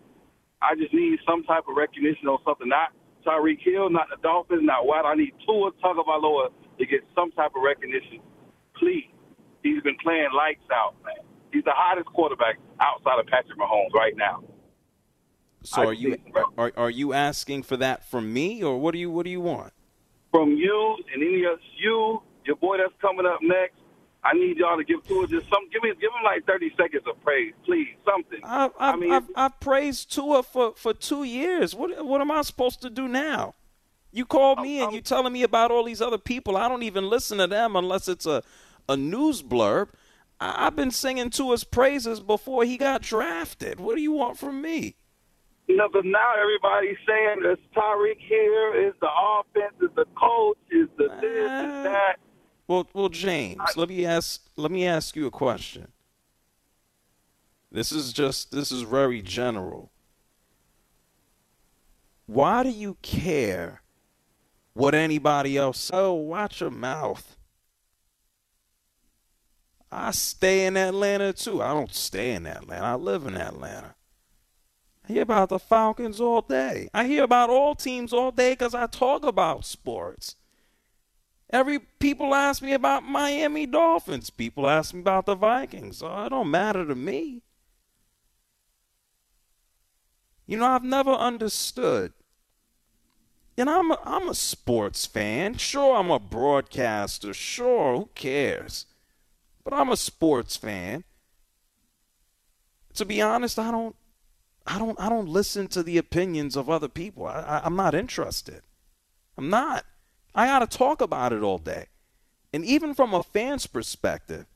I 0.61 0.75
just 0.77 0.93
need 0.93 1.19
some 1.27 1.43
type 1.45 1.65
of 1.69 1.77
recognition 1.77 2.29
on 2.29 2.39
something. 2.45 2.69
Not 2.69 2.93
Tyreek 3.27 3.63
Hill, 3.65 3.91
not 3.91 4.09
the 4.11 4.21
Dolphins, 4.23 4.63
not 4.65 4.87
White. 4.87 5.05
I 5.07 5.15
need 5.15 5.33
Tua 5.47 5.71
Tagovailoa 5.83 6.51
to 6.79 6.87
get 6.87 7.01
some 7.15 7.31
type 7.33 7.53
of 7.57 7.63
recognition. 7.63 8.21
Please. 8.77 9.09
He's 9.63 9.83
been 9.83 9.97
playing 10.03 10.29
lights 10.37 10.65
out, 10.75 10.97
man. 11.05 11.25
He's 11.53 11.65
the 11.65 11.73
hottest 11.73 12.07
quarterback 12.07 12.59
outside 12.81 13.21
of 13.21 13.27
Patrick 13.27 13.59
Mahomes 13.59 13.93
right 13.95 14.17
now. 14.17 14.43
So 15.63 15.87
are 15.87 15.93
you 15.93 16.19
are, 16.59 16.73
are 16.77 16.91
you 16.91 17.13
asking 17.13 17.63
for 17.63 17.77
that 17.77 18.05
from 18.05 18.33
me, 18.33 18.65
or 18.65 18.81
what 18.81 18.93
do 18.93 18.99
you 18.99 19.11
what 19.11 19.25
do 19.25 19.31
you 19.31 19.41
want? 19.41 19.73
From 20.33 20.57
you 20.57 20.97
and 21.15 21.23
any 21.23 21.45
of 21.45 21.61
you, 21.79 22.21
your 22.47 22.57
boy 22.57 22.79
that's 22.79 22.95
coming 23.01 23.27
up 23.27 23.41
next, 23.43 23.77
I 24.25 24.35
need 24.35 24.59
y'all 24.59 24.77
to 24.77 24.85
give 24.85 25.07
Tua 25.07 25.27
just 25.27 25.49
some. 25.49 25.69
Give 25.73 25.83
me, 25.83 25.91
give 26.01 26.11
him 26.11 26.25
like 26.25 26.47
thirty 26.47 26.73
seconds 26.77 27.03
of 27.09 27.21
praise, 27.23 27.53
please, 27.65 27.95
something. 28.05 28.41
I, 28.45 28.71
I, 28.79 28.93
I 28.93 28.97
mean, 28.97 29.13
I've, 29.13 29.29
I've 29.35 29.61
praised 29.61 30.13
Tua 30.13 30.43
for, 30.43 30.75
for 30.77 30.95
two 30.95 31.25
years. 31.25 31.75
What 31.75 32.05
what 32.05 32.21
am 32.21 32.31
I 32.31 32.43
supposed 32.43 32.83
to 32.83 32.91
do 32.91 33.09
now? 33.09 33.55
You 34.13 34.27
called 34.27 34.61
me 34.61 34.81
and 34.81 34.93
you 34.93 35.01
telling 35.01 35.33
me 35.33 35.43
about 35.43 35.71
all 35.71 35.85
these 35.85 36.03
other 36.03 36.19
people. 36.19 36.57
I 36.57 36.69
don't 36.69 36.83
even 36.83 37.09
listen 37.09 37.39
to 37.39 37.47
them 37.47 37.75
unless 37.75 38.09
it's 38.09 38.27
a 38.27 38.43
a 38.89 38.97
news 38.97 39.43
blurb. 39.43 39.89
I, 40.39 40.67
I've 40.67 40.77
been 40.77 40.91
singing 40.91 41.31
Tua's 41.31 41.65
praises 41.65 42.21
before 42.21 42.65
he 42.65 42.77
got 42.77 43.03
drafted. 43.03 43.81
What 43.81 43.97
do 43.97 44.03
you 44.03 44.13
want 44.13 44.39
from 44.39 44.61
me? 44.61 44.97
You 45.69 45.77
know, 45.77 45.89
but 45.93 46.05
now 46.05 46.35
everybody's 46.39 46.99
saying 47.07 47.39
it's 47.45 47.63
Tyreek 47.75 48.19
here, 48.19 48.89
is 48.89 48.95
the 49.01 49.09
offense, 49.09 49.75
is 49.81 49.95
the 49.95 50.05
coach, 50.17 50.59
is 50.71 50.89
the 50.99 51.09
this, 51.21 51.25
is 51.25 51.49
uh, 51.49 51.83
that. 51.85 52.17
Well, 52.73 52.89
well, 52.95 53.09
James, 53.11 53.61
let 53.77 53.91
me 53.91 54.07
ask 54.07 54.41
let 54.57 54.71
me 54.71 54.87
ask 54.87 55.15
you 55.15 55.27
a 55.27 55.31
question. 55.31 55.89
This 57.71 57.93
is 57.93 58.15
just 58.15 58.51
this 58.51 58.73
is 58.73 58.81
very 58.81 59.21
general. 59.21 59.93
Why 62.25 62.63
do 62.63 62.71
you 62.71 62.97
care 63.03 63.83
what 64.73 64.95
anybody 64.95 65.59
else? 65.59 65.91
Oh, 65.93 66.15
watch 66.15 66.63
your 66.63 66.71
mouth. 66.71 67.37
I 69.91 70.11
stay 70.13 70.65
in 70.65 70.79
Atlanta 70.79 71.35
too. 71.35 71.61
I 71.61 71.75
don't 71.75 71.93
stay 71.93 72.33
in 72.33 72.47
Atlanta. 72.47 72.87
I 72.87 72.95
live 72.95 73.27
in 73.27 73.37
Atlanta. 73.37 73.97
I 75.07 75.13
hear 75.13 75.23
about 75.25 75.51
the 75.51 75.59
Falcons 75.59 76.23
all 76.23 76.41
day. 76.41 76.89
I 76.95 77.07
hear 77.07 77.25
about 77.25 77.51
all 77.51 77.75
teams 77.75 78.15
all 78.15 78.31
day 78.31 78.53
because 78.53 78.75
I 78.75 78.87
talk 78.87 79.27
about 79.27 79.67
sports. 79.67 80.37
Every 81.53 81.79
people 81.79 82.35
ask 82.35 82.63
me 82.63 82.73
about 82.73 83.05
Miami 83.05 83.67
Dolphins. 83.67 84.31
People 84.31 84.67
ask 84.67 84.95
me 84.95 85.01
about 85.01 85.27
the 85.27 85.35
Vikings. 85.35 85.99
So 85.99 86.25
it 86.25 86.31
don't 86.31 86.51
matter 86.51 86.87
to 86.87 86.95
me. 86.95 87.43
You 90.47 90.57
know, 90.57 90.67
I've 90.67 90.85
never 90.85 91.13
understood. 91.13 92.15
And 93.59 93.69
I'm 93.69 93.91
a, 93.91 93.99
I'm 94.05 94.29
a 94.29 94.35
sports 94.35 95.05
fan. 95.05 95.59
Sure, 95.59 95.97
I'm 95.97 96.11
a 96.11 96.19
broadcaster. 96.19 97.35
Sure, 97.35 97.97
who 97.97 98.09
cares? 98.15 98.87
But 99.63 99.75
I'm 99.75 99.91
a 99.91 99.97
sports 99.97 100.57
fan. 100.57 101.05
To 102.95 103.05
be 103.05 103.21
honest, 103.21 103.59
I 103.59 103.71
don't 103.71 103.95
I 104.67 104.79
don't 104.79 104.99
I 104.99 105.09
don't 105.09 105.29
listen 105.29 105.69
to 105.69 105.83
the 105.83 105.99
opinions 105.99 106.57
of 106.57 106.71
other 106.71 106.89
people. 106.89 107.27
I, 107.27 107.41
I, 107.41 107.61
I'm 107.65 107.77
not 107.77 107.95
interested. 107.95 108.63
I'm 109.37 109.51
not. 109.51 109.85
I 110.35 110.47
got 110.47 110.61
to 110.61 110.79
talk 110.79 111.01
about 111.01 111.33
it 111.33 111.43
all 111.43 111.59
day. 111.59 111.87
And 112.53 112.65
even 112.65 112.95
from 112.95 113.15
a 113.15 113.23
fan's 113.23 113.67
perspective, 113.67 114.47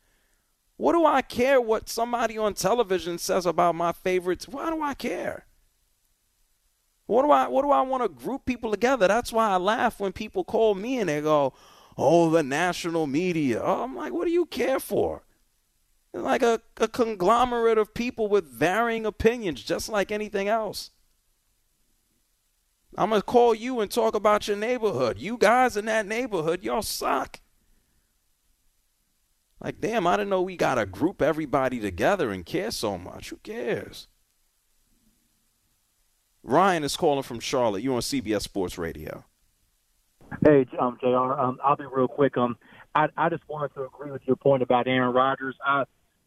what 0.77 0.93
do 0.93 1.07
I 1.07 1.23
care 1.23 1.61
what 1.61 1.89
somebody 1.89 2.37
on 2.37 2.55
television 2.55 3.19
says 3.19 3.47
about 3.47 3.75
my 3.75 3.93
favorites? 3.93 4.47
Why 4.47 4.71
do 4.71 4.83
I 4.83 4.95
care? 4.95 5.47
What 7.07 7.23
do 7.23 7.31
I 7.31 7.47
what 7.49 7.63
do 7.63 7.71
I 7.71 7.83
want 7.83 8.03
to 8.03 8.09
group 8.09 8.45
people 8.45 8.71
together? 8.71 9.07
That's 9.07 9.33
why 9.33 9.49
I 9.49 9.57
laugh 9.57 10.01
when 10.01 10.13
people 10.13 10.45
call 10.45 10.75
me 10.75 10.99
and 10.99 11.09
they 11.09 11.21
go, 11.21 11.55
"Oh, 11.97 12.31
the 12.31 12.43
national 12.43 13.07
media." 13.07 13.63
Oh, 13.63 13.85
I'm 13.85 13.95
like, 13.95 14.13
"What 14.13 14.27
do 14.27 14.33
you 14.33 14.45
care 14.47 14.81
for?" 14.81 15.23
like 16.13 16.43
a, 16.43 16.61
a 16.79 16.89
conglomerate 16.89 17.79
of 17.79 17.95
people 17.95 18.29
with 18.29 18.47
varying 18.47 19.07
opinions, 19.07 19.63
just 19.63 19.89
like 19.89 20.11
anything 20.11 20.49
else. 20.49 20.91
I'm 22.97 23.11
going 23.11 23.21
to 23.21 23.27
call 23.27 23.55
you 23.55 23.81
and 23.81 23.91
talk 23.91 24.15
about 24.15 24.49
your 24.49 24.57
neighborhood. 24.57 25.19
You 25.19 25.37
guys 25.37 25.77
in 25.77 25.85
that 25.87 26.07
neighborhood, 26.07 26.63
y'all 26.63 26.83
suck. 26.83 27.41
Like, 29.61 29.81
damn, 29.81 30.07
I 30.07 30.17
didn't 30.17 30.31
know 30.31 30.43
we 30.43 30.57
got 30.57 30.77
to 30.77 30.87
group 30.87 31.21
everybody 31.21 31.81
together 31.81 32.31
and 32.31 32.45
care 32.45 32.71
so 32.71 32.97
much. 32.97 33.31
Who 33.31 33.37
cares? 33.37 34.09
Ryan 36.43 36.85
is 36.85 36.97
calling 36.97 37.23
from 37.23 37.41
Charlotte. 37.41 37.83
You're 37.83 37.95
on 37.95 38.01
CBS 38.01 38.43
Sports 38.43 38.79
Radio. 38.79 39.25
Hey, 40.45 40.67
um, 40.79 40.97
Jr. 41.01 41.09
Um, 41.09 41.59
I'll 41.65 41.77
be 41.77 41.85
real 41.91 42.09
quick. 42.09 42.37
Um, 42.37 42.57
I, 42.95 43.09
I 43.17 43.29
just 43.29 43.43
wanted 43.49 43.75
to 43.75 43.85
agree 43.85 44.11
with 44.11 44.23
your 44.27 44.37
point 44.37 44.63
about 44.63 44.87
Aaron 44.87 45.13
Rodgers. 45.13 45.57
I, 45.65 45.85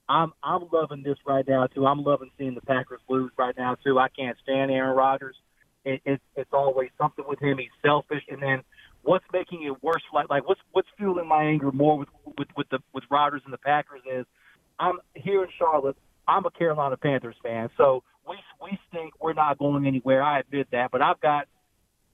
I'm 0.07 0.34
I'm 0.43 0.67
loving 0.72 1.03
this 1.03 1.17
right 1.26 1.47
now 1.47 1.67
too. 1.67 1.86
I'm 1.86 2.03
loving 2.03 2.32
seeing 2.38 2.55
the 2.55 2.61
Packers 2.61 3.01
lose 3.07 3.32
right 3.38 3.55
now 3.57 3.76
too. 3.76 3.99
I 3.99 4.07
can't 4.09 4.38
stand 4.43 4.72
Aaron 4.72 4.95
Rodgers. 4.95 5.36
It, 5.86 6.01
it, 6.05 6.21
it's 6.36 6.51
always 6.53 6.89
something 6.97 7.25
with 7.27 7.39
him. 7.39 7.57
He's 7.57 7.69
selfish, 7.82 8.23
and 8.30 8.41
then 8.41 8.63
what's 9.01 9.25
making 9.32 9.63
it 9.63 9.82
worse? 9.84 10.03
Like 10.13 10.30
like 10.30 10.47
what's 10.47 10.61
what's 10.71 10.88
fueling 10.97 11.27
my 11.27 11.43
anger 11.43 11.71
more 11.71 11.97
with 11.97 12.09
with 12.38 12.49
with 12.55 12.69
the 12.69 12.80
with 12.93 13.03
Rodgers 13.09 13.41
and 13.45 13.53
the 13.53 13.57
Packers 13.57 14.01
is 14.11 14.25
I'm 14.80 14.99
here 15.15 15.43
in 15.43 15.49
Charlotte. 15.57 15.97
I'm 16.27 16.45
a 16.45 16.51
Carolina 16.51 16.97
Panthers 16.97 17.36
fan, 17.41 17.69
so 17.77 18.03
we 18.27 18.38
we 18.61 18.77
stink. 18.89 19.13
We're 19.21 19.34
not 19.34 19.57
going 19.57 19.86
anywhere. 19.86 20.21
I 20.21 20.39
admit 20.39 20.67
that, 20.71 20.91
but 20.91 21.01
I've 21.01 21.19
got 21.21 21.47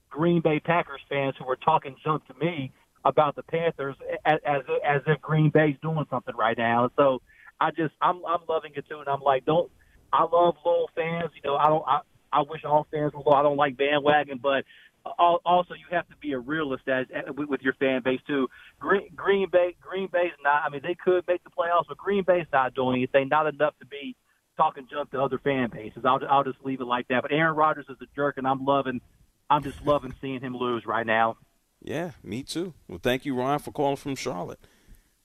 Green 0.10 0.42
Bay 0.42 0.60
Packers 0.60 1.02
fans 1.10 1.36
who 1.38 1.50
are 1.50 1.58
talking 1.58 1.96
junk 2.04 2.26
to 2.28 2.34
me 2.36 2.72
about 3.04 3.36
the 3.36 3.44
Panthers 3.44 3.96
as 4.26 4.40
as, 4.46 4.62
as 4.86 5.02
if 5.08 5.22
Green 5.22 5.50
Bay's 5.50 5.76
doing 5.82 6.06
something 6.10 6.36
right 6.36 6.58
now. 6.58 6.90
So 6.96 7.22
I 7.60 7.72
just 7.72 7.94
I'm 8.02 8.26
I'm 8.26 8.42
loving 8.48 8.72
it 8.76 8.86
too, 8.90 9.00
and 9.00 9.10
I'm 9.10 9.22
like, 9.22 9.46
don't 9.46 9.72
I 10.14 10.24
love 10.24 10.56
loyal 10.66 10.90
fans? 10.96 11.32
You 11.36 11.52
know, 11.52 11.58
I 11.58 11.68
don't 11.68 11.84
I 11.86 12.00
I 12.32 12.42
wish 12.42 12.64
all 12.64 12.88
fans 12.92 13.14
were. 13.14 13.36
I 13.36 13.44
don't 13.44 13.58
like 13.58 13.78
bandwagon, 13.78 14.40
but 14.42 14.66
also 15.06 15.74
you 15.74 15.86
have 15.92 16.08
to 16.10 16.16
be 16.18 16.34
a 16.34 16.40
realist 16.40 16.88
as 16.88 17.06
with 17.36 17.62
your 17.62 17.74
fan 17.74 18.02
base 18.04 18.22
too. 18.28 18.48
Green 18.80 19.10
Green 19.16 19.50
Bay 19.52 19.76
Green 19.82 20.10
Bay's 20.12 20.32
not. 20.44 20.64
I 20.66 20.70
mean, 20.70 20.82
they 20.84 20.96
could 20.96 21.26
make 21.28 21.44
the 21.44 21.50
playoffs, 21.50 21.86
but 21.88 21.98
Green 21.98 22.24
Bay's 22.26 22.48
not 22.52 22.74
doing 22.74 22.98
anything. 22.98 23.30
Not 23.30 23.48
enough 23.48 23.74
to 23.80 23.86
be 23.86 24.16
talking 24.58 24.88
junk 24.90 25.12
to 25.12 25.22
other 25.22 25.38
fan 25.40 25.70
bases. 25.72 26.04
I'll 26.06 26.20
I'll 26.30 26.44
just 26.44 26.64
leave 26.64 26.82
it 26.82 26.86
like 26.86 27.08
that. 27.10 27.22
But 27.22 27.32
Aaron 27.32 27.56
Rodgers 27.56 27.86
is 27.90 27.98
a 28.02 28.08
jerk, 28.16 28.38
and 28.38 28.48
I'm 28.48 28.66
loving. 28.66 29.02
I'm 29.50 29.64
just 29.64 29.86
loving 29.86 30.14
seeing 30.22 30.42
him 30.42 30.56
lose 30.56 30.86
right 30.86 31.06
now. 31.06 31.38
Yeah, 31.82 32.12
me 32.24 32.42
too. 32.42 32.74
Well, 32.88 33.00
thank 33.02 33.26
you, 33.26 33.36
Ryan, 33.36 33.60
for 33.60 33.72
calling 33.72 33.98
from 33.98 34.16
Charlotte. 34.16 34.60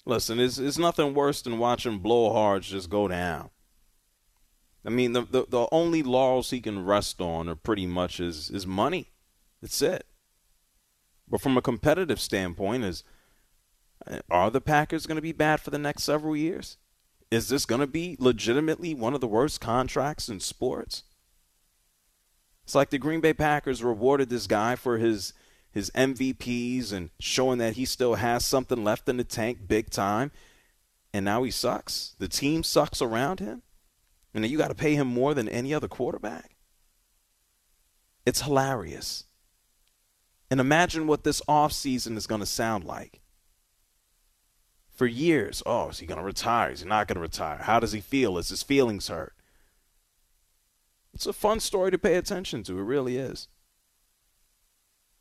Listen, 0.05 0.39
it's, 0.39 0.59
it's 0.59 0.77
nothing 0.77 1.15
worse 1.15 1.41
than 1.41 1.59
watching 1.59 2.01
blowhards 2.01 2.63
just 2.63 2.91
go 2.91 3.09
down. 3.09 3.51
I 4.85 4.89
mean, 4.89 5.12
the, 5.12 5.22
the, 5.22 5.47
the 5.49 5.68
only 5.72 6.03
laurels 6.03 6.51
he 6.51 6.61
can 6.61 6.85
rest 6.85 7.20
on 7.20 7.49
are 7.49 7.55
pretty 7.55 7.87
much 7.87 8.16
his, 8.16 8.49
his 8.49 8.66
money. 8.66 9.11
That's 9.61 9.83
it. 9.83 10.07
But 11.28 11.41
from 11.41 11.57
a 11.57 11.62
competitive 11.62 12.20
standpoint, 12.20 12.85
is 12.85 13.05
uh, 14.07 14.20
are 14.31 14.51
the 14.51 14.61
Packers 14.61 15.07
going 15.07 15.16
to 15.16 15.22
be 15.22 15.33
bad 15.33 15.61
for 15.61 15.70
the 15.70 15.78
next 15.78 16.03
several 16.03 16.37
years? 16.37 16.78
Is 17.31 17.49
this 17.49 17.66
going 17.66 17.81
to 17.81 17.87
be 17.87 18.16
legitimately 18.18 18.95
one 18.95 19.14
of 19.14 19.20
the 19.20 19.28
worst 19.28 19.61
contracts 19.61 20.28
in 20.28 20.41
sports? 20.41 21.05
It's 22.64 22.74
like 22.74 22.91
the 22.91 22.99
Green 22.99 23.20
Bay 23.20 23.35
Packers 23.35 23.85
rewarded 23.85 24.31
this 24.31 24.47
guy 24.47 24.76
for 24.76 24.99
his 24.99 25.33
his 25.72 25.91
MVPs 25.91 26.93
and 26.93 27.11
showing 27.20 27.59
that 27.59 27.74
he 27.74 27.85
still 27.85 28.16
has 28.16 28.45
something 28.45 28.83
left 28.83 29.09
in 29.09 29.18
the 29.18 29.24
tank 29.24 29.68
big 29.68 29.89
time. 29.91 30.33
And 31.12 31.24
now 31.24 31.45
he 31.45 31.51
sucks. 31.53 32.16
The 32.18 32.26
team 32.26 32.64
sucks 32.64 33.01
around 33.01 33.39
him. 33.39 33.62
And 34.33 34.47
you 34.47 34.59
got 34.59 34.68
to 34.68 34.74
pay 34.74 34.95
him 34.95 35.09
more 35.09 35.35
than 35.35 35.49
any 35.49 35.74
other 35.74 35.89
quarterback. 35.89 36.57
It's 38.24 38.43
hilarious. 38.43 39.24
And 40.51 40.61
imagine 40.61 41.07
what 41.07 41.24
this 41.24 41.41
offseason 41.49 42.16
is 42.16 42.26
going 42.26 42.41
to 42.41 42.47
sound 42.47 42.85
like. 42.85 43.20
For 44.89 45.07
years, 45.07 45.62
oh, 45.64 45.89
is 45.89 45.99
he 45.99 46.07
going 46.07 46.18
to 46.18 46.24
retire? 46.24 46.70
Is 46.70 46.83
he 46.83 46.89
not 46.89 47.09
going 47.09 47.16
to 47.16 47.22
retire? 47.22 47.59
How 47.62 47.81
does 47.81 47.93
he 47.93 48.01
feel? 48.01 48.37
Is 48.37 48.51
his 48.51 48.62
feelings 48.62 49.09
hurt? 49.09 49.35
It's 51.14 51.26
a 51.26 51.33
fun 51.33 51.61
story 51.61 51.91
to 51.91 51.99
pay 51.99 52.16
attention 52.16 52.62
to. 52.64 52.78
It 52.78 52.83
really 52.83 53.16
is. 53.16 53.49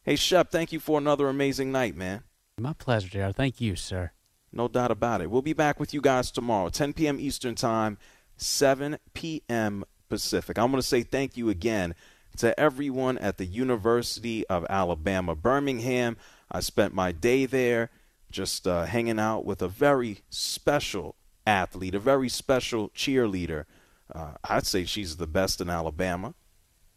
Hey, 0.03 0.15
Shep, 0.15 0.51
thank 0.51 0.71
you 0.71 0.79
for 0.79 0.97
another 0.97 1.29
amazing 1.29 1.71
night, 1.71 1.95
man. 1.95 2.23
My 2.57 2.73
pleasure, 2.73 3.09
JR. 3.09 3.31
Thank 3.31 3.61
you, 3.61 3.75
sir. 3.75 4.11
No 4.51 4.67
doubt 4.67 4.91
about 4.91 5.21
it. 5.21 5.29
We'll 5.29 5.41
be 5.41 5.53
back 5.53 5.79
with 5.79 5.93
you 5.93 6.01
guys 6.01 6.31
tomorrow, 6.31 6.69
10 6.69 6.93
p.m. 6.93 7.19
Eastern 7.19 7.55
Time, 7.55 7.97
7 8.41 8.97
p.m. 9.13 9.83
Pacific. 10.09 10.57
I 10.57 10.63
want 10.63 10.75
to 10.77 10.81
say 10.81 11.03
thank 11.03 11.37
you 11.37 11.49
again 11.49 11.93
to 12.37 12.57
everyone 12.59 13.17
at 13.17 13.37
the 13.37 13.45
University 13.45 14.45
of 14.47 14.65
Alabama, 14.69 15.35
Birmingham. 15.35 16.17
I 16.51 16.61
spent 16.61 16.93
my 16.93 17.11
day 17.11 17.45
there 17.45 17.89
just 18.31 18.67
uh, 18.67 18.85
hanging 18.85 19.19
out 19.19 19.45
with 19.45 19.61
a 19.61 19.67
very 19.67 20.19
special 20.29 21.15
athlete, 21.45 21.95
a 21.95 21.99
very 21.99 22.29
special 22.29 22.89
cheerleader. 22.89 23.65
Uh, 24.13 24.33
I'd 24.43 24.65
say 24.65 24.85
she's 24.85 25.17
the 25.17 25.27
best 25.27 25.61
in 25.61 25.69
Alabama. 25.69 26.33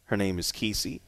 Her 0.05 0.17
name 0.17 0.39
is 0.39 0.51
Kesey 0.51 1.01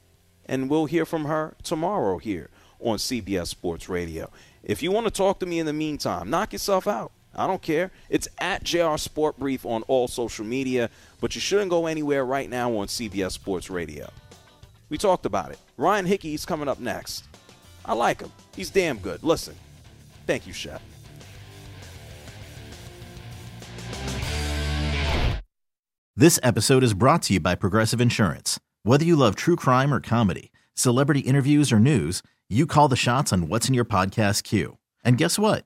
and 0.46 0.70
we'll 0.70 0.86
hear 0.86 1.06
from 1.06 1.26
her 1.26 1.56
tomorrow 1.64 2.18
here 2.18 2.50
on 2.80 2.98
CBS 2.98 3.48
Sports 3.48 3.90
Radio. 3.90 4.32
If 4.64 4.82
you 4.84 4.92
want 4.92 5.08
to 5.08 5.12
talk 5.12 5.40
to 5.40 5.46
me 5.46 5.60
in 5.60 5.66
the 5.66 5.74
meantime, 5.74 6.30
knock 6.30 6.54
yourself 6.54 6.88
out. 6.88 7.12
I 7.36 7.48
don't 7.48 7.62
care. 7.62 7.92
It's 8.10 8.28
at 8.38 8.64
JR 8.64 8.98
Sport 8.98 9.38
Brief 9.38 9.66
on 9.66 9.84
all 9.84 10.08
social 10.08 10.46
media, 10.46 10.90
but 11.20 11.36
you 11.36 11.42
shouldn't 11.42 11.70
go 11.70 11.88
anywhere 11.88 12.26
right 12.26 12.50
now 12.50 12.76
on 12.78 12.88
CBS 12.88 13.32
Sports 13.32 13.70
Radio. 13.70 14.10
We 14.90 14.98
talked 14.98 15.26
about 15.26 15.52
it. 15.52 15.60
Ryan 15.78 16.06
Hickey's 16.06 16.46
coming 16.46 16.68
up 16.68 16.80
next. 16.80 17.26
I 17.86 17.94
like 17.94 18.22
him. 18.22 18.32
He's 18.56 18.70
damn 18.70 18.98
good. 18.98 19.24
Listen. 19.24 19.56
Thank 20.26 20.48
you, 20.48 20.54
Shep. 20.54 20.82
This 26.16 26.40
episode 26.42 26.84
is 26.84 26.94
brought 26.94 27.24
to 27.24 27.34
you 27.34 27.40
by 27.42 27.56
Progressive 27.56 28.00
Insurance. 28.00 28.60
Whether 28.84 29.04
you 29.04 29.16
love 29.18 29.36
true 29.36 29.58
crime 29.58 29.94
or 29.94 30.00
comedy, 30.00 30.52
celebrity 30.74 31.20
interviews 31.20 31.74
or 31.74 31.80
news, 31.80 32.24
you 32.50 32.66
call 32.66 32.88
the 32.88 32.96
shots 32.96 33.34
on 33.34 33.50
what's 33.50 33.68
in 33.68 33.74
your 33.74 33.86
podcast 33.86 34.44
queue. 34.44 34.78
And 35.04 35.18
guess 35.18 35.38
what? 35.38 35.66